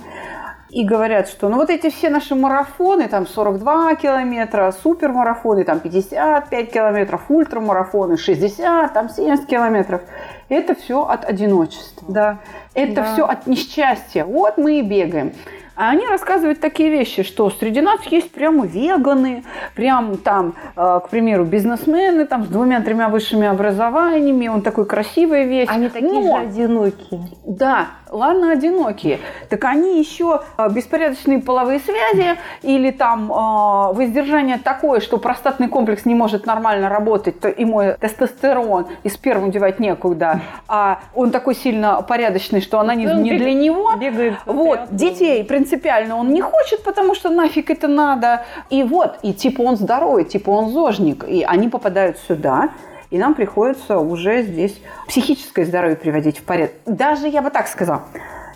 и 0.70 0.84
говорят, 0.84 1.28
что 1.28 1.50
ну 1.50 1.58
вот 1.58 1.70
эти 1.70 1.90
все 1.90 2.10
наши 2.10 2.36
марафоны, 2.36 3.08
там 3.08 3.28
42 3.28 3.96
километра, 3.96 4.74
супермарафоны, 4.84 5.64
там 5.64 5.80
55 5.80 6.72
километров, 6.72 7.22
ультрамарафоны, 7.30 8.18
60, 8.18 8.94
там 8.94 9.10
70 9.10 9.46
километров, 9.46 10.02
это 10.50 10.76
все 10.76 11.06
от 11.06 11.26
одиночества. 11.26 12.06
Да. 12.08 12.40
Это 12.74 12.96
да. 12.96 13.14
все 13.14 13.26
от 13.26 13.48
несчастья. 13.48 14.26
Вот 14.26 14.58
мы 14.58 14.80
и 14.80 14.82
бегаем. 14.82 15.34
А 15.78 15.92
они 15.92 16.08
рассказывают 16.08 16.60
такие 16.60 16.90
вещи, 16.90 17.22
что 17.22 17.52
среди 17.52 17.82
нас 17.82 18.02
есть 18.06 18.32
прямо 18.32 18.66
веганы, 18.66 19.44
прям 19.76 20.18
там, 20.18 20.56
э, 20.76 21.00
к 21.06 21.10
примеру, 21.10 21.46
бизнесмены 21.46 22.26
там 22.26 22.46
с 22.46 22.48
двумя-тремя 22.48 23.10
высшими 23.10 23.46
образованиями, 23.46 24.48
он 24.48 24.64
такой 24.64 24.88
красивый 24.88 25.46
весь. 25.46 25.70
Они 25.70 25.90
такие 25.90 26.12
Но, 26.12 26.24
же 26.24 26.48
одинокие. 26.48 27.22
Да, 27.46 27.90
ладно, 28.12 28.52
одинокие. 28.52 29.20
Так 29.50 29.66
они 29.66 30.00
еще 30.00 30.42
э, 30.58 30.70
беспорядочные 30.70 31.40
половые 31.40 31.80
связи 31.80 32.38
или 32.64 32.92
там 32.92 33.32
э, 33.32 33.94
воздержание 33.94 34.58
такое, 34.58 35.00
что 35.00 35.18
простатный 35.18 35.68
комплекс 35.68 36.06
не 36.06 36.16
может 36.16 36.46
нормально 36.46 36.90
работать, 36.90 37.40
то 37.40 37.50
мой 37.68 37.96
тестостерон 38.00 38.88
и 39.04 39.10
сперму 39.10 39.50
девать 39.52 39.80
некуда, 39.80 40.42
а 40.68 41.00
он 41.14 41.32
такой 41.32 41.54
сильно 41.54 42.02
порядочный, 42.02 42.62
что 42.62 42.80
она 42.80 42.96
не, 42.96 43.06
не 43.06 43.38
для 43.38 43.54
него. 43.54 43.94
Бегает 43.96 44.36
вот, 44.46 44.80
детей 44.92 45.44
принципиально 45.44 46.18
он 46.18 46.34
не 46.34 46.42
хочет, 46.42 46.84
потому 46.84 47.14
что 47.14 47.30
нафиг 47.30 47.70
это 47.70 47.88
надо. 47.88 48.46
И 48.70 48.84
вот, 48.84 49.20
и 49.22 49.34
типа 49.34 49.62
он 49.62 49.76
здоровый, 49.76 50.24
типа 50.24 50.50
он 50.50 50.72
зожник. 50.72 51.26
И 51.28 51.44
они 51.44 51.70
попадают 51.70 52.18
сюда, 52.28 52.70
и 53.10 53.18
нам 53.18 53.34
приходится 53.34 54.00
уже 54.00 54.44
здесь 54.44 54.80
психическое 55.08 55.66
здоровье 55.66 55.96
приводить 55.96 56.40
в 56.40 56.44
порядок. 56.44 56.76
Даже, 56.86 57.28
я 57.28 57.42
бы 57.42 57.50
так 57.50 57.68
сказала, 57.68 58.04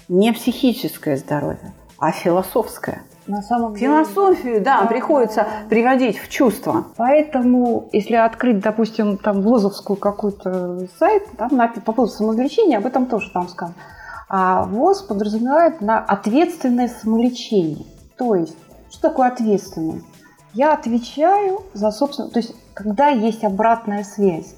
не 0.07 0.31
психическое 0.33 1.17
здоровье, 1.17 1.73
а 1.97 2.11
философское. 2.11 3.03
На 3.27 3.41
самом 3.41 3.75
деле. 3.75 3.85
Философию, 3.85 4.61
да, 4.61 4.81
да, 4.81 4.87
приходится 4.87 5.47
приводить 5.69 6.17
в 6.17 6.27
чувство. 6.27 6.85
Поэтому, 6.97 7.87
если 7.93 8.15
открыть, 8.15 8.59
допустим, 8.59 9.17
там 9.17 9.41
ВОЗовскую 9.41 9.95
какой-то 9.95 10.87
сайт, 10.97 11.27
там 11.37 11.49
по 11.85 11.93
поводу 11.93 12.11
самоизлечения, 12.11 12.79
об 12.79 12.85
этом 12.87 13.05
тоже 13.05 13.29
там 13.31 13.47
сказано. 13.47 13.75
А 14.27 14.63
ВОЗ 14.63 15.03
подразумевает 15.03 15.81
на 15.81 15.99
ответственное 15.99 16.87
самолечение. 16.87 17.85
То 18.17 18.35
есть, 18.35 18.55
что 18.89 19.09
такое 19.09 19.27
ответственность? 19.27 20.05
Я 20.53 20.73
отвечаю 20.73 21.63
за 21.73 21.91
собственное... 21.91 22.31
То 22.31 22.39
есть, 22.39 22.53
когда 22.73 23.07
есть 23.07 23.43
обратная 23.43 24.03
связь. 24.03 24.55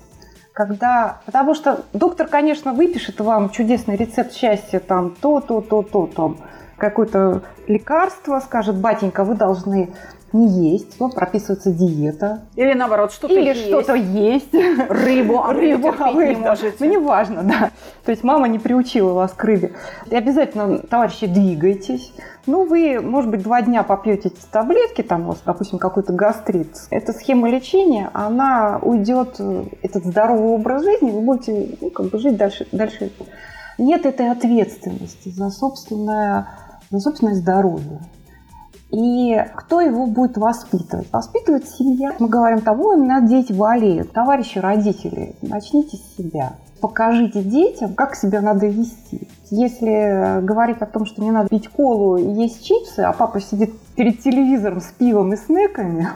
Когда, 0.53 1.19
потому 1.25 1.55
что 1.55 1.83
доктор, 1.93 2.27
конечно, 2.27 2.73
выпишет 2.73 3.19
вам 3.19 3.49
чудесный 3.49 3.95
рецепт 3.95 4.33
счастья, 4.33 4.79
там 4.79 5.15
то, 5.19 5.39
то, 5.39 5.61
то, 5.61 5.81
то, 5.81 6.07
там 6.07 6.37
какое-то 6.77 7.41
лекарство, 7.67 8.39
скажет, 8.39 8.75
батенька, 8.75 9.23
вы 9.23 9.35
должны 9.35 9.93
не 10.33 10.73
есть, 10.73 10.99
вот 10.99 11.15
прописывается 11.15 11.71
диета. 11.71 12.41
Или 12.55 12.73
наоборот, 12.73 13.11
что-то 13.11 13.33
Или 13.33 13.49
есть. 13.49 13.67
что-то 13.67 13.93
есть. 13.93 14.53
Рыбу, 14.53 15.43
а 15.43 15.53
рыбу 15.53 15.93
а 15.97 16.11
вы 16.11 16.29
не 16.29 16.35
можете. 16.35 16.73
Ну, 16.79 16.85
неважно, 16.91 17.43
да. 17.43 17.71
То 18.03 18.11
есть 18.11 18.23
мама 18.23 18.47
не 18.47 18.59
приучила 18.59 19.13
вас 19.13 19.31
к 19.33 19.43
рыбе. 19.43 19.73
И 20.09 20.15
обязательно, 20.15 20.79
товарищи, 20.79 21.27
двигайтесь. 21.27 22.13
Ну, 22.45 22.65
вы, 22.65 22.99
может 22.99 23.29
быть, 23.29 23.43
два 23.43 23.61
дня 23.61 23.83
попьете 23.83 24.29
эти 24.29 24.41
таблетки, 24.51 25.01
там 25.01 25.23
у 25.23 25.27
вас, 25.27 25.41
допустим, 25.45 25.79
какой-то 25.79 26.11
гастрит. 26.13 26.75
Эта 26.89 27.13
схема 27.13 27.49
лечения, 27.49 28.09
она 28.13 28.79
уйдет, 28.81 29.39
этот 29.81 30.03
здоровый 30.03 30.49
образ 30.49 30.83
жизни, 30.83 31.11
вы 31.11 31.21
будете 31.21 31.77
ну, 31.79 31.89
как 31.89 32.07
бы 32.07 32.17
жить 32.19 32.35
дальше, 32.35 32.67
дальше. 32.71 33.11
Нет 33.77 34.05
этой 34.05 34.29
ответственности 34.29 35.29
за 35.29 35.49
собственное, 35.49 36.47
за 36.89 36.99
собственное 36.99 37.35
здоровье. 37.35 38.01
И 38.93 39.35
кто 39.55 39.81
его 39.81 40.05
будет 40.05 40.37
воспитывать? 40.37 41.11
Воспитывает 41.11 41.67
семья. 41.67 42.15
Мы 42.19 42.29
говорим 42.29 42.61
того, 42.61 42.89
у 42.89 42.95
меня 42.95 43.21
дети 43.21 43.51
болеют. 43.51 44.11
Товарищи 44.11 44.59
родители, 44.59 45.35
начните 45.41 45.97
с 45.97 46.15
себя. 46.15 46.53
Покажите 46.79 47.41
детям, 47.41 47.95
как 47.95 48.15
себя 48.15 48.41
надо 48.41 48.67
вести. 48.67 49.27
Если 49.49 50.41
говорить 50.43 50.77
о 50.81 50.85
том, 50.85 51.07
что 51.07 51.23
не 51.23 51.31
надо 51.31 51.49
пить 51.49 51.69
колу 51.69 52.17
и 52.17 52.41
есть 52.41 52.63
чипсы, 52.63 52.99
а 52.99 53.13
папа 53.13 53.41
сидит 53.41 53.73
перед 53.95 54.21
телевизором 54.21 54.79
с 54.79 54.91
пивом 54.91 55.33
и 55.33 55.37
снеками, 55.37 56.09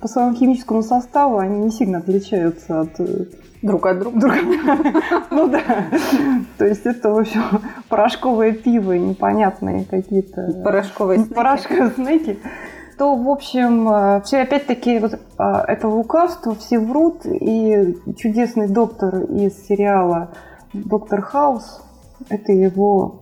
по 0.00 0.06
своему 0.06 0.36
химическому 0.36 0.82
составу 0.82 1.38
они 1.38 1.58
не 1.58 1.70
сильно 1.70 1.98
отличаются 1.98 2.82
от 2.82 3.00
э, 3.00 3.24
друг 3.64 3.86
от 3.86 3.98
друга. 3.98 4.34
Ну 5.30 5.48
да. 5.48 5.62
То 6.58 6.66
есть 6.66 6.86
это, 6.86 7.10
в 7.10 7.18
общем, 7.18 7.42
порошковое 7.88 8.52
пиво, 8.52 8.92
непонятные 8.92 9.84
какие-то... 9.84 10.62
Порошковые 10.62 11.20
снеки. 11.20 11.34
Порошковые 11.34 11.90
снеки. 11.92 12.38
То, 12.98 13.16
в 13.16 13.28
общем, 13.28 13.88
э, 13.88 14.22
все 14.24 14.42
опять-таки 14.42 15.00
вот 15.00 15.18
а, 15.36 15.64
это 15.66 15.88
лукавство, 15.88 16.54
все 16.54 16.78
врут, 16.78 17.26
и 17.26 17.96
чудесный 18.16 18.68
доктор 18.68 19.24
из 19.24 19.66
сериала 19.66 20.30
«Доктор 20.72 21.20
Хаус», 21.22 21.82
это 22.28 22.52
его... 22.52 23.20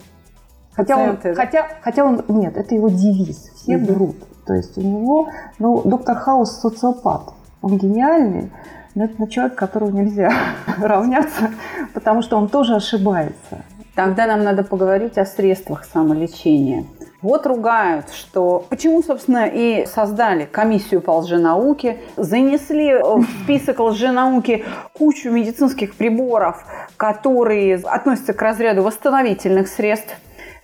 Хотя 0.74 0.96
он, 0.98 1.16
хотя, 1.16 1.68
хотя 1.80 2.04
он... 2.04 2.22
Нет, 2.28 2.56
это 2.56 2.74
его 2.74 2.88
девиз. 2.88 3.50
Все 3.54 3.78
врут. 3.78 4.16
То 4.46 4.54
есть 4.54 4.76
у 4.76 4.82
него... 4.82 5.28
Ну, 5.58 5.82
доктор 5.84 6.16
Хаус 6.16 6.60
социопат. 6.60 7.32
Он 7.62 7.78
гениальный, 7.78 8.50
но 8.94 9.04
это 9.04 9.26
человек, 9.28 9.54
которого 9.54 9.90
нельзя 9.90 10.32
равняться, 10.78 11.50
потому 11.94 12.22
что 12.22 12.36
он 12.36 12.48
тоже 12.48 12.74
ошибается. 12.74 13.64
Тогда 13.94 14.26
нам 14.26 14.42
надо 14.42 14.64
поговорить 14.64 15.18
о 15.18 15.26
средствах 15.26 15.84
самолечения. 15.84 16.86
Вот 17.20 17.46
ругают, 17.46 18.10
что 18.10 18.66
почему, 18.68 19.02
собственно, 19.02 19.46
и 19.46 19.86
создали 19.86 20.44
комиссию 20.44 21.02
по 21.02 21.18
лженауке, 21.18 21.98
занесли 22.16 22.94
в 22.94 23.24
список 23.44 23.80
лженауки 23.80 24.64
кучу 24.92 25.30
медицинских 25.30 25.94
приборов, 25.94 26.64
которые 26.96 27.76
относятся 27.76 28.32
к 28.32 28.42
разряду 28.42 28.82
восстановительных 28.82 29.68
средств, 29.68 30.16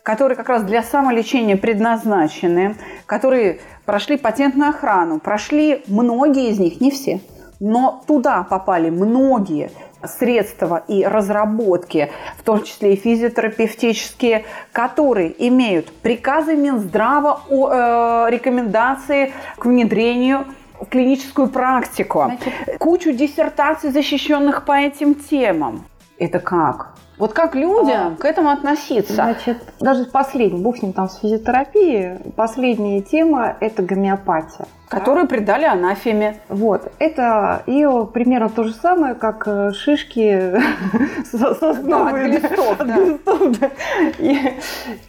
которые 0.02 0.36
как 0.36 0.48
раз 0.48 0.64
для 0.64 0.82
самолечения 0.82 1.56
предназначены, 1.56 2.76
которые 3.06 3.60
прошли 3.84 4.16
патентную 4.16 4.70
охрану, 4.70 5.20
прошли 5.20 5.84
многие 5.86 6.48
из 6.48 6.58
них, 6.58 6.80
не 6.80 6.90
все, 6.90 7.20
но 7.60 8.02
туда 8.06 8.44
попали 8.44 8.90
многие 8.90 9.70
средства 10.04 10.84
и 10.86 11.04
разработки, 11.04 12.10
в 12.36 12.42
том 12.42 12.62
числе 12.62 12.94
и 12.94 12.96
физиотерапевтические, 12.96 14.44
которые 14.72 15.34
имеют 15.48 15.92
приказы 15.92 16.54
Минздрава 16.54 17.40
о 17.50 17.68
э, 17.68 18.30
рекомендации 18.30 19.32
к 19.56 19.64
внедрению 19.64 20.46
в 20.80 20.86
клиническую 20.86 21.48
практику, 21.48 22.24
Значит, 22.26 22.78
кучу 22.78 23.12
диссертаций, 23.12 23.90
защищенных 23.90 24.64
по 24.64 24.72
этим 24.72 25.16
темам. 25.16 25.84
Это 26.18 26.38
как? 26.38 26.94
Вот 27.18 27.32
как 27.32 27.54
людям 27.54 28.14
а, 28.14 28.16
к 28.16 28.24
этому 28.24 28.50
относиться? 28.50 29.14
Значит, 29.14 29.58
даже 29.80 30.04
последний, 30.04 30.60
бог 30.60 30.78
с 30.78 30.82
ним 30.82 30.92
там 30.92 31.08
с 31.08 31.18
физиотерапией, 31.18 32.18
последняя 32.36 33.00
тема– 33.02 33.56
это 33.60 33.82
гомеопатия. 33.82 34.66
Которую 34.88 35.24
да? 35.24 35.28
придали 35.28 35.64
анафеме. 35.64 36.40
Вот. 36.48 36.90
Это 36.98 37.62
ее 37.66 38.08
примерно 38.12 38.48
то 38.48 38.64
же 38.64 38.72
самое, 38.72 39.14
как 39.14 39.46
э, 39.46 39.72
шишки 39.72 40.54
сосновые. 41.30 42.28
листов, 42.28 42.78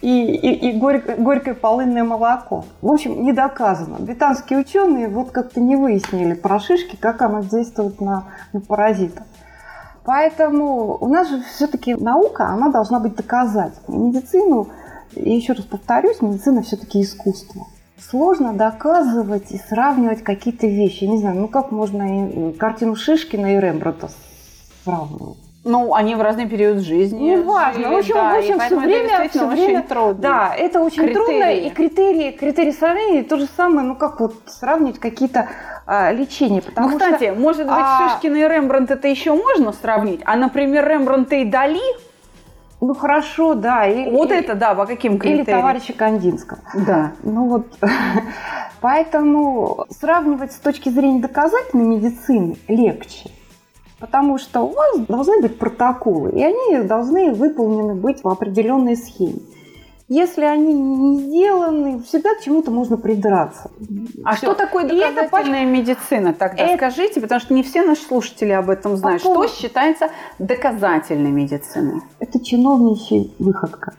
И 0.02 0.72
горькое 0.78 1.54
полынное 1.54 2.04
молоко. 2.04 2.64
В 2.82 2.92
общем, 2.92 3.22
не 3.22 3.32
доказано. 3.32 3.96
Британские 4.00 4.58
ученые 4.58 5.08
вот 5.08 5.30
как-то 5.30 5.60
не 5.60 5.76
выяснили 5.76 6.34
про 6.34 6.60
шишки, 6.60 6.96
как 6.96 7.22
она 7.22 7.42
действует 7.42 8.00
на 8.02 8.24
паразитов. 8.68 9.24
Поэтому 10.10 10.96
у 11.00 11.06
нас 11.06 11.28
же 11.28 11.40
все-таки 11.54 11.94
наука, 11.94 12.48
она 12.48 12.68
должна 12.68 12.98
быть 12.98 13.14
доказательной. 13.14 14.08
Медицину, 14.08 14.66
и 15.14 15.36
еще 15.36 15.52
раз 15.52 15.64
повторюсь, 15.64 16.20
медицина 16.20 16.62
все-таки 16.62 17.00
искусство. 17.00 17.68
Сложно 17.96 18.52
доказывать 18.52 19.52
и 19.52 19.58
сравнивать 19.58 20.24
какие-то 20.24 20.66
вещи. 20.66 21.04
Я 21.04 21.10
не 21.10 21.18
знаю, 21.18 21.36
ну 21.36 21.46
как 21.46 21.70
можно 21.70 22.52
картину 22.58 22.96
Шишкина 22.96 23.54
и 23.54 23.60
Рембрандта 23.60 24.10
сравнивать? 24.82 25.38
Ну, 25.62 25.94
они 25.94 26.14
в 26.14 26.22
разный 26.22 26.48
период 26.48 26.78
жизни. 26.78 27.18
Не 27.18 27.36
важно. 27.36 27.90
В 27.90 27.96
общем, 27.98 28.14
да, 28.14 28.34
в 28.34 28.38
общем 28.38 28.60
все 28.60 28.78
время, 28.78 29.28
все 29.28 29.46
время 29.46 29.82
трудно. 29.82 30.22
Да, 30.22 30.54
это 30.56 30.80
очень 30.80 31.04
критерии. 31.04 31.14
трудно. 31.14 31.52
И 31.52 31.70
критерии, 31.70 32.30
критерии 32.30 32.70
сравнения 32.70 33.22
то 33.24 33.36
же 33.36 33.46
самое, 33.56 33.86
ну 33.86 33.94
как 33.94 34.20
вот 34.20 34.34
сравнивать 34.46 34.98
какие-то 34.98 35.48
а, 35.86 36.12
лечения. 36.12 36.62
Потому 36.62 36.88
ну, 36.88 36.98
кстати, 36.98 37.24
что, 37.24 37.34
может 37.34 37.66
быть, 37.66 37.76
а... 37.76 38.08
Шишкина 38.08 38.36
и 38.36 38.48
Рембрандт 38.48 38.90
это 38.90 39.06
еще 39.08 39.34
можно 39.34 39.72
сравнить, 39.72 40.22
а, 40.24 40.36
например, 40.36 40.88
Рембрандта 40.88 41.36
и 41.36 41.44
Дали 41.44 41.80
ну 42.80 42.94
хорошо, 42.94 43.54
да. 43.54 43.86
И, 43.86 44.10
вот 44.10 44.30
и, 44.30 44.34
это, 44.34 44.54
да, 44.54 44.74
по 44.74 44.86
каким 44.86 45.18
критериям? 45.18 45.46
Или 45.46 45.52
товарища 45.52 45.92
Кандинского. 45.92 46.60
Да. 46.74 47.12
Ну 47.22 47.46
вот, 47.46 47.66
поэтому 48.80 49.84
сравнивать 49.90 50.52
с 50.52 50.56
точки 50.56 50.88
зрения 50.88 51.20
доказательной 51.20 51.84
медицины 51.84 52.56
легче. 52.68 53.30
Потому 54.00 54.38
что 54.38 54.62
у 54.62 54.72
вас 54.72 54.98
должны 55.00 55.40
быть 55.42 55.58
протоколы, 55.58 56.30
и 56.30 56.42
они 56.42 56.82
должны 56.84 57.34
выполнены 57.34 57.94
быть 57.94 58.24
в 58.24 58.28
определенной 58.28 58.96
схеме. 58.96 59.40
Если 60.08 60.42
они 60.42 60.72
не 60.72 61.20
сделаны, 61.20 62.02
всегда 62.02 62.34
к 62.34 62.40
чему-то 62.40 62.72
можно 62.72 62.96
придраться. 62.96 63.70
А 64.24 64.34
Все. 64.34 64.46
что 64.46 64.54
такое 64.54 64.82
доказательная 64.82 65.62
это... 65.62 65.70
медицина 65.70 66.34
тогда? 66.34 66.64
Это... 66.64 66.76
Скажите, 66.78 67.20
потому 67.20 67.40
что 67.40 67.54
не 67.54 67.62
все 67.62 67.84
наши 67.84 68.02
слушатели 68.02 68.50
об 68.50 68.70
этом 68.70 68.96
знают. 68.96 69.22
По 69.22 69.28
что 69.28 69.46
считается 69.46 70.08
доказательной 70.40 71.30
медициной? 71.30 72.00
Это 72.18 72.44
чиновничья 72.44 73.26
выходка. 73.38 73.92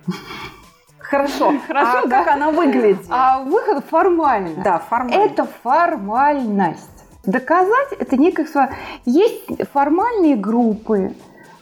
Хорошо, 0.97 1.53
хорошо, 1.67 1.99
а 2.05 2.09
как 2.09 2.27
она 2.27 2.51
выглядит? 2.51 3.05
А 3.09 3.43
выход 3.43 3.85
формальный. 3.89 4.61
Да, 4.61 4.79
формально. 4.79 5.23
Это 5.23 5.47
формальность. 5.63 7.00
Доказать 7.25 7.93
это 7.99 8.17
некое... 8.17 8.47
Есть 9.05 9.45
формальные 9.71 10.35
группы, 10.35 11.13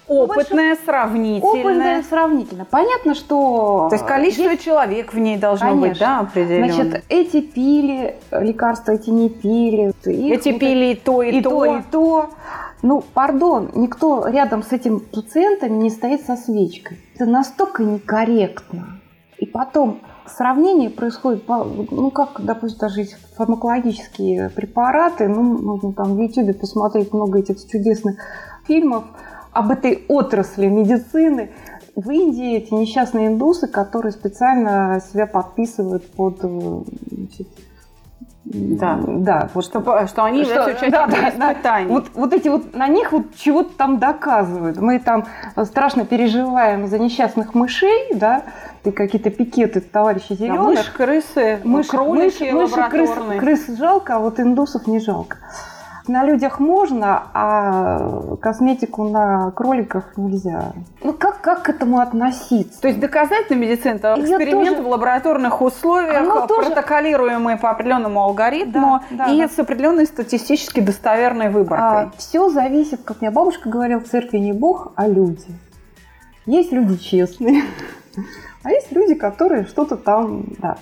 Опытная, 0.10 0.76
сравнительная. 0.84 1.62
Опытная, 1.62 2.04
сравнительная. 2.04 2.66
Понятно, 2.66 3.14
что... 3.14 3.88
То 3.90 3.96
есть 3.96 4.08
количество 4.08 4.50
есть... 4.50 4.64
человек 4.64 5.14
в 5.14 5.20
ней 5.20 5.38
должно 5.38 5.68
Конечно. 5.68 5.90
быть, 5.90 6.00
да, 6.00 6.20
определенно. 6.22 6.74
Значит, 6.74 7.04
эти 7.10 7.42
пили 7.42 8.16
лекарства, 8.32 8.94
эти 8.94 9.12
не 9.12 9.30
пили. 9.30 9.94
Их 10.06 10.40
эти 10.40 10.58
пили 10.58 10.94
и 10.94 10.96
то, 10.96 11.22
и, 11.22 11.38
и 11.38 11.42
то. 11.42 11.50
то, 11.50 11.66
и 11.66 11.82
то. 11.92 12.30
Ну, 12.82 13.02
пардон, 13.02 13.70
никто 13.76 14.28
рядом 14.28 14.64
с 14.64 14.72
этим 14.72 15.00
пациентом 15.00 15.78
не 15.78 15.92
стоит 15.92 16.26
со 16.26 16.36
свечкой. 16.36 16.98
Это 17.14 17.26
настолько 17.26 17.84
некорректно. 17.84 19.00
И 19.38 19.46
потом 19.46 20.02
сравнение 20.36 20.90
происходит, 20.90 21.44
ну 21.48 22.12
как, 22.12 22.44
допустим, 22.44 22.80
даже 22.80 23.02
есть 23.02 23.18
фармакологические 23.36 24.50
препараты, 24.50 25.28
ну, 25.28 25.42
можно 25.42 25.94
там 25.94 26.16
в 26.16 26.20
YouTube 26.20 26.60
посмотреть 26.60 27.14
много 27.14 27.40
этих 27.40 27.58
чудесных 27.68 28.18
фильмов 28.68 29.06
об 29.52 29.72
этой 29.72 30.06
отрасли 30.08 30.68
медицины. 30.68 31.52
В 31.96 32.10
Индии 32.12 32.56
эти 32.56 32.74
несчастные 32.74 33.28
индусы, 33.28 33.68
которые 33.68 34.12
специально 34.12 35.02
себя 35.12 35.26
подписывают 35.26 36.10
под 36.12 36.40
э, 36.44 36.82
значит, 37.12 37.48
да, 38.46 39.00
да, 39.06 39.50
вот 39.54 39.66
что, 39.66 40.08
что 40.08 40.24
они 40.24 40.44
что, 40.44 40.64
участниками 40.64 40.90
да, 40.92 41.08
да, 41.08 41.30
испытаний. 41.30 41.88
Да. 41.88 41.94
Вот, 41.94 42.08
вот 42.14 42.34
эти 42.34 42.48
вот 42.48 42.74
на 42.74 42.88
них 42.88 43.12
вот 43.12 43.36
чего-то 43.36 43.72
там 43.78 44.00
доказывают. 44.00 44.78
Мы 44.78 45.00
там 45.00 45.26
страшно 45.66 46.06
переживаем 46.06 46.88
за 46.88 47.00
несчастных 47.00 47.54
мышей, 47.54 48.14
да, 48.14 48.44
и 48.86 48.92
какие-то 48.92 49.30
пикеты 49.30 49.82
товарищи 49.82 50.34
зеленых. 50.34 50.58
Да, 50.58 50.82
мышь, 50.82 50.90
крысы, 50.90 51.60
мышь, 51.64 51.88
кролики 51.88 52.52
мышь, 52.52 52.72
мышь 52.72 52.90
крыс, 52.90 53.10
крыс 53.40 53.78
жалко, 53.78 54.16
а 54.16 54.20
вот 54.20 54.40
индусов 54.40 54.88
не 54.88 55.00
жалко. 55.00 55.38
На 56.10 56.26
людях 56.26 56.60
можно, 56.60 57.26
а 57.36 58.36
косметику 58.42 59.10
на 59.10 59.52
кроликах 59.52 60.18
нельзя. 60.18 60.74
Ну 61.04 61.14
как, 61.14 61.42
как 61.42 61.62
к 61.62 61.70
этому 61.70 62.00
относиться? 62.00 62.82
То 62.82 62.88
есть 62.88 63.00
доказательная 63.00 63.62
медицина– 63.62 63.94
это 63.98 64.16
эксперимент 64.18 64.78
тоже... 64.78 64.82
в 64.82 64.88
лабораторных 64.88 65.62
условиях, 65.62 66.48
тоже... 66.48 66.72
протоколируемый 66.72 67.58
по 67.58 67.70
определенному 67.70 68.24
алгоритму 68.24 69.04
да, 69.12 69.28
да, 69.28 69.32
и 69.32 69.38
да. 69.38 69.48
с 69.48 69.60
определенной 69.60 70.08
статистически 70.08 70.80
достоверной 70.80 71.52
выборкой. 71.52 72.06
А, 72.06 72.12
все 72.18 72.50
зависит, 72.50 73.04
как 73.04 73.22
мне 73.22 73.30
бабушка 73.30 73.70
говорила, 73.70 74.00
в 74.00 74.06
церкви 74.06 74.40
не 74.40 74.52
Бог, 74.52 74.94
а 74.96 75.08
люди. 75.08 75.46
Есть 76.48 76.72
люди 76.72 76.98
честные, 76.98 77.62
а 78.64 78.72
есть 78.72 78.92
люди, 78.92 79.14
которые 79.14 79.66
что-то 79.66 79.96
там, 79.96 80.46
да. 80.58 80.76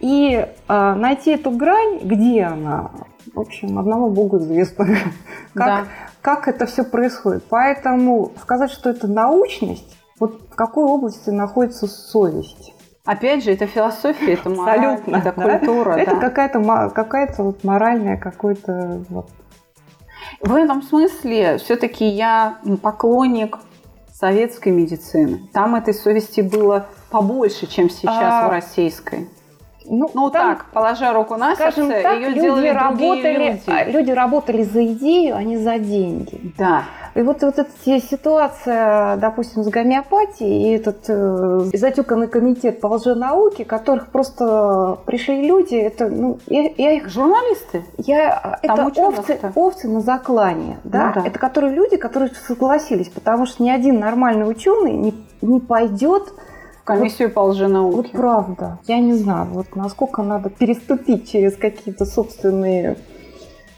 И 0.00 0.46
э, 0.68 0.94
найти 0.94 1.30
эту 1.30 1.52
грань, 1.52 2.00
где 2.02 2.44
она, 2.44 2.90
в 3.34 3.40
общем, 3.40 3.78
одному 3.78 4.10
Богу 4.10 4.38
известно, 4.38 4.86
как, 5.54 5.66
да. 5.66 5.84
как 6.22 6.48
это 6.48 6.66
все 6.66 6.84
происходит. 6.84 7.44
Поэтому 7.48 8.32
сказать, 8.40 8.70
что 8.70 8.90
это 8.90 9.06
научность, 9.06 9.96
вот 10.18 10.42
в 10.50 10.54
какой 10.54 10.84
области 10.84 11.30
находится 11.30 11.86
совесть? 11.86 12.74
Опять 13.04 13.42
же, 13.42 13.52
это 13.52 13.66
философия, 13.66 14.34
это 14.34 14.50
мораль, 14.50 14.84
Абсолютно, 14.84 15.16
это 15.16 15.32
да? 15.34 15.58
культура. 15.58 15.92
Это 15.92 16.14
да. 16.16 16.20
какая-то 16.20 16.90
какая 16.94 17.34
вот 17.38 17.64
моральная 17.64 18.18
какой-то... 18.18 19.02
Вот. 19.08 19.30
В 20.42 20.54
этом 20.54 20.82
смысле 20.82 21.56
все-таки 21.56 22.04
я 22.06 22.58
поклонник 22.82 23.58
советской 24.12 24.70
медицины. 24.70 25.48
Там 25.52 25.74
этой 25.74 25.94
совести 25.94 26.40
было 26.42 26.86
побольше, 27.10 27.66
чем 27.66 27.88
сейчас 27.88 28.44
а... 28.44 28.48
в 28.48 28.50
российской. 28.50 29.28
Ну, 29.90 30.10
ну 30.14 30.30
там, 30.30 30.56
так, 30.56 30.66
положа 30.72 31.12
руку 31.12 31.36
на 31.36 31.56
сердце, 31.56 31.88
так, 32.02 32.16
ее 32.16 32.28
люди 32.28 32.40
делали 32.40 32.68
работали, 32.68 33.50
люди. 33.52 33.62
А, 33.66 33.84
люди 33.84 34.10
работали 34.10 34.62
за 34.62 34.86
идею, 34.86 35.36
а 35.36 35.42
не 35.42 35.56
за 35.56 35.78
деньги. 35.78 36.52
Да. 36.58 36.84
И 37.14 37.22
вот, 37.22 37.42
вот 37.42 37.58
эта 37.58 38.00
ситуация, 38.00 39.16
допустим, 39.16 39.64
с 39.64 39.68
гомеопатией, 39.68 40.68
и 40.68 40.76
этот 40.76 41.04
э, 41.08 41.60
затюканный 41.74 42.28
комитет 42.28 42.80
по 42.80 42.86
лженауке, 42.86 43.64
которых 43.64 44.08
просто 44.08 44.98
пришли 45.04 45.46
люди, 45.46 45.74
это, 45.74 46.08
ну, 46.08 46.38
я, 46.46 46.70
я 46.76 46.92
их... 46.92 47.08
Журналисты? 47.08 47.84
Я, 47.96 48.58
Там 48.62 48.88
это 48.88 49.02
овцы, 49.02 49.40
овцы 49.54 49.88
на 49.88 50.00
заклане, 50.00 50.78
да? 50.84 51.12
Ну, 51.16 51.22
да? 51.22 51.28
Это 51.28 51.38
которые 51.38 51.74
люди, 51.74 51.96
которые 51.96 52.30
согласились, 52.46 53.08
потому 53.08 53.46
что 53.46 53.64
ни 53.64 53.70
один 53.70 53.98
нормальный 53.98 54.48
ученый 54.48 54.92
не, 54.92 55.14
не 55.42 55.58
пойдет 55.58 56.32
комиссию 56.88 57.28
вот, 57.28 57.34
по 57.34 57.40
лженауке. 57.40 57.96
Вот 57.96 58.10
правда. 58.12 58.78
Я 58.86 58.98
не 58.98 59.14
знаю, 59.14 59.46
вот 59.50 59.76
насколько 59.76 60.22
надо 60.22 60.50
переступить 60.50 61.30
через 61.30 61.56
какие-то 61.56 62.04
собственные 62.04 62.96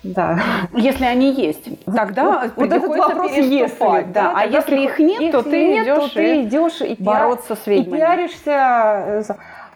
да. 0.03 0.41
Если 0.75 1.05
они 1.05 1.31
есть, 1.35 1.69
тогда 1.85 2.45
вот, 2.45 2.53
вот 2.57 2.73
этот 2.73 2.89
вопрос 2.89 3.33
если, 3.33 3.77
да. 3.79 4.03
да. 4.15 4.33
А 4.35 4.47
если 4.47 4.81
их 4.81 4.99
нет, 4.99 5.31
то 5.31 5.43
ты 5.43 5.69
нет, 5.69 5.85
идешь, 5.85 6.09
то 6.09 6.15
ты 6.15 6.43
идешь 6.43 6.81
и 6.81 6.97
бороться 6.99 7.55
с 7.55 7.67
ведьмами. 7.67 7.99
И 7.99 8.01
пиаришься. 8.01 8.51
Э, 8.51 9.23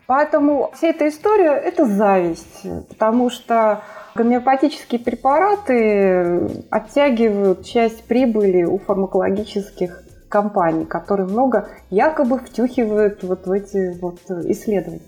Поэтому 0.07 0.71
вся 0.75 0.89
эта 0.89 1.09
история– 1.09 1.51
это 1.65 1.87
зависть, 1.87 2.67
потому 2.91 3.31
что 3.31 3.83
гомеопатические 4.15 5.01
препараты 5.01 6.63
оттягивают 6.71 7.65
часть 7.65 8.05
прибыли 8.05 8.65
у 8.65 8.79
фармакологических 8.79 10.03
компаний, 10.35 10.85
которые 10.85 11.29
много 11.29 11.69
якобы 11.91 12.41
втюхивают 12.41 13.23
вот 13.23 13.47
в 13.47 13.53
эти 13.53 13.97
вот 14.01 14.19
исследования. 14.51 15.03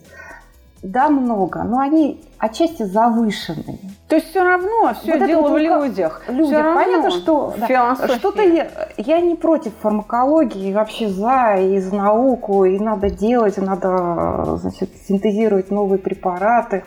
Да, 0.84 1.08
много, 1.08 1.64
но 1.64 1.80
они 1.80 2.24
отчасти 2.38 2.84
завышенные. 2.84 3.80
То 4.08 4.14
есть 4.14 4.30
все 4.30 4.44
равно 4.44 4.94
все 4.94 5.18
вот 5.18 5.26
дело 5.26 5.48
в 5.48 5.58
людях. 5.58 6.22
Люди. 6.28 6.52
Все 6.52 6.74
Понятно, 6.74 7.10
что 7.10 7.54
да, 7.68 7.96
что-то 7.96 8.42
я, 8.42 8.68
я 8.96 9.20
не 9.20 9.34
против 9.34 9.72
фармакологии, 9.80 10.72
вообще 10.72 11.08
за 11.08 11.56
и 11.58 11.80
за 11.80 11.96
науку, 11.96 12.64
и 12.64 12.78
надо 12.78 13.10
делать, 13.10 13.58
и 13.58 13.60
надо 13.60 14.58
значит, 14.58 14.90
синтезировать 15.08 15.72
новые 15.72 15.98
препараты. 15.98 16.84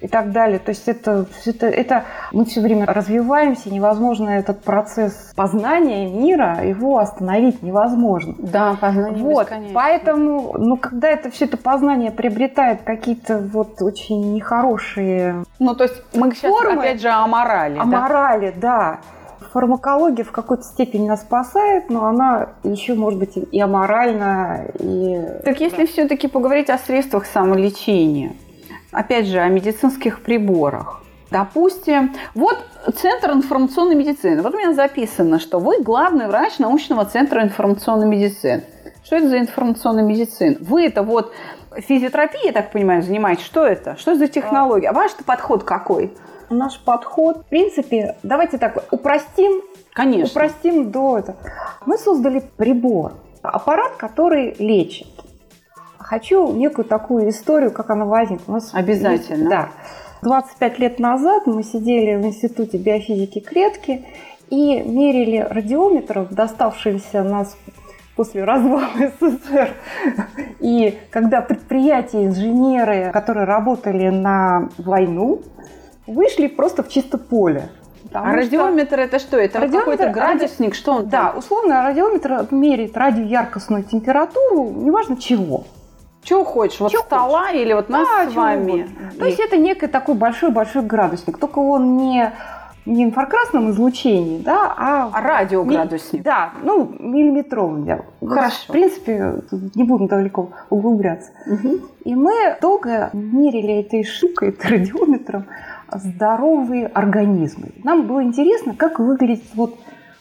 И 0.00 0.08
так 0.08 0.32
далее. 0.32 0.58
То 0.58 0.70
есть 0.70 0.88
это, 0.88 1.26
это, 1.44 1.66
это 1.66 2.04
мы 2.32 2.44
все 2.44 2.60
время 2.60 2.86
развиваемся, 2.86 3.70
невозможно 3.72 4.30
этот 4.30 4.62
процесс 4.62 5.32
познания 5.34 6.06
мира, 6.06 6.64
его 6.64 6.98
остановить 6.98 7.62
невозможно. 7.62 8.34
Да, 8.38 8.76
познание 8.80 9.22
вот, 9.22 9.50
Поэтому, 9.74 10.54
ну, 10.58 10.76
когда 10.76 11.08
это 11.08 11.30
все 11.30 11.46
это 11.46 11.56
познание 11.56 12.10
приобретает 12.10 12.82
какие-то 12.82 13.38
вот 13.38 13.80
очень 13.82 14.34
нехорошие 14.34 15.44
Ну, 15.58 15.74
то 15.74 15.84
есть 15.84 16.02
мы 16.14 16.32
сейчас 16.32 16.50
формы, 16.50 16.82
опять 16.82 17.00
же 17.00 17.08
о 17.08 17.26
морали. 17.26 17.78
О 17.78 17.84
да? 17.84 17.84
морали, 17.84 18.54
да. 18.56 19.00
Фармакология 19.52 20.24
в 20.24 20.32
какой-то 20.32 20.64
степени 20.64 21.08
нас 21.08 21.22
спасает, 21.22 21.88
но 21.88 22.04
она 22.06 22.50
еще, 22.62 22.94
может 22.94 23.18
быть, 23.18 23.36
и 23.36 23.60
аморальна. 23.60 24.66
И... 24.78 25.18
Так 25.44 25.60
если 25.60 25.86
все-таки 25.86 26.28
поговорить 26.28 26.68
о 26.68 26.78
средствах 26.78 27.24
самолечения, 27.26 28.32
опять 28.96 29.26
же, 29.26 29.38
о 29.38 29.48
медицинских 29.48 30.22
приборах. 30.22 31.02
Допустим, 31.30 32.14
вот 32.34 32.58
Центр 32.94 33.32
информационной 33.32 33.94
медицины. 33.96 34.42
Вот 34.42 34.54
у 34.54 34.58
меня 34.58 34.72
записано, 34.72 35.38
что 35.38 35.58
вы 35.58 35.82
главный 35.82 36.28
врач 36.28 36.58
научного 36.58 37.04
центра 37.04 37.42
информационной 37.42 38.06
медицины. 38.06 38.62
Что 39.04 39.16
это 39.16 39.28
за 39.28 39.38
информационная 39.38 40.04
медицина? 40.04 40.56
Вы 40.60 40.86
это 40.86 41.02
вот 41.02 41.32
физиотерапией, 41.76 42.46
я 42.46 42.52
так 42.52 42.70
понимаю, 42.70 43.02
занимаетесь. 43.02 43.44
Что 43.44 43.66
это? 43.66 43.96
Что 43.96 44.14
за 44.14 44.28
технология? 44.28 44.88
А 44.88 44.92
ваш 44.92 45.12
подход 45.26 45.64
какой? 45.64 46.16
Наш 46.48 46.78
подход, 46.78 47.38
в 47.38 47.48
принципе, 47.48 48.16
давайте 48.22 48.56
так 48.58 48.84
упростим. 48.92 49.62
Конечно. 49.92 50.30
Упростим 50.30 50.92
до 50.92 51.18
этого. 51.18 51.36
Мы 51.86 51.98
создали 51.98 52.40
прибор, 52.56 53.14
аппарат, 53.42 53.96
который 53.96 54.54
лечит 54.60 55.08
хочу 56.06 56.52
некую 56.52 56.84
такую 56.84 57.28
историю, 57.30 57.72
как 57.72 57.90
она 57.90 58.04
возникла. 58.04 58.60
Обязательно. 58.72 59.36
Есть, 59.36 59.48
да. 59.48 59.68
25 60.22 60.78
лет 60.78 60.98
назад 60.98 61.46
мы 61.46 61.62
сидели 61.62 62.16
в 62.16 62.24
Институте 62.24 62.78
биофизики 62.78 63.40
клетки 63.40 64.06
и 64.48 64.80
мерили 64.80 65.46
радиометров, 65.48 66.30
доставшиеся 66.30 67.22
нас 67.22 67.56
после 68.14 68.44
развала 68.44 68.88
СССР. 69.20 69.70
И 70.60 70.98
когда 71.10 71.42
предприятия, 71.42 72.24
инженеры, 72.24 73.10
которые 73.12 73.44
работали 73.44 74.08
на 74.08 74.68
войну, 74.78 75.42
вышли 76.06 76.46
просто 76.46 76.82
в 76.82 76.88
чисто 76.88 77.18
поле. 77.18 77.68
а 78.12 78.32
радиометр 78.32 79.00
это 79.00 79.18
что? 79.18 79.36
Это 79.36 79.68
какой-то 79.68 80.10
градусник? 80.10 80.70
Ради... 80.70 80.76
Что 80.76 80.92
он? 80.92 81.08
Да, 81.08 81.34
условно 81.36 81.82
радиометр 81.82 82.46
меряет 82.52 82.96
радиояркостную 82.96 83.82
температуру, 83.82 84.70
неважно 84.70 85.16
чего. 85.16 85.64
Чего 86.26 86.42
хочешь? 86.42 86.80
Вот 86.80 86.90
Чего 86.90 87.02
стола 87.02 87.44
хочешь? 87.46 87.60
или 87.60 87.72
вот 87.72 87.88
нас 87.88 88.08
да, 88.08 88.30
с 88.30 88.34
вами? 88.34 88.88
И... 89.12 89.18
То 89.18 89.26
есть 89.26 89.38
это 89.38 89.56
некий 89.56 89.86
такой 89.86 90.16
большой-большой 90.16 90.82
градусник, 90.82 91.38
только 91.38 91.60
он 91.60 91.96
не 91.96 92.32
не 92.84 93.02
инфракрасном 93.02 93.70
излучении, 93.70 94.38
да, 94.38 94.72
а, 94.76 95.10
а 95.12 95.20
радиоградусник. 95.20 96.22
Да, 96.22 96.52
ну, 96.62 96.88
миллиметровым. 97.00 97.84
Я, 97.84 98.02
Хорошо. 98.24 98.56
В 98.68 98.72
принципе, 98.72 99.42
не 99.74 99.82
будем 99.82 100.06
далеко 100.06 100.50
углубляться. 100.70 101.32
Угу. 101.46 101.80
И 102.04 102.14
мы 102.14 102.56
долго 102.60 103.10
мерили 103.12 103.80
этой 103.80 104.04
штукой, 104.04 104.50
этой 104.50 104.70
радиометром, 104.70 105.46
здоровые 105.92 106.86
организмы. 106.86 107.70
Нам 107.82 108.06
было 108.06 108.22
интересно, 108.22 108.76
как 108.76 109.00
выглядит 109.00 109.42
вот 109.54 109.74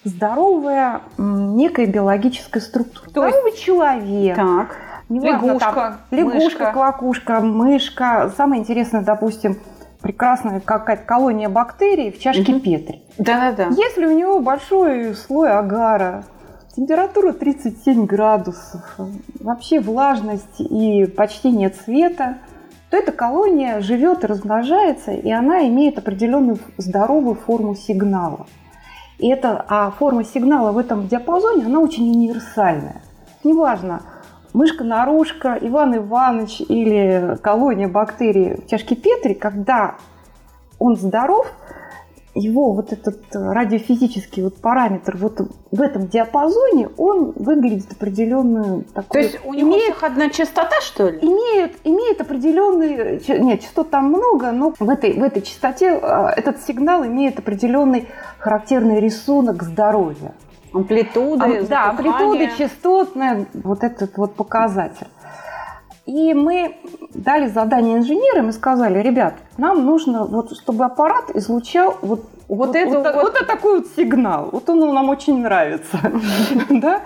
здоровая 0.04 1.02
некая 1.20 1.86
биологическая 1.86 2.64
структура. 2.64 3.06
То 3.06 3.30
Здоровый 3.30 3.52
есть... 3.52 3.64
человек. 3.64 4.36
Так 4.36 4.76
неважно, 5.10 5.48
лягушка, 5.48 5.74
там, 5.74 5.98
лягушка, 6.12 6.44
мышка. 6.44 6.72
квакушка, 6.72 7.40
мышка. 7.42 8.32
Самое 8.36 8.62
интересное, 8.62 9.02
допустим, 9.02 9.58
прекрасная 10.02 10.60
какая-то 10.60 11.04
колония 11.04 11.50
бактерий 11.50 12.12
в 12.12 12.20
чашке 12.20 12.54
угу. 12.54 12.62
Петри. 12.62 13.04
Да-да-да. 13.18 13.70
Если 13.76 14.06
у 14.06 14.18
него 14.18 14.40
большой 14.40 15.16
слой 15.16 15.52
агара, 15.52 16.24
температура 16.76 17.32
37 17.32 18.06
градусов, 18.06 18.82
вообще 19.40 19.80
влажность 19.80 20.60
и 20.60 21.06
почти 21.06 21.52
нет 21.52 21.76
света, 21.76 22.38
то 22.90 22.98
эта 22.98 23.12
колония 23.12 23.80
живет 23.80 24.24
и 24.24 24.28
размножается, 24.28 25.12
и 25.12 25.32
она 25.32 25.68
имеет 25.68 25.98
определенную 25.98 26.60
здоровую 26.78 27.36
форму 27.36 27.76
сигнала. 27.76 28.46
И 29.18 29.30
эта 29.30 29.64
а 29.68 29.92
форма 29.92 30.24
сигнала 30.24 30.72
в 30.72 30.78
этом 30.78 31.08
диапазоне, 31.08 31.66
она 31.66 31.80
очень 31.80 32.10
универсальная. 32.10 33.02
Неважно, 33.44 34.02
мышка-нарушка, 34.56 35.58
Иван 35.62 35.98
Иванович 35.98 36.62
или 36.62 37.38
колония 37.42 37.88
бактерий 37.88 38.56
в 38.56 38.68
чашке 38.68 38.96
Петри, 38.96 39.34
когда 39.34 39.96
он 40.80 40.96
здоров, 40.96 41.52
его 42.34 42.74
вот 42.74 42.92
этот 42.92 43.18
радиофизический 43.34 44.44
вот 44.44 44.58
параметр 44.58 45.16
вот 45.18 45.40
в 45.72 45.82
этом 45.82 46.08
диапазоне, 46.08 46.90
он 46.98 47.32
выглядит 47.36 47.94
определенную 47.94 48.84
такую... 48.94 49.10
То 49.12 49.20
есть 49.20 49.40
у 49.46 49.54
него 49.54 49.70
имеет, 49.70 50.04
одна 50.04 50.30
частота, 50.30 50.82
что 50.82 51.10
ли? 51.10 51.20
Имеет, 51.22 51.78
имеет 51.86 52.20
определенный... 52.20 53.22
Нет, 53.40 53.62
частот 53.62 53.90
там 53.90 54.10
много, 54.10 54.52
но 54.52 54.74
в 54.78 54.90
этой, 54.90 55.14
в 55.14 55.24
этой 55.24 55.42
частоте 55.42 55.92
а, 55.92 56.30
этот 56.36 56.62
сигнал 56.62 57.06
имеет 57.06 57.40
определенный 57.40 58.10
характерный 58.38 59.00
рисунок 59.00 59.64
здоровья. 59.64 60.34
Амплитуды, 60.76 61.58
а, 61.60 61.64
Да, 61.64 61.90
амплитуды, 61.90 62.52
частотная, 62.58 63.48
вот 63.54 63.84
этот 63.84 64.18
вот 64.18 64.36
показатель. 64.36 65.08
И 66.06 66.36
мы 66.36 66.78
дали 67.16 67.48
задание 67.48 67.98
инженерам 67.98 68.50
и 68.50 68.52
сказали, 68.52 69.00
ребят, 69.00 69.34
нам 69.58 69.86
нужно, 69.86 70.26
вот, 70.26 70.56
чтобы 70.56 70.86
аппарат 70.86 71.32
излучал 71.36 71.98
вот 72.02 72.26
вот, 72.48 72.68
вот, 72.68 72.76
это, 72.76 73.00
вот, 73.00 73.16
вот, 73.16 73.24
вот 73.24 73.48
такой 73.48 73.80
вот 73.80 73.88
сигнал. 73.96 74.50
Вот 74.52 74.70
он 74.70 74.94
нам 74.94 75.10
очень 75.10 75.42
нравится. 75.42 76.00
да? 76.70 77.02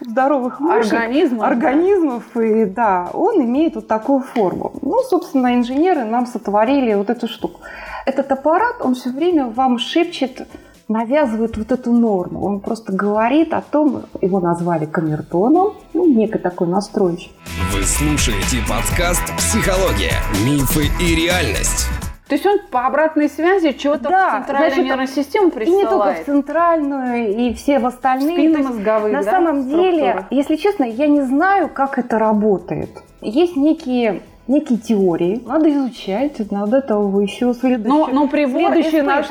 здоровых 0.00 0.60
мышек, 0.60 0.94
организмов, 0.94 1.46
организмов 1.46 2.36
и 2.38 2.64
да, 2.64 3.10
он 3.12 3.42
имеет 3.42 3.74
вот 3.74 3.86
такую 3.86 4.20
форму. 4.20 4.72
Ну, 4.80 5.00
собственно, 5.02 5.54
инженеры 5.54 6.04
нам 6.04 6.26
сотворили 6.26 6.94
вот 6.94 7.10
эту 7.10 7.28
штуку. 7.28 7.60
Этот 8.06 8.32
аппарат, 8.32 8.76
он 8.80 8.94
все 8.94 9.10
время 9.10 9.46
вам 9.48 9.78
шепчет 9.78 10.46
навязывает 10.88 11.56
вот 11.56 11.72
эту 11.72 11.92
норму. 11.92 12.44
Он 12.44 12.60
просто 12.60 12.92
говорит 12.92 13.54
о 13.54 13.60
том, 13.62 14.02
его 14.20 14.40
назвали 14.40 14.84
камертоном, 14.86 15.74
ну, 15.92 16.06
некий 16.06 16.38
такой 16.38 16.68
настройщик. 16.68 17.32
Вы 17.72 17.82
слушаете 17.82 18.58
подкаст 18.68 19.22
«Психология. 19.36 20.12
Мифы 20.46 20.84
и 21.00 21.14
реальность». 21.14 21.88
То 22.28 22.36
есть 22.36 22.46
он 22.46 22.58
по 22.70 22.86
обратной 22.86 23.28
связи 23.28 23.72
чего-то 23.72 24.08
да, 24.08 24.30
в 24.30 24.46
центральную 24.46 24.70
значит, 24.70 24.84
нервную 24.84 25.08
систему 25.08 25.50
присылает? 25.50 25.68
И 25.68 25.84
не 25.84 25.90
только 25.90 26.14
в 26.14 26.24
центральную, 26.24 27.36
и 27.36 27.54
все 27.54 27.78
в 27.78 27.86
остальные. 27.86 28.58
мозговые, 28.58 29.12
На 29.12 29.22
да, 29.22 29.30
самом 29.30 29.62
структуры? 29.62 29.90
деле, 29.92 30.26
если 30.30 30.56
честно, 30.56 30.84
я 30.84 31.06
не 31.06 31.20
знаю, 31.20 31.68
как 31.68 31.98
это 31.98 32.18
работает. 32.18 32.90
Есть 33.20 33.56
некие 33.56 34.22
некие 34.46 34.78
теории, 34.78 35.42
надо 35.46 35.72
изучать, 35.72 36.50
надо 36.50 36.78
этого 36.78 37.20
еще 37.20 37.54
следующее. 37.54 37.88
Но, 37.88 38.08
но 38.08 38.28
прибор 38.28 38.72
следующий 38.72 39.02
наш 39.02 39.26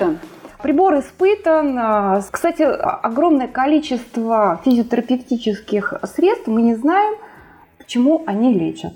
Прибор 0.64 0.98
испытан. 0.98 1.78
А, 1.78 2.22
кстати, 2.32 2.64
огромное 2.64 3.50
количество 3.50 4.62
физиотерапевтических 4.64 5.96
средств 6.04 6.48
мы 6.48 6.62
не 6.62 6.76
знаем, 6.76 7.16
почему 7.78 8.24
они 8.26 8.54
лечат. 8.54 8.94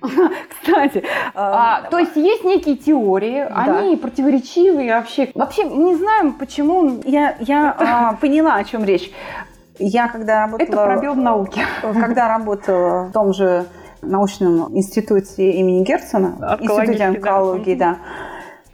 Кстати, 0.50 1.02
а, 1.34 1.82
то 1.90 1.98
есть 1.98 2.14
есть 2.16 2.44
некие 2.44 2.76
теории, 2.76 3.46
да. 3.48 3.78
они 3.78 3.96
противоречивые 3.96 4.94
вообще. 4.94 5.30
Вообще 5.34 5.64
мы 5.64 5.84
не 5.84 5.96
знаем, 5.96 6.34
почему. 6.34 7.00
Я, 7.04 7.36
я 7.40 7.74
а, 7.78 8.12
поняла, 8.20 8.56
о 8.56 8.64
чем 8.64 8.84
речь. 8.84 9.10
Я 9.78 10.08
когда 10.08 10.42
работала... 10.42 10.66
Это 10.66 10.84
пробел 10.84 11.14
в 11.14 11.18
науке. 11.18 11.62
Когда 11.82 12.28
работала 12.28 13.04
в 13.08 13.12
том 13.12 13.32
же 13.32 13.66
научном 14.02 14.76
институте 14.76 15.52
имени 15.52 15.84
Герцена, 15.84 16.58
институте 16.60 17.04
онкологии, 17.04 17.74
да. 17.74 17.92
да 17.92 17.98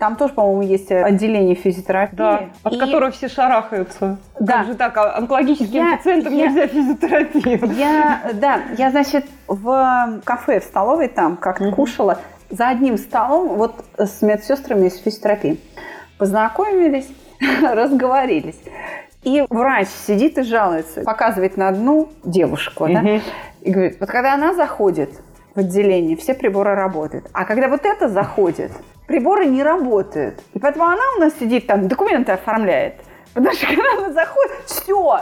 там 0.00 0.16
тоже, 0.16 0.32
по-моему, 0.32 0.62
есть 0.62 0.90
отделение 0.90 1.54
физиотерапии. 1.54 2.16
Да, 2.16 2.40
от 2.62 2.72
и... 2.72 2.78
которого 2.78 3.10
все 3.10 3.28
шарахаются. 3.28 4.16
Да. 4.40 4.58
Как 4.58 4.66
же 4.66 4.74
так, 4.74 4.96
а 4.96 5.18
онкологическим 5.18 5.74
я, 5.74 5.96
пациентам 5.98 6.34
я, 6.34 6.46
нельзя 6.46 6.66
физиотерапию. 6.66 7.72
Я, 7.76 8.22
да, 8.32 8.60
я, 8.78 8.90
значит, 8.90 9.26
в 9.46 10.20
кафе, 10.24 10.60
в 10.60 10.64
столовой 10.64 11.08
там 11.08 11.36
как-то 11.36 11.66
угу. 11.66 11.76
кушала. 11.76 12.18
За 12.48 12.68
одним 12.68 12.96
столом 12.96 13.56
вот 13.56 13.84
с 13.98 14.22
медсестрами 14.22 14.86
из 14.86 14.96
физиотерапии. 14.96 15.60
Познакомились, 16.18 17.06
разговорились. 17.62 18.58
И 19.22 19.44
врач 19.50 19.88
сидит 20.06 20.38
и 20.38 20.42
жалуется, 20.42 21.02
показывает 21.02 21.58
на 21.58 21.68
одну 21.68 22.08
девушку, 22.24 22.84
угу. 22.84 22.94
да, 22.94 23.20
и 23.60 23.70
говорит, 23.70 23.98
вот 24.00 24.08
когда 24.08 24.32
она 24.32 24.54
заходит 24.54 25.10
в 25.54 25.58
отделение, 25.58 26.16
все 26.16 26.32
приборы 26.32 26.74
работают. 26.74 27.26
А 27.34 27.44
когда 27.44 27.68
вот 27.68 27.84
это 27.84 28.08
заходит, 28.08 28.72
приборы 29.10 29.46
не 29.46 29.64
работают. 29.64 30.40
И 30.54 30.60
поэтому 30.60 30.84
она 30.84 31.02
у 31.16 31.20
нас 31.20 31.34
сидит 31.40 31.66
там, 31.66 31.88
документы 31.88 32.30
оформляет. 32.30 32.94
Потому 33.34 33.52
что 33.56 33.66
когда 33.74 33.92
она 33.98 34.12
заходит, 34.12 34.52
все, 34.66 35.20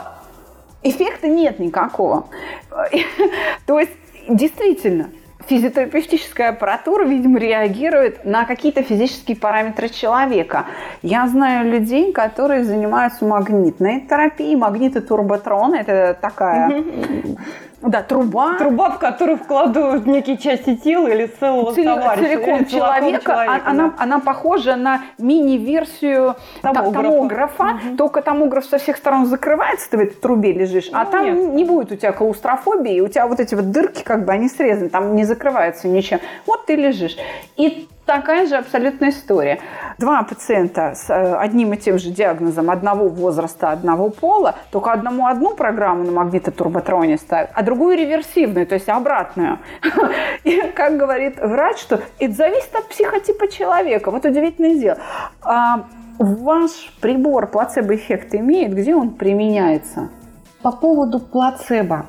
эффекта 0.83 1.27
нет 1.27 1.57
никакого. 1.57 2.27
То 3.65 3.79
есть, 3.79 3.91
действительно, 4.27 5.09
физиотерапевтическая 5.47 6.49
аппаратура, 6.49 7.03
видимо, 7.03 7.39
реагирует 7.39 8.25
на 8.25 8.45
какие-то 8.45 8.83
физические 8.83 9.35
параметры 9.35 9.89
человека. 9.89 10.67
Я 11.01 11.27
знаю 11.27 11.71
людей, 11.71 12.13
которые 12.13 12.65
занимаются 12.65 13.25
магнитной 13.25 14.01
терапией, 14.01 14.55
магнитотурботрон, 14.55 15.73
это 15.73 16.15
такая 16.21 16.83
да, 17.81 18.03
труба. 18.03 18.57
Труба, 18.57 18.89
в 18.91 18.99
которую 18.99 19.37
вкладывают 19.37 20.05
некие 20.05 20.37
части 20.37 20.75
тела 20.75 21.07
или 21.07 21.27
целого 21.27 21.73
Цел, 21.73 21.95
товарища. 21.95 22.27
Целиком 22.27 22.65
человека. 22.65 23.23
человека 23.23 23.61
она, 23.65 23.87
да. 23.87 23.93
она 23.97 24.19
похожа 24.19 24.75
на 24.75 25.01
мини-версию 25.17 26.35
томографа, 26.61 27.01
томографа 27.01 27.63
угу. 27.63 27.97
только 27.97 28.21
томограф 28.21 28.65
со 28.65 28.77
всех 28.79 28.97
сторон 28.97 29.25
закрывается, 29.25 29.89
ты 29.89 29.97
в 29.97 29.99
этой 30.01 30.15
трубе 30.15 30.51
лежишь, 30.51 30.89
а 30.91 31.03
ну, 31.03 31.09
а 31.09 31.11
там 31.11 31.25
нет. 31.25 31.53
не 31.53 31.63
будет 31.63 31.91
у 31.91 31.95
тебя 31.95 32.11
клаустрофобии, 32.11 32.99
у 32.99 33.07
тебя 33.07 33.27
вот 33.27 33.39
эти 33.39 33.55
вот 33.55 33.71
дырки 33.71 34.03
как 34.03 34.25
бы, 34.25 34.33
они 34.33 34.49
срезаны, 34.49 34.89
там 34.89 35.15
не 35.15 35.23
закрывается 35.23 35.87
ничем. 35.87 36.19
Вот 36.45 36.65
ты 36.65 36.75
лежишь. 36.75 37.17
И 37.55 37.87
такая 38.09 38.47
же 38.47 38.55
абсолютная 38.55 39.11
история. 39.11 39.59
Два 39.99 40.23
пациента 40.23 40.95
с 40.95 41.11
э, 41.11 41.35
одним 41.35 41.73
и 41.73 41.77
тем 41.77 41.99
же 41.99 42.09
диагнозом 42.09 42.71
одного 42.71 43.07
возраста, 43.07 43.69
одного 43.69 44.09
пола, 44.09 44.55
только 44.71 44.91
одному 44.91 45.27
одну 45.27 45.53
программу 45.53 46.05
на 46.05 46.11
магнитотурботроне 46.11 47.19
ставят, 47.19 47.51
а 47.53 47.61
другую 47.61 47.97
реверсивную, 47.97 48.65
то 48.65 48.73
есть 48.73 48.89
обратную. 48.89 49.59
И 50.43 50.59
как 50.75 50.97
говорит 50.97 51.37
врач, 51.39 51.77
что 51.77 52.01
это 52.17 52.33
зависит 52.33 52.73
от 52.73 52.89
психотипа 52.89 53.47
человека. 53.47 54.09
Вот 54.09 54.25
удивительное 54.25 54.75
дело. 54.79 54.97
А 55.43 55.85
ваш 56.17 56.71
прибор 57.01 57.45
плацебо-эффект 57.45 58.33
имеет, 58.33 58.73
где 58.73 58.95
он 58.95 59.11
применяется? 59.11 60.09
По 60.63 60.71
поводу 60.71 61.19
плацебо. 61.19 62.07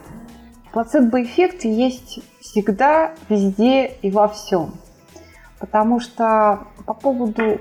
Плацебо-эффект 0.72 1.64
есть 1.64 2.20
всегда, 2.40 3.10
везде 3.28 3.88
и 4.00 4.10
во 4.10 4.28
всем. 4.28 4.72
Потому 5.60 6.00
что 6.00 6.66
по 6.86 6.94
поводу 6.94 7.60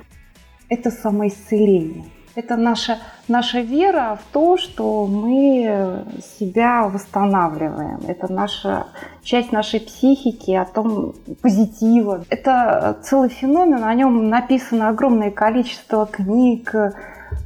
это 0.70 0.90
самоисцеление. 0.90 2.06
Это 2.36 2.56
наша, 2.56 3.00
наша 3.28 3.60
вера 3.60 4.18
в 4.22 4.34
то, 4.34 4.56
что 4.56 5.06
мы 5.06 6.06
себя 6.40 6.88
восстанавливаем. 6.88 8.00
Это 8.08 8.32
наша 8.32 8.88
часть 9.24 9.52
нашей 9.52 9.82
психики, 9.82 10.52
о 10.52 10.64
том 10.64 11.16
позитива. 11.42 12.24
Это 12.30 12.98
целый 13.04 13.30
феномен, 13.30 13.84
о 13.84 13.94
нем 13.94 14.30
написано 14.30 14.90
огромное 14.90 15.32
количество 15.32 16.06
книг, 16.06 16.74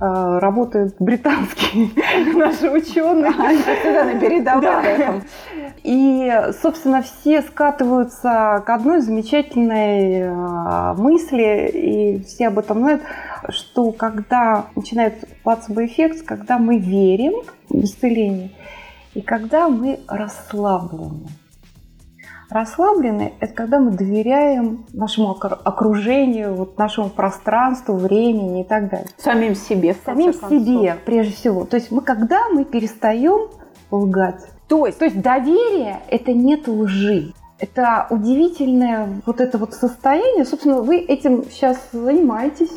работают 0.04 0.96
британские 1.00 1.90
наши 2.36 2.70
ученые. 2.70 3.32
Всегда 3.32 4.04
на 4.04 4.20
передовой. 4.20 5.22
И, 5.84 6.32
собственно, 6.62 7.02
все 7.02 7.42
скатываются 7.42 8.64
к 8.66 8.70
одной 8.70 9.02
замечательной 9.02 10.22
э, 10.22 10.94
мысли, 10.94 11.70
и 11.74 12.24
все 12.24 12.48
об 12.48 12.60
этом 12.60 12.80
знают, 12.80 13.02
что 13.50 13.92
когда 13.92 14.66
начинает 14.76 15.26
плацебо-эффект, 15.44 16.26
когда 16.26 16.58
мы 16.58 16.78
верим 16.78 17.34
в 17.70 17.84
исцеление, 17.84 18.52
и 19.14 19.22
когда 19.22 19.68
мы 19.68 20.00
расслаблены. 20.08 21.28
Расслабленный– 22.54 23.34
это 23.40 23.52
когда 23.52 23.80
мы 23.80 23.90
доверяем 23.90 24.86
нашему 24.94 25.32
окружению, 25.32 26.54
вот 26.54 26.78
нашему 26.78 27.10
пространству, 27.10 27.96
времени 27.96 28.62
и 28.62 28.64
так 28.64 28.92
далее. 28.92 29.08
Самим 29.18 29.56
себе. 29.56 29.96
Самим 30.06 30.34
себе, 30.34 30.96
прежде 31.04 31.34
всего. 31.34 31.66
То 31.66 31.78
есть 31.78 31.90
мы 31.90 32.02
когда 32.02 32.50
мы 32.50 32.64
перестаем 32.64 33.50
лгать. 33.90 34.46
То 34.68 34.86
есть, 34.86 35.00
то 35.00 35.06
есть 35.06 35.20
доверие– 35.20 36.02
это 36.12 36.32
нет 36.34 36.68
лжи. 36.68 37.34
Это 37.58 38.06
удивительное 38.12 39.10
вот 39.26 39.42
это 39.42 39.58
вот 39.58 39.74
состояние. 39.74 40.46
Собственно, 40.46 40.82
вы 40.84 40.98
этим 40.98 41.46
сейчас 41.50 41.78
занимаетесь 41.92 42.72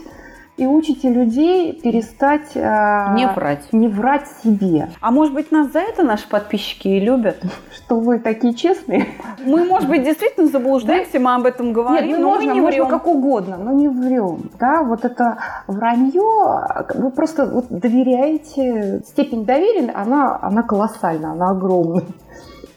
и 0.56 0.66
учите 0.66 1.10
людей 1.10 1.72
перестать 1.74 2.52
э, 2.54 3.14
не 3.14 3.26
врать. 3.26 3.72
Не 3.72 3.88
врать 3.88 4.26
себе. 4.42 4.88
А 5.00 5.10
может 5.10 5.34
быть, 5.34 5.52
нас 5.52 5.70
за 5.72 5.80
это 5.80 6.02
наши 6.02 6.28
подписчики 6.28 6.88
и 6.88 7.00
любят? 7.00 7.42
Что 7.74 8.00
вы 8.00 8.18
такие 8.18 8.54
честные? 8.54 9.06
Мы, 9.44 9.64
может 9.64 9.88
быть, 9.88 10.02
действительно 10.02 10.46
заблуждаемся, 10.46 11.20
мы 11.20 11.34
об 11.34 11.44
этом 11.44 11.72
говорим, 11.72 12.08
Нет, 12.08 12.18
мы 12.18 12.22
но 12.22 12.28
можно, 12.30 12.54
мы 12.54 12.60
не 12.60 12.66
врем. 12.66 12.88
как 12.88 13.06
угодно, 13.06 13.58
но 13.58 13.72
не 13.72 13.88
врем. 13.88 14.50
Да, 14.58 14.82
вот 14.82 15.04
это 15.04 15.38
вранье, 15.66 16.66
вы 16.94 17.10
просто 17.10 17.46
вот 17.46 17.66
доверяете, 17.68 19.02
степень 19.06 19.44
доверия, 19.44 19.90
она, 19.90 20.38
она 20.40 20.62
колоссальна, 20.62 21.32
она 21.32 21.50
огромная. 21.50 22.04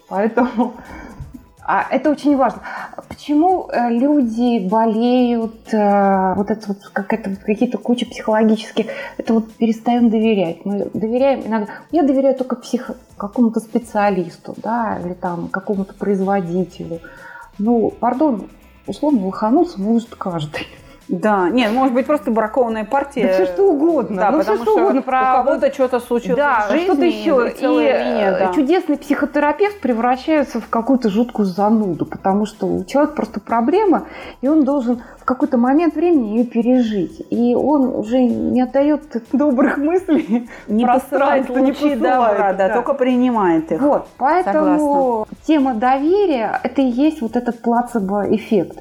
Поэтому 0.10 0.74
это 1.92 2.10
очень 2.10 2.36
важно. 2.36 2.62
Почему 3.08 3.70
э, 3.70 3.90
люди 3.90 4.68
болеют, 4.68 5.72
э, 5.72 6.34
вот 6.34 6.50
это 6.50 6.70
вот 6.70 6.78
какая-то, 6.92 7.36
какие-то 7.36 7.78
куча 7.78 8.08
психологических, 8.08 8.88
это 9.18 9.34
вот 9.36 9.54
перестаем 9.54 10.10
доверять. 10.10 10.66
Мы 10.66 10.90
доверяем 10.94 11.42
иногда, 11.46 11.72
я 11.92 12.02
доверяю 12.02 12.36
только 12.36 12.56
псих, 12.56 12.92
какому-то 13.18 13.60
специалисту, 13.60 14.56
да, 14.58 15.00
или 15.04 15.14
там 15.14 15.48
какому-то 15.50 15.94
производителю. 15.94 17.02
Ну, 17.60 17.92
пардон, 17.92 18.50
условно, 18.88 19.28
лохануться 19.28 19.80
может 19.80 20.16
каждый. 20.16 20.66
Да, 21.10 21.50
нет, 21.50 21.72
может 21.72 21.94
быть 21.94 22.06
просто 22.06 22.30
бракованная 22.30 22.86
партия. 22.86 23.28
Да 23.28 23.34
все 23.34 23.46
что 23.48 23.64
угодно. 23.64 24.18
Да, 24.18 24.32
ну, 24.32 24.38
потому 24.38 24.58
все, 24.58 24.64
что, 24.64 24.72
что 24.74 24.82
угодно. 24.82 25.02
Про... 25.02 25.20
У 25.20 25.44
кого-то 25.44 25.74
что-то 25.74 26.00
случилось 26.00 26.38
да, 26.38 26.68
в 26.68 26.72
жизни. 26.72 26.86
что-то 26.86 27.06
еще. 27.06 27.50
И, 27.50 27.64
линия, 27.64 28.38
да. 28.40 28.54
чудесный 28.54 28.96
психотерапевт 28.96 29.82
превращается 29.82 30.62
в 30.62 30.70
какую-то 30.70 31.10
жуткую 31.10 31.48
зануду, 31.48 32.06
потому 32.06 32.46
что 32.46 32.68
у 32.68 32.84
человека 32.84 33.16
просто 33.16 33.40
проблема, 33.40 34.04
и 34.42 34.48
он 34.48 34.64
должен 34.64 35.02
в 35.18 35.26
какой-то 35.26 35.58
момент 35.58 35.96
времени 35.96 36.38
ее 36.38 36.46
пережить. 36.46 37.26
И 37.32 37.56
он 37.56 37.88
уже 37.88 38.20
не 38.20 38.62
отдает 38.62 39.02
добрых 39.34 39.78
мыслей, 39.78 40.48
не 40.68 40.86
посылает 40.86 41.50
лучи 41.50 41.96
добра, 41.96 42.54
да, 42.54 42.68
да, 42.68 42.74
только 42.76 42.94
принимает 42.94 43.72
их. 43.72 43.82
Вот, 43.82 44.08
поэтому 44.18 45.26
Согласна. 45.26 45.36
тема 45.48 45.74
доверия– 45.74 46.60
это 46.64 46.84
и 46.84 46.86
есть 46.86 47.22
вот 47.22 47.36
этот 47.36 47.62
плацебо-эффект 47.64 48.78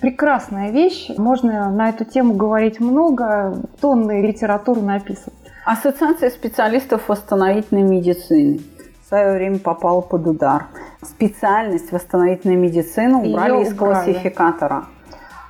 прекрасная 0.00 0.70
вещь. 0.70 1.08
Можно 1.16 1.70
на 1.70 1.88
эту 1.88 2.04
тему 2.04 2.34
говорить 2.34 2.80
много, 2.80 3.56
тонны 3.80 4.22
литературы 4.26 4.80
написано. 4.80 5.32
Ассоциация 5.64 6.30
специалистов 6.30 7.08
восстановительной 7.08 7.82
медицины 7.82 8.60
в 9.04 9.08
свое 9.08 9.32
время 9.34 9.58
попала 9.58 10.00
под 10.00 10.26
удар. 10.26 10.66
Специальность 11.02 11.92
восстановительной 11.92 12.56
медицины 12.56 13.16
убрали 13.18 13.52
Ее 13.52 13.62
из 13.62 13.72
убрали. 13.72 13.94
классификатора. 13.94 14.84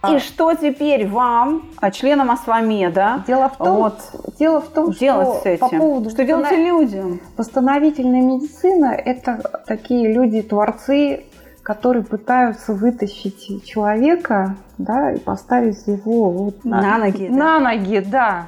И 0.09 0.19
что 0.19 0.55
теперь 0.55 1.07
вам, 1.07 1.69
а, 1.79 1.91
членам 1.91 2.31
Асвамеда, 2.31 3.23
дело 3.27 3.51
в 3.51 3.59
том, 3.59 3.77
вот, 3.77 4.01
дело 4.39 4.63
в 4.63 4.69
том 4.69 4.93
делать 4.93 5.29
что 5.29 5.41
с 5.43 5.47
этим? 5.47 5.61
по 5.61 5.69
поводу 5.69 6.09
что 6.11 6.25
делать 6.25 6.51
людям? 6.53 7.21
Восстановительная 7.37 8.23
медицина– 8.23 8.87
это 9.05 9.63
такие 9.67 10.11
люди-творцы 10.11 11.25
которые 11.63 12.05
пытаются 12.05 12.73
вытащить 12.73 13.65
человека, 13.65 14.57
да, 14.79 15.13
и 15.13 15.19
поставить 15.19 15.87
его 15.87 16.31
вот 16.31 16.65
на, 16.65 16.81
на 16.81 16.99
ноги. 16.99 17.29
На 17.29 17.59
да? 17.59 17.61
ноги, 17.61 17.99
да. 18.01 18.47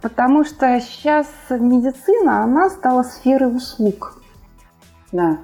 Потому 0.00 0.44
что 0.44 0.80
сейчас 0.80 1.26
медицина, 1.50 2.42
она 2.42 2.70
стала 2.70 3.02
сферой 3.02 3.56
услуг. 3.56 4.20
Да. 5.10 5.38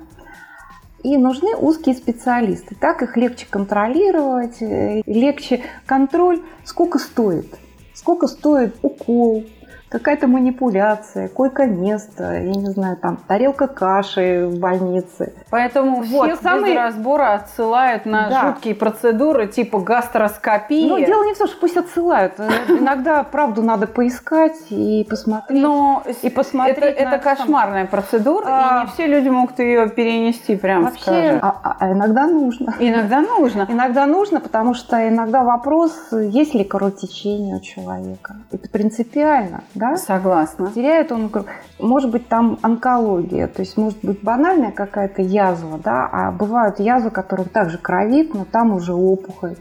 И 1.02 1.16
нужны 1.16 1.54
узкие 1.56 1.94
специалисты. 1.94 2.74
Так 2.74 3.02
их 3.02 3.16
легче 3.16 3.46
контролировать, 3.48 4.60
э, 4.60 5.02
легче 5.06 5.62
контроль. 5.86 6.42
Сколько 6.64 6.98
стоит? 6.98 7.58
Сколько 7.94 8.26
стоит 8.26 8.76
укол, 8.82 9.44
какая-то 9.88 10.26
манипуляция, 10.26 11.28
койко-место, 11.28 12.34
я 12.34 12.54
не 12.54 12.70
знаю, 12.70 12.96
там 12.96 13.18
тарелка 13.26 13.66
каши 13.66 14.46
в 14.46 14.58
больнице. 14.58 15.32
Поэтому 15.50 16.02
вот, 16.02 16.30
все 16.30 16.36
самые... 16.36 16.74
без 16.74 16.80
разбора 16.80 17.34
отсылают 17.34 18.04
на 18.04 18.28
да. 18.28 18.40
жуткие 18.42 18.74
процедуры 18.74 19.46
типа 19.46 19.80
гастроскопии. 19.80 20.88
Ну, 20.88 20.98
дело 20.98 21.24
не 21.24 21.34
в 21.34 21.38
том, 21.38 21.48
что 21.48 21.58
пусть 21.58 21.76
отсылают. 21.76 22.34
Э, 22.38 22.48
иногда 22.68 23.22
правду 23.22 23.62
надо 23.62 23.86
поискать 23.86 24.56
и 24.70 25.06
посмотреть. 25.08 25.62
Но 25.62 26.02
и 26.22 26.30
посмотреть 26.30 26.78
это, 26.78 26.86
это 26.86 27.18
кошмарная 27.18 27.86
процедура, 27.86 28.44
а... 28.46 28.82
и 28.82 28.86
не 28.86 28.92
все 28.92 29.06
люди 29.06 29.28
могут 29.28 29.58
ее 29.58 29.88
перенести, 29.88 30.56
прям 30.56 30.84
Вообще, 30.84 31.02
скажем. 31.02 31.38
А, 31.42 31.60
а, 31.62 31.76
а 31.80 31.92
иногда 31.92 32.26
нужно. 32.26 32.74
Иногда 32.78 33.20
нужно. 33.20 33.66
Иногда 33.68 34.06
нужно, 34.06 34.40
потому 34.40 34.74
что 34.74 35.08
иногда 35.08 35.42
вопрос, 35.42 35.92
есть 36.12 36.54
ли 36.54 36.64
кровотечение 36.64 37.56
у 37.56 37.60
человека. 37.60 38.36
Это 38.52 38.68
принципиально 38.68 39.62
да? 39.78 39.96
Согласна. 39.96 40.70
Теряет 40.72 41.12
он, 41.12 41.30
может 41.78 42.10
быть, 42.10 42.28
там 42.28 42.58
онкология, 42.62 43.46
то 43.46 43.62
есть 43.62 43.76
может 43.76 43.98
быть 44.02 44.22
банальная 44.22 44.72
какая-то 44.72 45.22
язва, 45.22 45.78
да, 45.78 46.08
а 46.12 46.32
бывают 46.32 46.80
язвы, 46.80 47.10
которые 47.10 47.46
также 47.46 47.78
кровит, 47.78 48.34
но 48.34 48.44
там 48.44 48.74
уже 48.74 48.92
опухоль. 48.92 49.56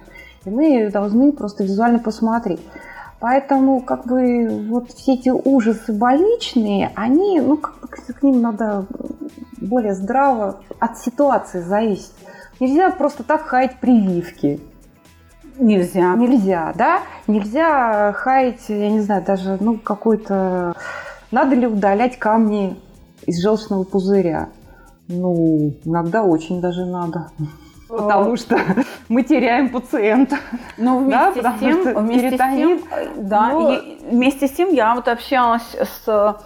И 0.46 0.50
мы 0.50 0.90
должны 0.92 1.32
просто 1.32 1.64
визуально 1.64 2.00
посмотреть. 2.00 2.62
Поэтому 3.20 3.82
как 3.82 4.06
бы 4.06 4.68
вот 4.70 4.92
все 4.92 5.14
эти 5.16 5.30
ужасы 5.30 5.92
больничные, 5.92 6.92
они, 6.96 7.40
ну 7.40 7.58
как 7.58 7.76
бы 7.80 7.88
к 7.88 8.24
ним 8.24 8.42
надо 8.42 8.86
более 9.60 9.94
здраво 9.94 10.62
от 10.80 11.00
ситуации 11.00 11.62
зависеть. 11.62 12.14
Нельзя 12.60 12.92
просто 12.92 13.24
так 13.24 13.42
хаять 13.42 13.80
прививки. 13.80 14.60
Нельзя. 15.60 16.16
Нельзя, 16.16 16.74
да? 16.76 17.02
Нельзя 17.28 18.14
хаять, 18.14 18.70
я 18.70 18.90
не 18.90 19.02
знаю, 19.02 19.24
даже, 19.24 19.58
ну, 19.60 19.78
какой-то... 19.78 20.76
Надо 21.32 21.56
ли 21.56 21.68
удалять 21.68 22.18
камни 22.20 22.80
из 23.26 23.42
желчного 23.42 23.84
пузыря? 23.84 24.50
Ну, 25.08 25.74
иногда 25.84 26.24
очень 26.24 26.62
даже 26.62 26.86
надо. 26.86 27.32
Потому 27.88 28.36
что 28.36 28.58
мы 29.08 29.24
теряем 29.24 29.70
пациента. 29.70 30.38
Ну, 30.78 31.00
вместе 31.00 31.42
да, 31.42 31.56
с 31.56 31.60
тем, 31.60 32.06
вместе 32.06 32.36
с 32.36 32.38
тем, 32.38 32.82
да, 33.16 33.50
Но... 33.50 33.80
вместе 34.12 34.48
с 34.48 34.52
тем 34.52 34.70
я 34.70 34.94
вот 34.96 35.08
общалась 35.08 35.76
с 35.76 36.38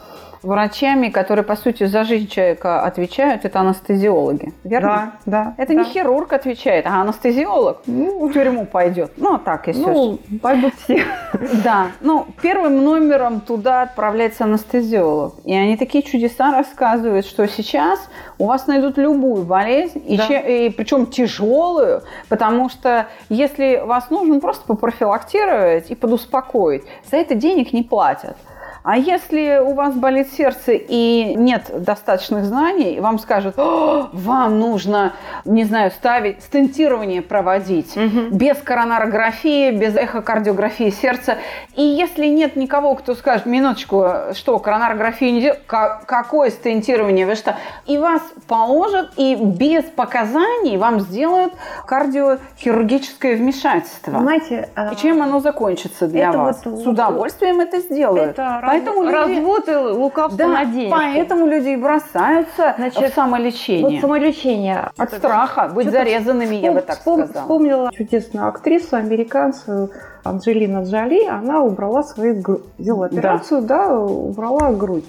врачами, 0.44 1.10
которые, 1.10 1.44
по 1.44 1.56
сути, 1.56 1.86
за 1.86 2.04
жизнь 2.04 2.28
человека 2.28 2.84
отвечают, 2.84 3.46
это 3.46 3.60
анестезиологи. 3.60 4.54
Верно? 4.64 5.14
Да, 5.26 5.54
да. 5.56 5.56
Это 5.58 5.74
да. 5.74 5.80
не 5.80 5.86
хирург 5.86 6.34
отвечает, 6.34 6.86
а 6.88 7.02
анестезиолог 7.02 7.82
ну, 7.86 8.28
в 8.28 8.34
тюрьму 8.34 8.66
пойдет. 8.66 9.12
Ну, 9.18 9.38
так, 9.38 9.68
если 9.68 9.82
Ну, 9.82 10.20
пойдут 10.42 10.74
все. 10.84 11.04
Да. 11.64 11.88
Ну, 12.02 12.26
первым 12.42 12.84
номером 12.84 13.42
туда 13.42 13.84
отправляется 13.84 14.46
анестезиолог. 14.46 15.36
И 15.46 15.54
они 15.54 15.78
такие 15.78 16.04
чудеса 16.04 16.52
рассказывают, 16.52 17.26
что 17.26 17.48
сейчас 17.48 18.00
у 18.38 18.46
вас 18.46 18.68
найдут 18.68 18.98
любую 18.98 19.44
болезнь, 19.44 20.02
и, 20.06 20.18
да. 20.18 20.28
че, 20.28 20.66
и 20.66 20.70
причем 20.70 21.06
тяжелую, 21.06 22.02
потому 22.30 22.70
что 22.70 23.08
если 23.30 23.82
вас 23.86 24.10
нужно 24.10 24.40
просто 24.40 24.66
попрофилактировать 24.66 25.92
и 25.92 25.96
подуспокоить, 25.96 26.84
за 27.10 27.18
это 27.18 27.36
денег 27.36 27.74
не 27.74 27.84
платят. 27.84 28.38
А 28.84 28.98
если 28.98 29.60
у 29.60 29.74
вас 29.74 29.94
болит 29.94 30.32
сердце 30.34 30.74
и 30.74 31.36
нет 31.36 31.72
достаточных 31.84 32.46
знаний, 32.46 33.00
вам 33.00 33.20
скажут, 33.20 33.56
вам 33.58 34.60
нужно, 34.60 35.14
не 35.46 35.66
знаю, 35.66 35.92
ставить, 35.92 36.42
стентирование 36.42 37.22
проводить 37.22 37.96
угу. 37.96 38.36
без 38.36 38.58
коронарографии, 38.58 39.72
без 39.72 39.96
эхокардиографии 39.96 40.90
сердца. 40.90 41.38
И 41.76 41.84
если 41.84 42.26
нет 42.26 42.56
никого, 42.56 42.96
кто 42.96 43.14
скажет, 43.14 43.46
минуточку, 43.46 44.06
что, 44.34 44.58
коронарографию 44.58 45.34
не 45.34 45.42
делать, 45.42 45.60
какое 45.68 46.50
стентирование, 46.50 47.28
вы 47.28 47.36
что? 47.36 47.56
И 47.86 47.98
вас 48.00 48.22
положат, 48.48 49.12
и 49.18 49.36
без 49.36 49.84
показаний 49.84 50.78
вам 50.78 51.02
сделают 51.02 51.54
кардиохирургическое 51.86 53.36
вмешательство. 53.36 54.20
Знаете, 54.20 54.70
и 54.92 54.96
чем 54.96 55.22
оно 55.22 55.40
закончится 55.40 56.08
для 56.08 56.32
вас? 56.32 56.62
Вот, 56.66 56.80
С 56.80 56.88
удовольствием 56.88 57.60
это 57.60 57.80
сделают. 57.80 58.32
Это 58.32 58.71
Поэтому 58.72 59.04
развод 59.04 59.68
люди... 59.68 59.78
и 59.78 59.98
лукавство 59.98 60.38
да, 60.38 60.48
на 60.48 60.66
денежку. 60.66 60.98
Поэтому 60.98 61.48
люди 61.48 61.70
и 61.70 61.76
бросаются 61.76 62.76
Значит, 62.78 63.12
в 63.12 63.14
самолечение. 63.14 63.84
Вот 63.84 64.02
самолечение. 64.02 64.92
От 64.98 65.14
страха 65.14 65.70
быть 65.74 65.90
зарезанными, 65.90 66.56
вспом... 66.56 66.64
я 66.64 66.72
бы 66.72 66.82
так 66.82 66.98
вспом... 66.98 67.24
сказала. 67.24 67.44
Вспомнила 67.44 67.92
чудесную 67.94 68.48
актрису, 68.48 68.96
американцу 68.96 69.92
Анджелина 70.24 70.84
Джоли. 70.84 71.26
Она 71.28 71.62
убрала 71.62 72.04
свои 72.04 72.34
грудь. 72.34 72.62
Сделала 72.80 73.08
операцию, 73.08 73.62
да, 73.62 73.88
да 73.88 74.00
убрала 74.00 74.72
грудь 74.72 75.06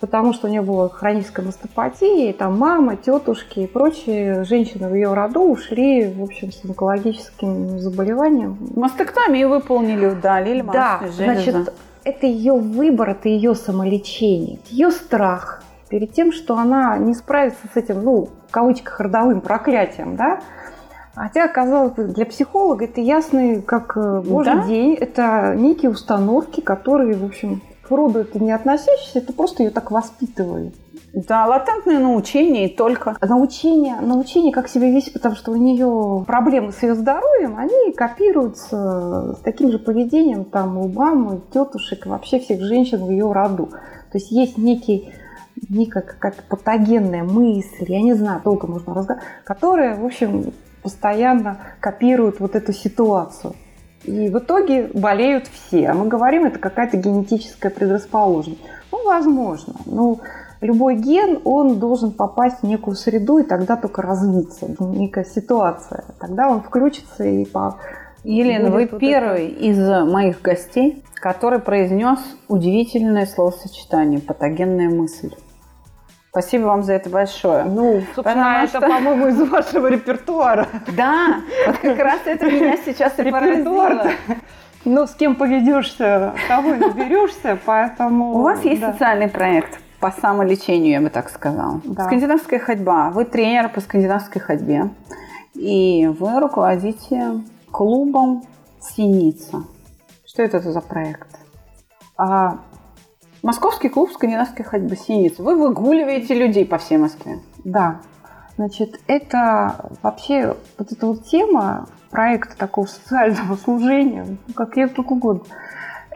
потому 0.00 0.32
что 0.32 0.46
у 0.46 0.50
нее 0.50 0.62
была 0.62 0.88
хроническая 0.88 1.44
мастопатия, 1.44 2.30
и 2.30 2.32
там 2.32 2.58
мама, 2.58 2.96
тетушки 2.96 3.60
и 3.60 3.66
прочие 3.66 4.44
женщины 4.44 4.88
в 4.88 4.94
ее 4.94 5.14
роду 5.14 5.40
ушли, 5.40 6.12
в 6.12 6.22
общем, 6.22 6.52
с 6.52 6.64
онкологическим 6.64 7.78
заболеванием. 7.78 8.58
Мастектомию 8.76 9.48
выполнили, 9.48 10.06
удалили 10.06 10.62
Да, 10.72 11.00
значит, 11.10 11.72
это 12.06 12.26
ее 12.26 12.54
выбор, 12.54 13.10
это 13.10 13.28
ее 13.28 13.54
самолечение, 13.54 14.60
ее 14.70 14.90
страх 14.90 15.62
перед 15.88 16.12
тем, 16.12 16.32
что 16.32 16.56
она 16.56 16.96
не 16.98 17.14
справится 17.14 17.66
с 17.72 17.76
этим, 17.76 18.02
ну, 18.02 18.28
в 18.48 18.50
кавычках, 18.50 19.00
родовым 19.00 19.40
проклятием, 19.40 20.16
да, 20.16 20.40
Хотя, 21.14 21.46
оказалось, 21.46 21.94
для 21.94 22.26
психолога 22.26 22.84
это 22.84 23.00
ясный, 23.00 23.62
как 23.62 23.96
э, 23.96 24.20
божий 24.20 24.52
да? 24.52 24.66
день, 24.66 24.92
это 24.92 25.54
некие 25.56 25.90
установки, 25.90 26.60
которые, 26.60 27.16
в 27.16 27.24
общем, 27.24 27.62
к 27.86 27.90
роду 27.90 28.20
это 28.20 28.38
не 28.38 28.52
относящиеся, 28.52 29.20
это 29.20 29.32
просто 29.32 29.62
ее 29.62 29.70
так 29.70 29.90
воспитывают. 29.90 30.74
Да, 31.12 31.46
латентное 31.46 31.98
научение 31.98 32.68
и 32.68 32.76
только. 32.76 33.16
Научение, 33.22 33.96
научение, 34.00 34.52
как 34.52 34.68
себя 34.68 34.90
вести, 34.90 35.10
потому 35.10 35.34
что 35.34 35.52
у 35.52 35.56
нее 35.56 36.24
проблемы 36.26 36.72
с 36.72 36.82
ее 36.82 36.94
здоровьем, 36.94 37.56
они 37.56 37.92
копируются 37.92 39.36
с 39.38 39.40
таким 39.42 39.70
же 39.70 39.78
поведением 39.78 40.44
там 40.44 40.76
у 40.76 40.88
мамы, 40.88 41.40
тетушек, 41.54 42.04
вообще 42.06 42.38
всех 42.38 42.60
женщин 42.60 43.04
в 43.04 43.10
ее 43.10 43.32
роду. 43.32 43.70
То 44.12 44.18
есть 44.18 44.30
есть 44.30 44.58
некий 44.58 45.12
некая 45.70 46.02
какая-то 46.02 46.42
патогенная 46.48 47.24
мысль, 47.24 47.86
я 47.88 48.02
не 48.02 48.12
знаю, 48.12 48.42
долго 48.44 48.66
можно 48.66 48.92
разговаривать, 48.94 49.28
которая, 49.44 49.96
в 49.96 50.04
общем, 50.04 50.52
постоянно 50.82 51.58
копирует 51.80 52.40
вот 52.40 52.54
эту 52.54 52.72
ситуацию. 52.72 53.54
И 54.04 54.28
в 54.28 54.38
итоге 54.38 54.90
болеют 54.94 55.46
все. 55.48 55.88
А 55.88 55.94
мы 55.94 56.06
говорим, 56.06 56.44
это 56.44 56.58
какая-то 56.58 56.96
генетическая 56.96 57.70
предрасположенность. 57.70 58.60
Ну, 58.92 59.04
возможно. 59.04 59.74
Ну, 59.84 60.20
любой 60.60 60.96
ген, 60.96 61.40
он 61.44 61.78
должен 61.78 62.12
попасть 62.12 62.60
в 62.60 62.66
некую 62.66 62.96
среду 62.96 63.38
и 63.38 63.42
тогда 63.42 63.76
только 63.76 64.02
развиться, 64.02 64.66
некая 64.78 65.24
ситуация. 65.24 66.04
Тогда 66.20 66.48
он 66.48 66.62
включится 66.62 67.24
и 67.24 67.44
по... 67.44 67.78
Елена, 68.24 68.70
вы 68.70 68.88
вот 68.90 68.98
первый 68.98 69.48
это... 69.48 69.64
из 69.64 69.78
моих 70.10 70.42
гостей, 70.42 71.04
который 71.14 71.60
произнес 71.60 72.18
удивительное 72.48 73.26
словосочетание 73.26 74.20
«патогенная 74.20 74.88
мысль». 74.88 75.30
Спасибо 76.36 76.64
вам 76.64 76.82
за 76.82 76.92
это 76.92 77.08
большое. 77.08 77.64
Ну, 77.64 78.02
собственно, 78.14 78.62
это, 78.62 78.78
по-моему, 78.78 79.28
из 79.28 79.40
вашего 79.48 79.86
репертуара. 79.86 80.68
Да, 80.94 81.40
вот 81.66 81.78
как 81.78 81.98
раз 81.98 82.20
это 82.26 82.44
меня 82.44 82.76
сейчас 82.84 83.18
и 83.18 83.30
поразило. 83.30 84.10
Ну, 84.84 85.06
с 85.06 85.14
кем 85.14 85.34
поведешься, 85.34 86.34
того 86.46 86.74
и 86.74 86.76
наберешься, 86.76 87.58
поэтому... 87.64 88.34
У 88.34 88.42
вас 88.42 88.62
есть 88.64 88.82
социальный 88.82 89.28
проект? 89.28 89.78
по 89.98 90.10
самолечению, 90.10 90.92
я 90.92 91.00
бы 91.00 91.08
так 91.08 91.30
сказала. 91.30 91.80
Да. 91.84 92.04
Скандинавская 92.04 92.60
ходьба. 92.60 93.08
Вы 93.08 93.24
тренер 93.24 93.70
по 93.70 93.80
скандинавской 93.80 94.42
ходьбе. 94.42 94.90
И 95.54 96.06
вы 96.06 96.38
руководите 96.38 97.40
клубом 97.70 98.42
«Синица». 98.78 99.64
Что 100.26 100.42
это 100.42 100.60
за 100.60 100.82
проект? 100.82 101.28
А, 102.18 102.58
Московский 103.46 103.88
клуб 103.88 104.10
скандинавской 104.12 104.64
ходьбы 104.64 104.96
«Синица». 104.96 105.42
Вы 105.42 105.56
выгуливаете 105.56 106.34
людей 106.34 106.66
по 106.66 106.78
всей 106.78 106.98
Москве. 106.98 107.38
Да. 107.64 108.00
Значит, 108.56 109.00
это 109.06 109.90
вообще 110.02 110.56
вот 110.78 110.92
эта 110.92 111.06
вот 111.06 111.24
тема 111.26 111.86
проекта 112.10 112.56
такого 112.56 112.86
социального 112.86 113.56
служения, 113.64 114.26
ну, 114.46 114.54
как 114.54 114.76
я 114.76 114.88
как 114.88 115.10
угодно– 115.10 115.44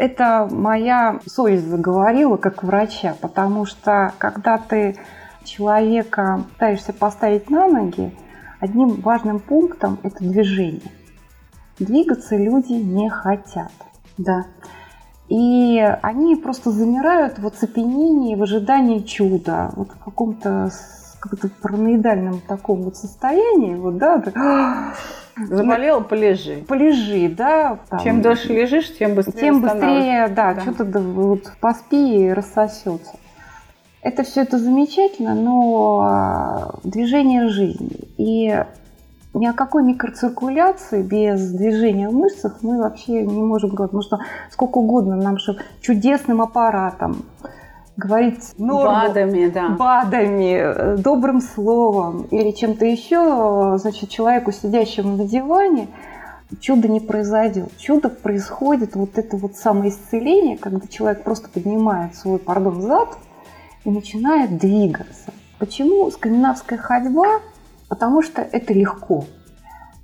это 0.00 0.48
моя 0.50 1.20
совесть 1.26 1.66
заговорила 1.66 2.38
как 2.38 2.62
врача, 2.62 3.14
потому 3.20 3.66
что 3.66 4.14
когда 4.16 4.56
ты 4.56 4.96
человека 5.44 6.44
пытаешься 6.54 6.94
поставить 6.94 7.50
на 7.50 7.66
ноги, 7.66 8.10
одним 8.60 8.94
важным 9.02 9.40
пунктом 9.40 9.98
это 10.02 10.24
движение. 10.24 10.90
Двигаться 11.78 12.34
люди 12.38 12.72
не 12.72 13.10
хотят. 13.10 13.72
Да. 14.16 14.46
И 15.30 15.78
они 16.02 16.36
просто 16.36 16.70
замирают 16.70 17.38
в 17.38 17.46
оцепенении, 17.46 18.34
в 18.34 18.42
ожидании 18.42 18.98
чуда, 18.98 19.70
вот 19.76 19.92
в 19.92 20.04
каком-то 20.04 20.70
каком-то 21.20 21.50
параноидальном 21.60 22.40
таком 22.40 22.82
вот 22.82 22.96
состоянии, 22.96 23.74
вот, 23.74 23.98
да, 23.98 24.18
так, 24.18 24.34
Заболел, 25.36 26.02
полежи. 26.02 26.64
Полежи, 26.66 27.28
да. 27.28 27.78
Там, 27.88 28.00
Чем 28.00 28.22
дольше 28.22 28.52
лежишь, 28.52 28.96
тем 28.98 29.14
быстрее 29.14 29.40
Тем 29.40 29.60
быстрее, 29.60 30.28
да, 30.28 30.54
да. 30.54 30.60
что-то 30.62 30.98
вот 30.98 31.52
поспи 31.60 32.26
и 32.26 32.30
рассосется. 32.30 33.12
Это 34.02 34.22
все 34.22 34.42
это 34.42 34.58
замечательно, 34.58 35.34
но 35.34 36.00
а, 36.02 36.78
движение 36.84 37.48
жизни. 37.48 38.08
И 38.16 38.64
ни 39.34 39.46
о 39.46 39.52
какой 39.52 39.84
микроциркуляции 39.84 41.02
без 41.02 41.52
движения 41.52 42.08
в 42.08 42.14
мышцах 42.14 42.58
мы 42.62 42.78
вообще 42.78 43.24
не 43.24 43.42
можем 43.42 43.70
говорить. 43.70 43.92
Потому 43.92 44.02
что 44.02 44.18
сколько 44.50 44.78
угодно 44.78 45.16
нам 45.16 45.38
же 45.38 45.56
чудесным 45.80 46.42
аппаратом, 46.42 47.24
говорить 47.96 48.58
норму, 48.58 49.08
БАДами, 49.08 49.48
да. 49.48 49.68
БАДами, 49.70 50.54
э, 50.54 50.96
добрым 50.96 51.40
словом 51.40 52.22
или 52.30 52.50
чем-то 52.50 52.84
еще, 52.84 53.76
значит, 53.78 54.08
человеку, 54.10 54.52
сидящему 54.52 55.16
на 55.16 55.26
диване, 55.26 55.88
чудо 56.60 56.88
не 56.88 57.00
произойдет. 57.00 57.70
Чудо 57.78 58.08
происходит, 58.08 58.96
вот 58.96 59.18
это 59.18 59.36
вот 59.36 59.56
самоисцеление, 59.56 60.56
когда 60.56 60.86
человек 60.88 61.22
просто 61.22 61.48
поднимает 61.48 62.16
свой, 62.16 62.38
пардон, 62.38 62.80
зад 62.82 63.16
и 63.84 63.90
начинает 63.90 64.58
двигаться. 64.58 65.32
Почему 65.58 66.10
скандинавская 66.10 66.78
ходьба? 66.78 67.40
Потому 67.90 68.22
что 68.22 68.40
это 68.40 68.72
легко 68.72 69.24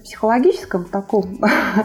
психологическом 0.02 0.84
таком 0.84 1.38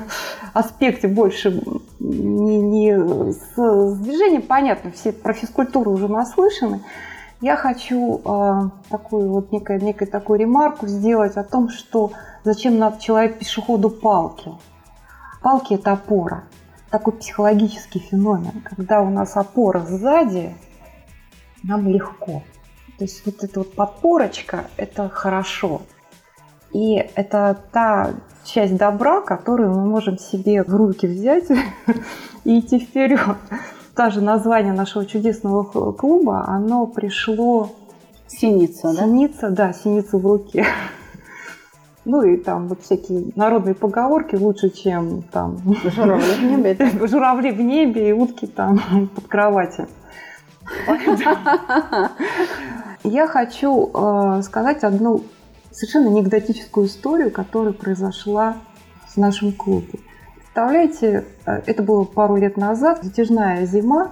аспекте 0.54 1.08
больше 1.08 1.62
не, 1.99 2.60
не 2.60 3.32
с, 3.32 3.56
с 3.56 3.97
движением 3.99 4.41
понятно, 4.41 4.91
все 4.91 5.12
про 5.12 5.34
физкультуру 5.34 5.91
уже 5.91 6.08
наслышаны. 6.08 6.82
Я 7.39 7.56
хочу 7.56 8.20
э, 8.24 8.70
такую 8.89 9.30
вот 9.30 9.52
некую, 9.52 9.84
некую 9.84 10.08
такую 10.08 10.39
ремарку 10.39 10.88
сделать 10.88 11.38
о 11.38 11.43
том, 11.43 11.70
что 11.70 12.12
зачем 12.43 12.78
надо 12.80 12.99
человек 12.99 13.38
пешеходу 13.38 13.89
палки. 13.89 14.52
Палки– 15.41 15.74
это 15.76 15.93
опора. 15.93 16.45
Такой 16.89 17.14
психологический 17.14 17.99
феномен. 17.99 18.62
Когда 18.64 19.02
у 19.02 19.10
нас 19.10 19.38
опора 19.38 19.80
сзади, 19.80 20.56
нам 21.64 21.88
легко. 21.88 22.41
То 23.02 23.06
есть 23.06 23.26
вот 23.26 23.43
эта 23.43 23.62
вот 23.62 23.74
подпорочка– 23.74 24.66
это 24.78 25.10
хорошо. 25.10 25.82
И 26.72 27.04
это 27.16 27.58
та 27.72 28.12
часть 28.45 28.78
добра, 28.78 29.22
которую 29.22 29.72
мы 29.72 29.86
можем 29.88 30.20
себе 30.20 30.62
в 30.62 30.76
руки 30.76 31.08
взять 31.08 31.45
и 32.43 32.60
идти 32.60 32.78
вперед. 32.78 33.38
Даже 33.95 34.22
название 34.22 34.74
нашего 34.74 35.08
чудесного 35.08 35.64
клуба, 35.93 36.45
оно 36.47 36.86
пришло... 36.86 37.72
Синица, 38.28 38.93
да? 38.93 39.06
Синица, 39.06 39.49
да, 39.49 39.74
синица 39.74 40.20
в 40.20 40.24
руке. 40.24 40.68
Ну 42.06 42.22
и 42.22 42.38
там 42.38 42.68
вот 42.68 42.84
всякие 42.84 43.32
народные 43.36 43.74
поговорки 43.74 44.36
лучше, 44.36 44.70
чем 44.70 45.24
там... 45.24 45.58
Журавли 45.84 46.34
в 46.34 46.43
небе. 46.43 46.78
Журавли 47.08 47.52
в 47.52 47.62
небе 47.62 48.10
и 48.10 48.12
утки 48.12 48.45
там 48.45 49.10
под 49.16 49.28
кровати. 49.28 49.88
Я 53.04 53.28
хочу 53.28 53.89
э, 53.93 54.41
сказать 54.43 54.84
одну 54.84 55.24
совершенно 55.72 56.10
анекдотическую 56.10 56.88
историю, 56.88 57.32
которая 57.32 57.74
произошла 57.74 58.58
в 59.08 59.18
нашем 59.18 59.54
клубе. 59.54 59.99
Представляете, 60.36 61.26
э, 61.45 61.62
это 61.66 61.82
было 61.82 62.04
пару 62.04 62.36
лет 62.36 62.58
назад, 62.58 62.99
затяжная 63.02 63.66
зима, 63.66 64.12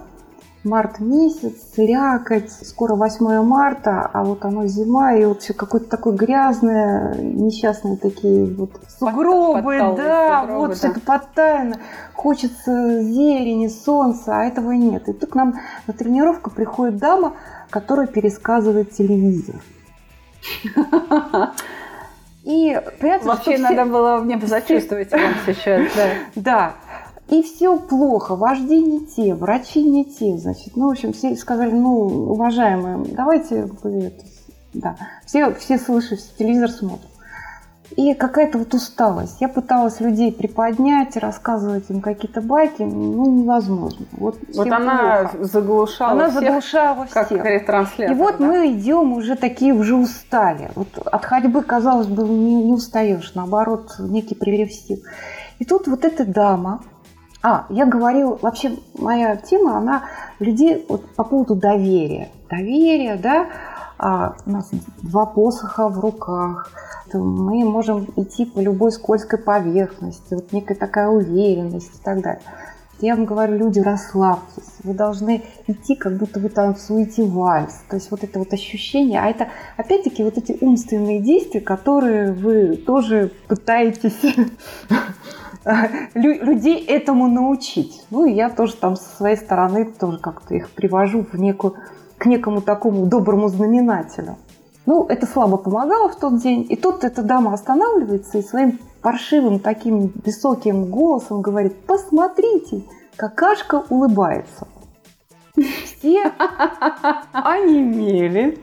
март 0.64 0.98
месяц, 0.98 1.54
слякоть, 1.74 2.50
скоро 2.50 2.94
8 2.96 3.42
марта, 3.42 4.10
а 4.12 4.24
вот 4.24 4.44
оно 4.44 4.66
зима, 4.66 5.14
и 5.14 5.24
вот 5.24 5.42
все 5.42 5.54
какое-то 5.54 5.88
такое 5.88 6.14
грязное, 6.14 7.14
несчастные 7.14 7.96
такие 7.96 8.46
вот 8.46 8.70
сугробы, 8.98 9.78
Под, 9.78 9.96
да, 9.96 10.40
сугробы, 10.40 10.58
вот 10.58 10.68
да. 10.70 10.74
все 10.74 10.88
это 10.88 11.00
подтаяно. 11.00 11.76
Хочется 12.14 13.02
зелени, 13.02 13.68
солнца, 13.68 14.40
а 14.40 14.44
этого 14.44 14.72
нет. 14.72 15.08
И 15.08 15.12
тут 15.12 15.30
к 15.30 15.34
нам 15.34 15.54
на 15.86 15.94
тренировку 15.94 16.50
приходит 16.50 16.98
дама, 16.98 17.34
которая 17.70 18.06
пересказывает 18.06 18.92
телевизор. 18.92 19.56
И, 22.44 22.80
понимаете, 23.00 23.26
Вообще 23.26 23.54
все... 23.54 23.62
надо 23.62 23.84
было 23.84 24.18
мне 24.18 24.38
посочувствовать 24.38 25.12
вам 25.12 25.34
сейчас. 25.46 25.88
Да. 25.94 26.08
да. 26.34 26.74
И 27.28 27.42
все 27.42 27.78
плохо, 27.78 28.34
вожди 28.34 28.80
не 28.82 29.06
те, 29.06 29.34
врачи 29.34 29.82
не 29.82 30.04
те, 30.04 30.36
значит. 30.36 30.74
Ну, 30.74 30.88
в 30.88 30.90
общем, 30.90 31.12
все 31.12 31.36
сказали, 31.36 31.70
ну, 31.70 32.06
уважаемые, 32.32 33.14
давайте 33.14 33.68
да. 34.72 34.96
Все, 35.26 35.54
все 35.54 35.78
слышат, 35.78 36.20
телевизор 36.38 36.70
смотрят. 36.70 37.09
И 37.96 38.14
какая-то 38.14 38.58
вот 38.58 38.72
усталость. 38.72 39.40
Я 39.40 39.48
пыталась 39.48 40.00
людей 40.00 40.32
приподнять, 40.32 41.16
рассказывать 41.16 41.90
им 41.90 42.00
какие-то 42.00 42.40
байки, 42.40 42.82
ну, 42.82 43.42
невозможно. 43.42 44.06
Вот, 44.12 44.38
вот 44.54 44.66
она 44.70 45.28
плохо. 45.30 45.44
заглушала 45.44 46.12
Она 46.12 46.30
всех, 46.30 46.40
заглушала 46.40 47.06
всех. 47.06 47.14
Как 47.14 47.30
ретранслятор. 47.32 48.14
И 48.14 48.18
вот 48.18 48.36
да? 48.38 48.44
мы 48.44 48.72
идем 48.72 49.12
уже 49.12 49.34
такие, 49.34 49.72
уже 49.72 49.96
устали. 49.96 50.70
Вот 50.76 50.88
от 50.98 51.24
ходьбы, 51.24 51.62
казалось 51.62 52.06
бы, 52.06 52.22
не, 52.22 52.62
не 52.64 52.72
устаешь, 52.72 53.34
наоборот, 53.34 53.96
некий 53.98 54.36
прилив 54.36 54.72
сил. 54.72 54.98
И 55.58 55.64
тут 55.64 55.88
вот 55.88 56.04
эта 56.04 56.24
дама, 56.24 56.82
а, 57.42 57.66
я 57.70 57.86
говорила, 57.86 58.38
вообще 58.40 58.76
моя 58.98 59.36
тема, 59.36 59.78
она 59.78 60.04
людей 60.38 60.84
вот, 60.88 61.14
по 61.14 61.24
поводу 61.24 61.54
доверия. 61.54 62.28
Доверие, 62.50 63.16
да, 63.16 63.46
а, 64.02 64.34
у 64.46 64.50
нас 64.50 64.70
два 65.02 65.26
посоха 65.26 65.88
в 65.88 66.00
руках, 66.00 66.72
мы 67.12 67.64
можем 67.64 68.08
идти 68.16 68.46
по 68.46 68.60
любой 68.60 68.92
скользкой 68.92 69.38
поверхности, 69.38 70.34
вот 70.34 70.52
некая 70.52 70.74
такая 70.74 71.08
уверенность 71.08 71.94
и 71.94 72.02
так 72.02 72.22
далее. 72.22 72.42
Я 73.00 73.16
вам 73.16 73.24
говорю, 73.24 73.56
люди, 73.56 73.80
расслабьтесь. 73.80 74.76
Вы 74.84 74.92
должны 74.92 75.42
идти, 75.66 75.94
как 75.94 76.18
будто 76.18 76.38
вы 76.38 76.50
танцуете 76.50 77.22
вальс. 77.22 77.82
То 77.88 77.96
есть 77.96 78.10
вот 78.10 78.24
это 78.24 78.38
вот 78.38 78.52
ощущение. 78.52 79.20
А 79.20 79.26
это, 79.30 79.48
опять-таки, 79.78 80.22
вот 80.22 80.36
эти 80.36 80.56
умственные 80.60 81.20
действия, 81.20 81.62
которые 81.62 82.32
вы 82.32 82.76
тоже 82.76 83.32
пытаетесь 83.48 84.20
людей 86.14 86.84
этому 86.84 87.26
научить. 87.26 88.02
Ну, 88.10 88.26
и 88.26 88.32
я 88.34 88.50
тоже 88.50 88.76
там 88.76 88.96
со 88.96 89.16
своей 89.16 89.36
стороны 89.36 89.86
тоже 89.86 90.18
как-то 90.18 90.54
их 90.54 90.68
привожу 90.70 91.24
в 91.24 91.38
некую, 91.38 91.76
к 92.20 92.26
некому 92.26 92.60
такому 92.60 93.06
доброму 93.06 93.48
знаменателю. 93.48 94.36
Ну, 94.84 95.06
это 95.06 95.26
слабо 95.26 95.56
помогало 95.56 96.10
в 96.10 96.16
тот 96.16 96.36
день. 96.36 96.66
И 96.68 96.76
тут 96.76 97.02
эта 97.02 97.22
дама 97.22 97.54
останавливается 97.54 98.38
и 98.38 98.42
своим 98.42 98.78
паршивым 99.00 99.58
таким 99.58 100.12
высоким 100.22 100.90
голосом 100.90 101.40
говорит, 101.40 101.86
посмотрите, 101.86 102.82
какашка 103.16 103.82
улыбается. 103.88 104.68
Все 105.56 106.30
онемели. 107.32 108.58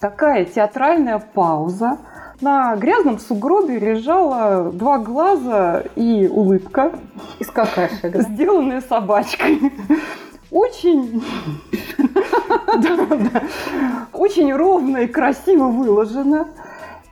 Такая 0.00 0.44
театральная 0.44 1.20
пауза. 1.20 1.98
На 2.40 2.74
грязном 2.74 3.20
сугробе 3.20 3.78
лежало 3.78 4.72
два 4.72 4.98
глаза 4.98 5.84
и 5.94 6.26
улыбка. 6.26 6.92
Из 7.38 7.46
какашек. 7.46 8.16
Сделанная 8.22 8.80
собачкой. 8.80 9.72
Очень, 10.52 11.24
очень 14.12 14.52
ровно 14.52 14.98
и 14.98 15.06
красиво 15.06 15.68
выложено. 15.68 16.48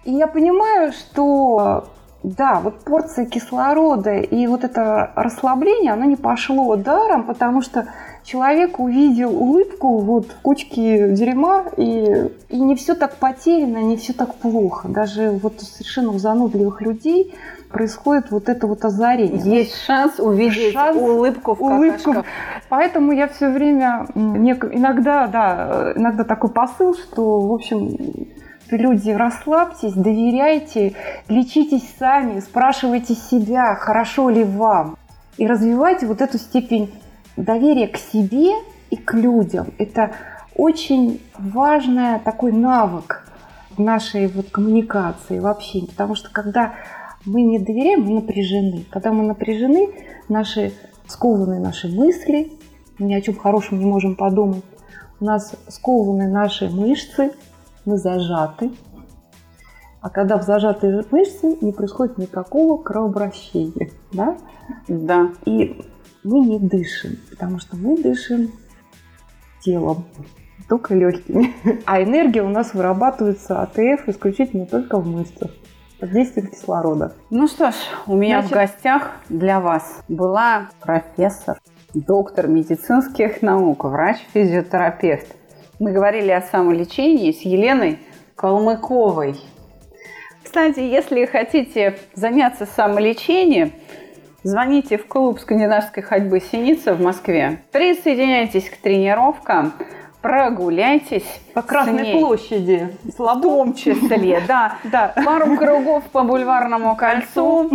И 0.04 0.12
я 0.12 0.26
понимаю, 0.26 0.92
что 0.92 1.88
да, 2.22 2.60
вот 2.60 2.80
порция 2.80 3.24
кислорода 3.24 4.18
и 4.18 4.46
вот 4.46 4.64
это 4.64 5.12
расслабление, 5.16 5.94
оно 5.94 6.04
не 6.04 6.16
пошло 6.16 6.76
даром, 6.76 7.24
потому 7.24 7.62
что 7.62 7.86
человек 8.24 8.78
увидел 8.78 9.34
улыбку 9.34 10.00
вот 10.00 10.26
в 10.26 10.42
кучке 10.42 11.12
дерьма, 11.12 11.64
и, 11.78 12.30
и 12.50 12.60
не 12.60 12.76
все 12.76 12.94
так 12.94 13.16
потеряно, 13.16 13.78
не 13.78 13.96
все 13.96 14.12
так 14.12 14.34
плохо. 14.34 14.88
Даже 14.88 15.30
вот 15.42 15.62
совершенно 15.62 16.10
у 16.10 16.18
занудливых 16.18 16.82
людей 16.82 17.34
происходит 17.70 18.30
вот 18.30 18.48
это 18.48 18.66
вот 18.66 18.84
озарение. 18.84 19.40
Есть 19.42 19.76
шанс 19.84 20.18
увидеть 20.18 20.74
шанс, 20.74 20.96
улыбку 20.96 21.54
в 21.54 21.62
улыбку. 21.62 22.24
Поэтому 22.68 23.12
я 23.12 23.28
все 23.28 23.50
время 23.50 24.06
иногда, 24.14 25.26
да, 25.26 25.92
иногда 25.94 26.24
такой 26.24 26.50
посыл, 26.50 26.94
что, 26.94 27.40
в 27.40 27.52
общем, 27.52 27.96
люди, 28.70 29.10
расслабьтесь, 29.10 29.94
доверяйте, 29.94 30.94
лечитесь 31.28 31.88
сами, 31.98 32.40
спрашивайте 32.40 33.14
себя, 33.14 33.74
хорошо 33.74 34.30
ли 34.30 34.44
вам. 34.44 34.96
И 35.36 35.46
развивайте 35.46 36.06
вот 36.06 36.20
эту 36.20 36.38
степень 36.38 36.92
доверия 37.36 37.88
к 37.88 37.96
себе 37.96 38.52
и 38.90 38.96
к 38.96 39.14
людям. 39.14 39.68
Это 39.78 40.10
очень 40.54 41.22
важный 41.38 42.18
такой 42.18 42.52
навык 42.52 43.26
в 43.76 43.80
нашей 43.80 44.26
вот 44.26 44.50
коммуникации 44.50 45.38
вообще. 45.38 45.86
Потому 45.86 46.14
что 46.14 46.30
когда 46.30 46.74
мы 47.24 47.42
не 47.42 47.58
доверяем, 47.58 48.02
мы 48.02 48.12
напряжены. 48.12 48.84
Когда 48.90 49.12
мы 49.12 49.24
напряжены, 49.24 49.88
наши 50.28 50.72
скованы 51.06 51.58
наши 51.58 51.88
мысли, 51.88 52.52
ни 52.98 53.14
о 53.14 53.20
чем 53.20 53.36
хорошем 53.36 53.78
не 53.78 53.84
можем 53.84 54.16
подумать. 54.16 54.64
У 55.20 55.24
нас 55.24 55.54
скованы 55.68 56.28
наши 56.28 56.68
мышцы, 56.70 57.32
мы 57.84 57.98
зажаты. 57.98 58.70
А 60.00 60.08
когда 60.08 60.38
в 60.38 60.44
зажатые 60.44 61.04
мышцы 61.10 61.58
не 61.60 61.72
происходит 61.72 62.16
никакого 62.16 62.82
кровообращения. 62.82 63.90
Да? 64.12 64.38
Да. 64.88 65.30
И 65.44 65.84
мы 66.24 66.40
не 66.40 66.58
дышим, 66.58 67.18
потому 67.28 67.58
что 67.58 67.76
мы 67.76 68.00
дышим 68.00 68.50
телом, 69.62 70.06
только 70.68 70.94
легкими. 70.94 71.54
А 71.84 72.02
энергия 72.02 72.42
у 72.42 72.48
нас 72.48 72.72
вырабатывается 72.72 73.60
АТФ 73.60 74.08
исключительно 74.08 74.64
только 74.64 74.98
в 74.98 75.06
мышцах 75.06 75.50
под 76.00 76.12
действием 76.12 76.48
кислорода. 76.48 77.12
Ну 77.28 77.46
что 77.46 77.70
ж, 77.70 77.74
у 78.06 78.16
меня 78.16 78.40
Значит... 78.40 78.50
в 78.50 78.54
гостях 78.54 79.10
для 79.28 79.60
вас 79.60 80.02
была 80.08 80.70
профессор, 80.80 81.60
доктор 81.94 82.48
медицинских 82.48 83.42
наук, 83.42 83.84
врач-физиотерапевт. 83.84 85.36
Мы 85.78 85.92
говорили 85.92 86.30
о 86.30 86.40
самолечении 86.40 87.32
с 87.32 87.42
Еленой 87.42 87.98
Калмыковой. 88.34 89.36
Кстати, 90.42 90.80
если 90.80 91.26
хотите 91.26 91.98
заняться 92.14 92.66
самолечением, 92.66 93.72
звоните 94.42 94.96
в 94.98 95.06
клуб 95.06 95.38
скандинавской 95.38 96.02
ходьбы 96.02 96.40
«Синица» 96.40 96.94
в 96.94 97.00
Москве. 97.00 97.62
Присоединяйтесь 97.72 98.68
к 98.68 98.78
тренировкам– 98.78 99.74
прогуляйтесь 100.22 101.24
по 101.54 101.62
Красной 101.62 102.12
площади, 102.12 102.96
в 103.04 103.40
том 103.40 103.74
числе, 103.74 104.42
да, 104.46 104.76
да. 104.84 105.12
Пару 105.24 105.56
кругов 105.56 106.04
по 106.04 106.22
Бульварному 106.22 106.94
кольцу, 106.96 107.70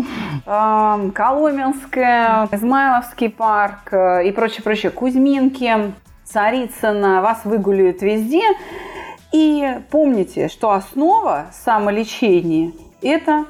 э, 0.45 1.09
Коломенское, 1.13 2.47
Измайловский 2.51 3.29
парк 3.29 3.91
э, 3.91 4.27
и 4.27 4.31
прочее, 4.31 4.63
прочее, 4.63 4.91
Кузьминки, 4.91 5.93
Царицына, 6.25 7.21
вас 7.21 7.41
выгуляют 7.45 8.01
везде. 8.01 8.43
И 9.31 9.79
помните, 9.89 10.47
что 10.47 10.71
основа 10.71 11.47
самолечения– 11.51 12.71
это 13.01 13.45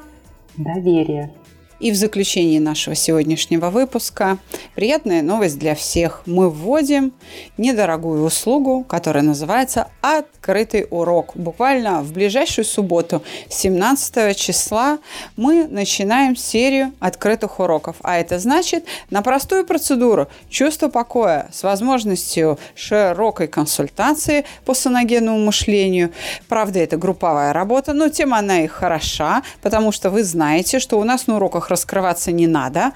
доверие. 0.56 1.32
И 1.78 1.90
в 1.90 1.94
заключении 1.94 2.58
нашего 2.58 2.96
сегодняшнего 2.96 3.68
выпуска 3.68 4.38
приятная 4.74 5.20
новость 5.20 5.58
для 5.58 5.74
всех. 5.74 6.22
Мы 6.24 6.48
вводим 6.48 7.12
недорогую 7.58 8.24
услугу, 8.24 8.82
которая 8.82 9.22
называется 9.22 9.88
«Открытый 10.00 10.86
урок». 10.88 11.32
Буквально 11.36 12.00
в 12.00 12.12
ближайшую 12.12 12.64
субботу, 12.64 13.22
17 13.50 14.34
числа, 14.34 14.98
мы 15.36 15.66
начинаем 15.68 16.34
серию 16.34 16.92
открытых 16.98 17.60
уроков. 17.60 17.96
А 18.00 18.16
это 18.16 18.38
значит 18.38 18.86
на 19.10 19.20
простую 19.20 19.66
процедуру 19.66 20.28
чувство 20.48 20.88
покоя 20.88 21.50
с 21.52 21.62
возможностью 21.62 22.58
широкой 22.74 23.48
консультации 23.48 24.46
по 24.64 24.72
саногенному 24.72 25.44
мышлению. 25.44 26.10
Правда, 26.48 26.78
это 26.78 26.96
групповая 26.96 27.52
работа, 27.52 27.92
но 27.92 28.08
тем 28.08 28.32
она 28.32 28.62
и 28.62 28.66
хороша, 28.66 29.42
потому 29.60 29.92
что 29.92 30.08
вы 30.08 30.24
знаете, 30.24 30.78
что 30.78 30.98
у 30.98 31.04
нас 31.04 31.26
на 31.26 31.36
уроках 31.36 31.65
раскрываться 31.68 32.32
не 32.32 32.46
надо, 32.46 32.92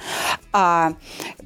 а 0.53 0.93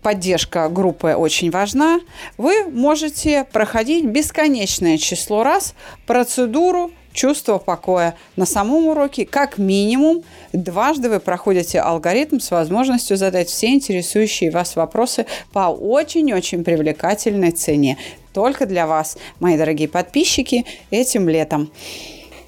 поддержка 0.03 0.69
группы 0.69 1.15
очень 1.15 1.51
важна, 1.51 2.01
вы 2.39 2.65
можете 2.65 3.45
проходить 3.45 4.05
бесконечное 4.05 4.99
число 4.99 5.43
раз 5.43 5.75
процедуру 6.07 6.91
чувство 7.15 7.59
покоя. 7.59 8.15
На 8.37 8.45
самом 8.45 8.89
уроке 8.89 9.25
как 9.25 9.57
минимум 9.57 10.23
дважды 10.53 11.09
вы 11.09 11.21
проходите 11.21 11.81
алгоритм 11.81 12.41
с 12.41 12.51
возможностью 12.51 13.17
задать 13.17 13.49
все 13.49 13.69
интересующие 13.69 14.51
вас 14.51 14.77
вопросы 14.77 15.25
по 15.53 15.71
очень-очень 15.71 16.65
привлекательной 16.65 17.53
цене. 17.53 17.97
Только 18.35 18.67
для 18.67 18.87
вас, 18.87 19.17
мои 19.39 19.57
дорогие 19.57 19.89
подписчики, 19.89 20.67
этим 20.91 21.29
летом. 21.29 21.71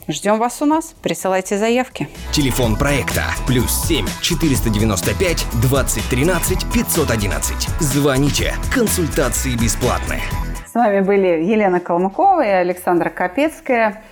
Ждем 0.08 0.38
вас 0.38 0.62
у 0.62 0.66
нас. 0.66 0.94
Присылайте 1.02 1.58
заявки. 1.58 2.08
Телефон 2.32 2.76
проекта 2.76 3.24
плюс 3.46 3.70
7 3.86 4.06
495 4.22 5.46
2013 5.60 6.72
511. 6.72 7.68
Звоните. 7.80 8.54
Консультации 8.72 9.56
бесплатные. 9.56 10.22
С 10.66 10.74
вами 10.74 11.00
были 11.00 11.26
Елена 11.44 11.80
Калмыкова 11.80 12.44
и 12.46 12.50
Александра 12.50 13.10
Капецкая. 13.10 14.04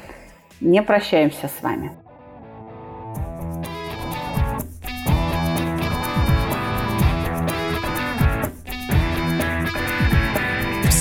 Не 0.61 0.83
прощаемся 0.83 1.49
с 1.49 1.63
вами. 1.63 1.93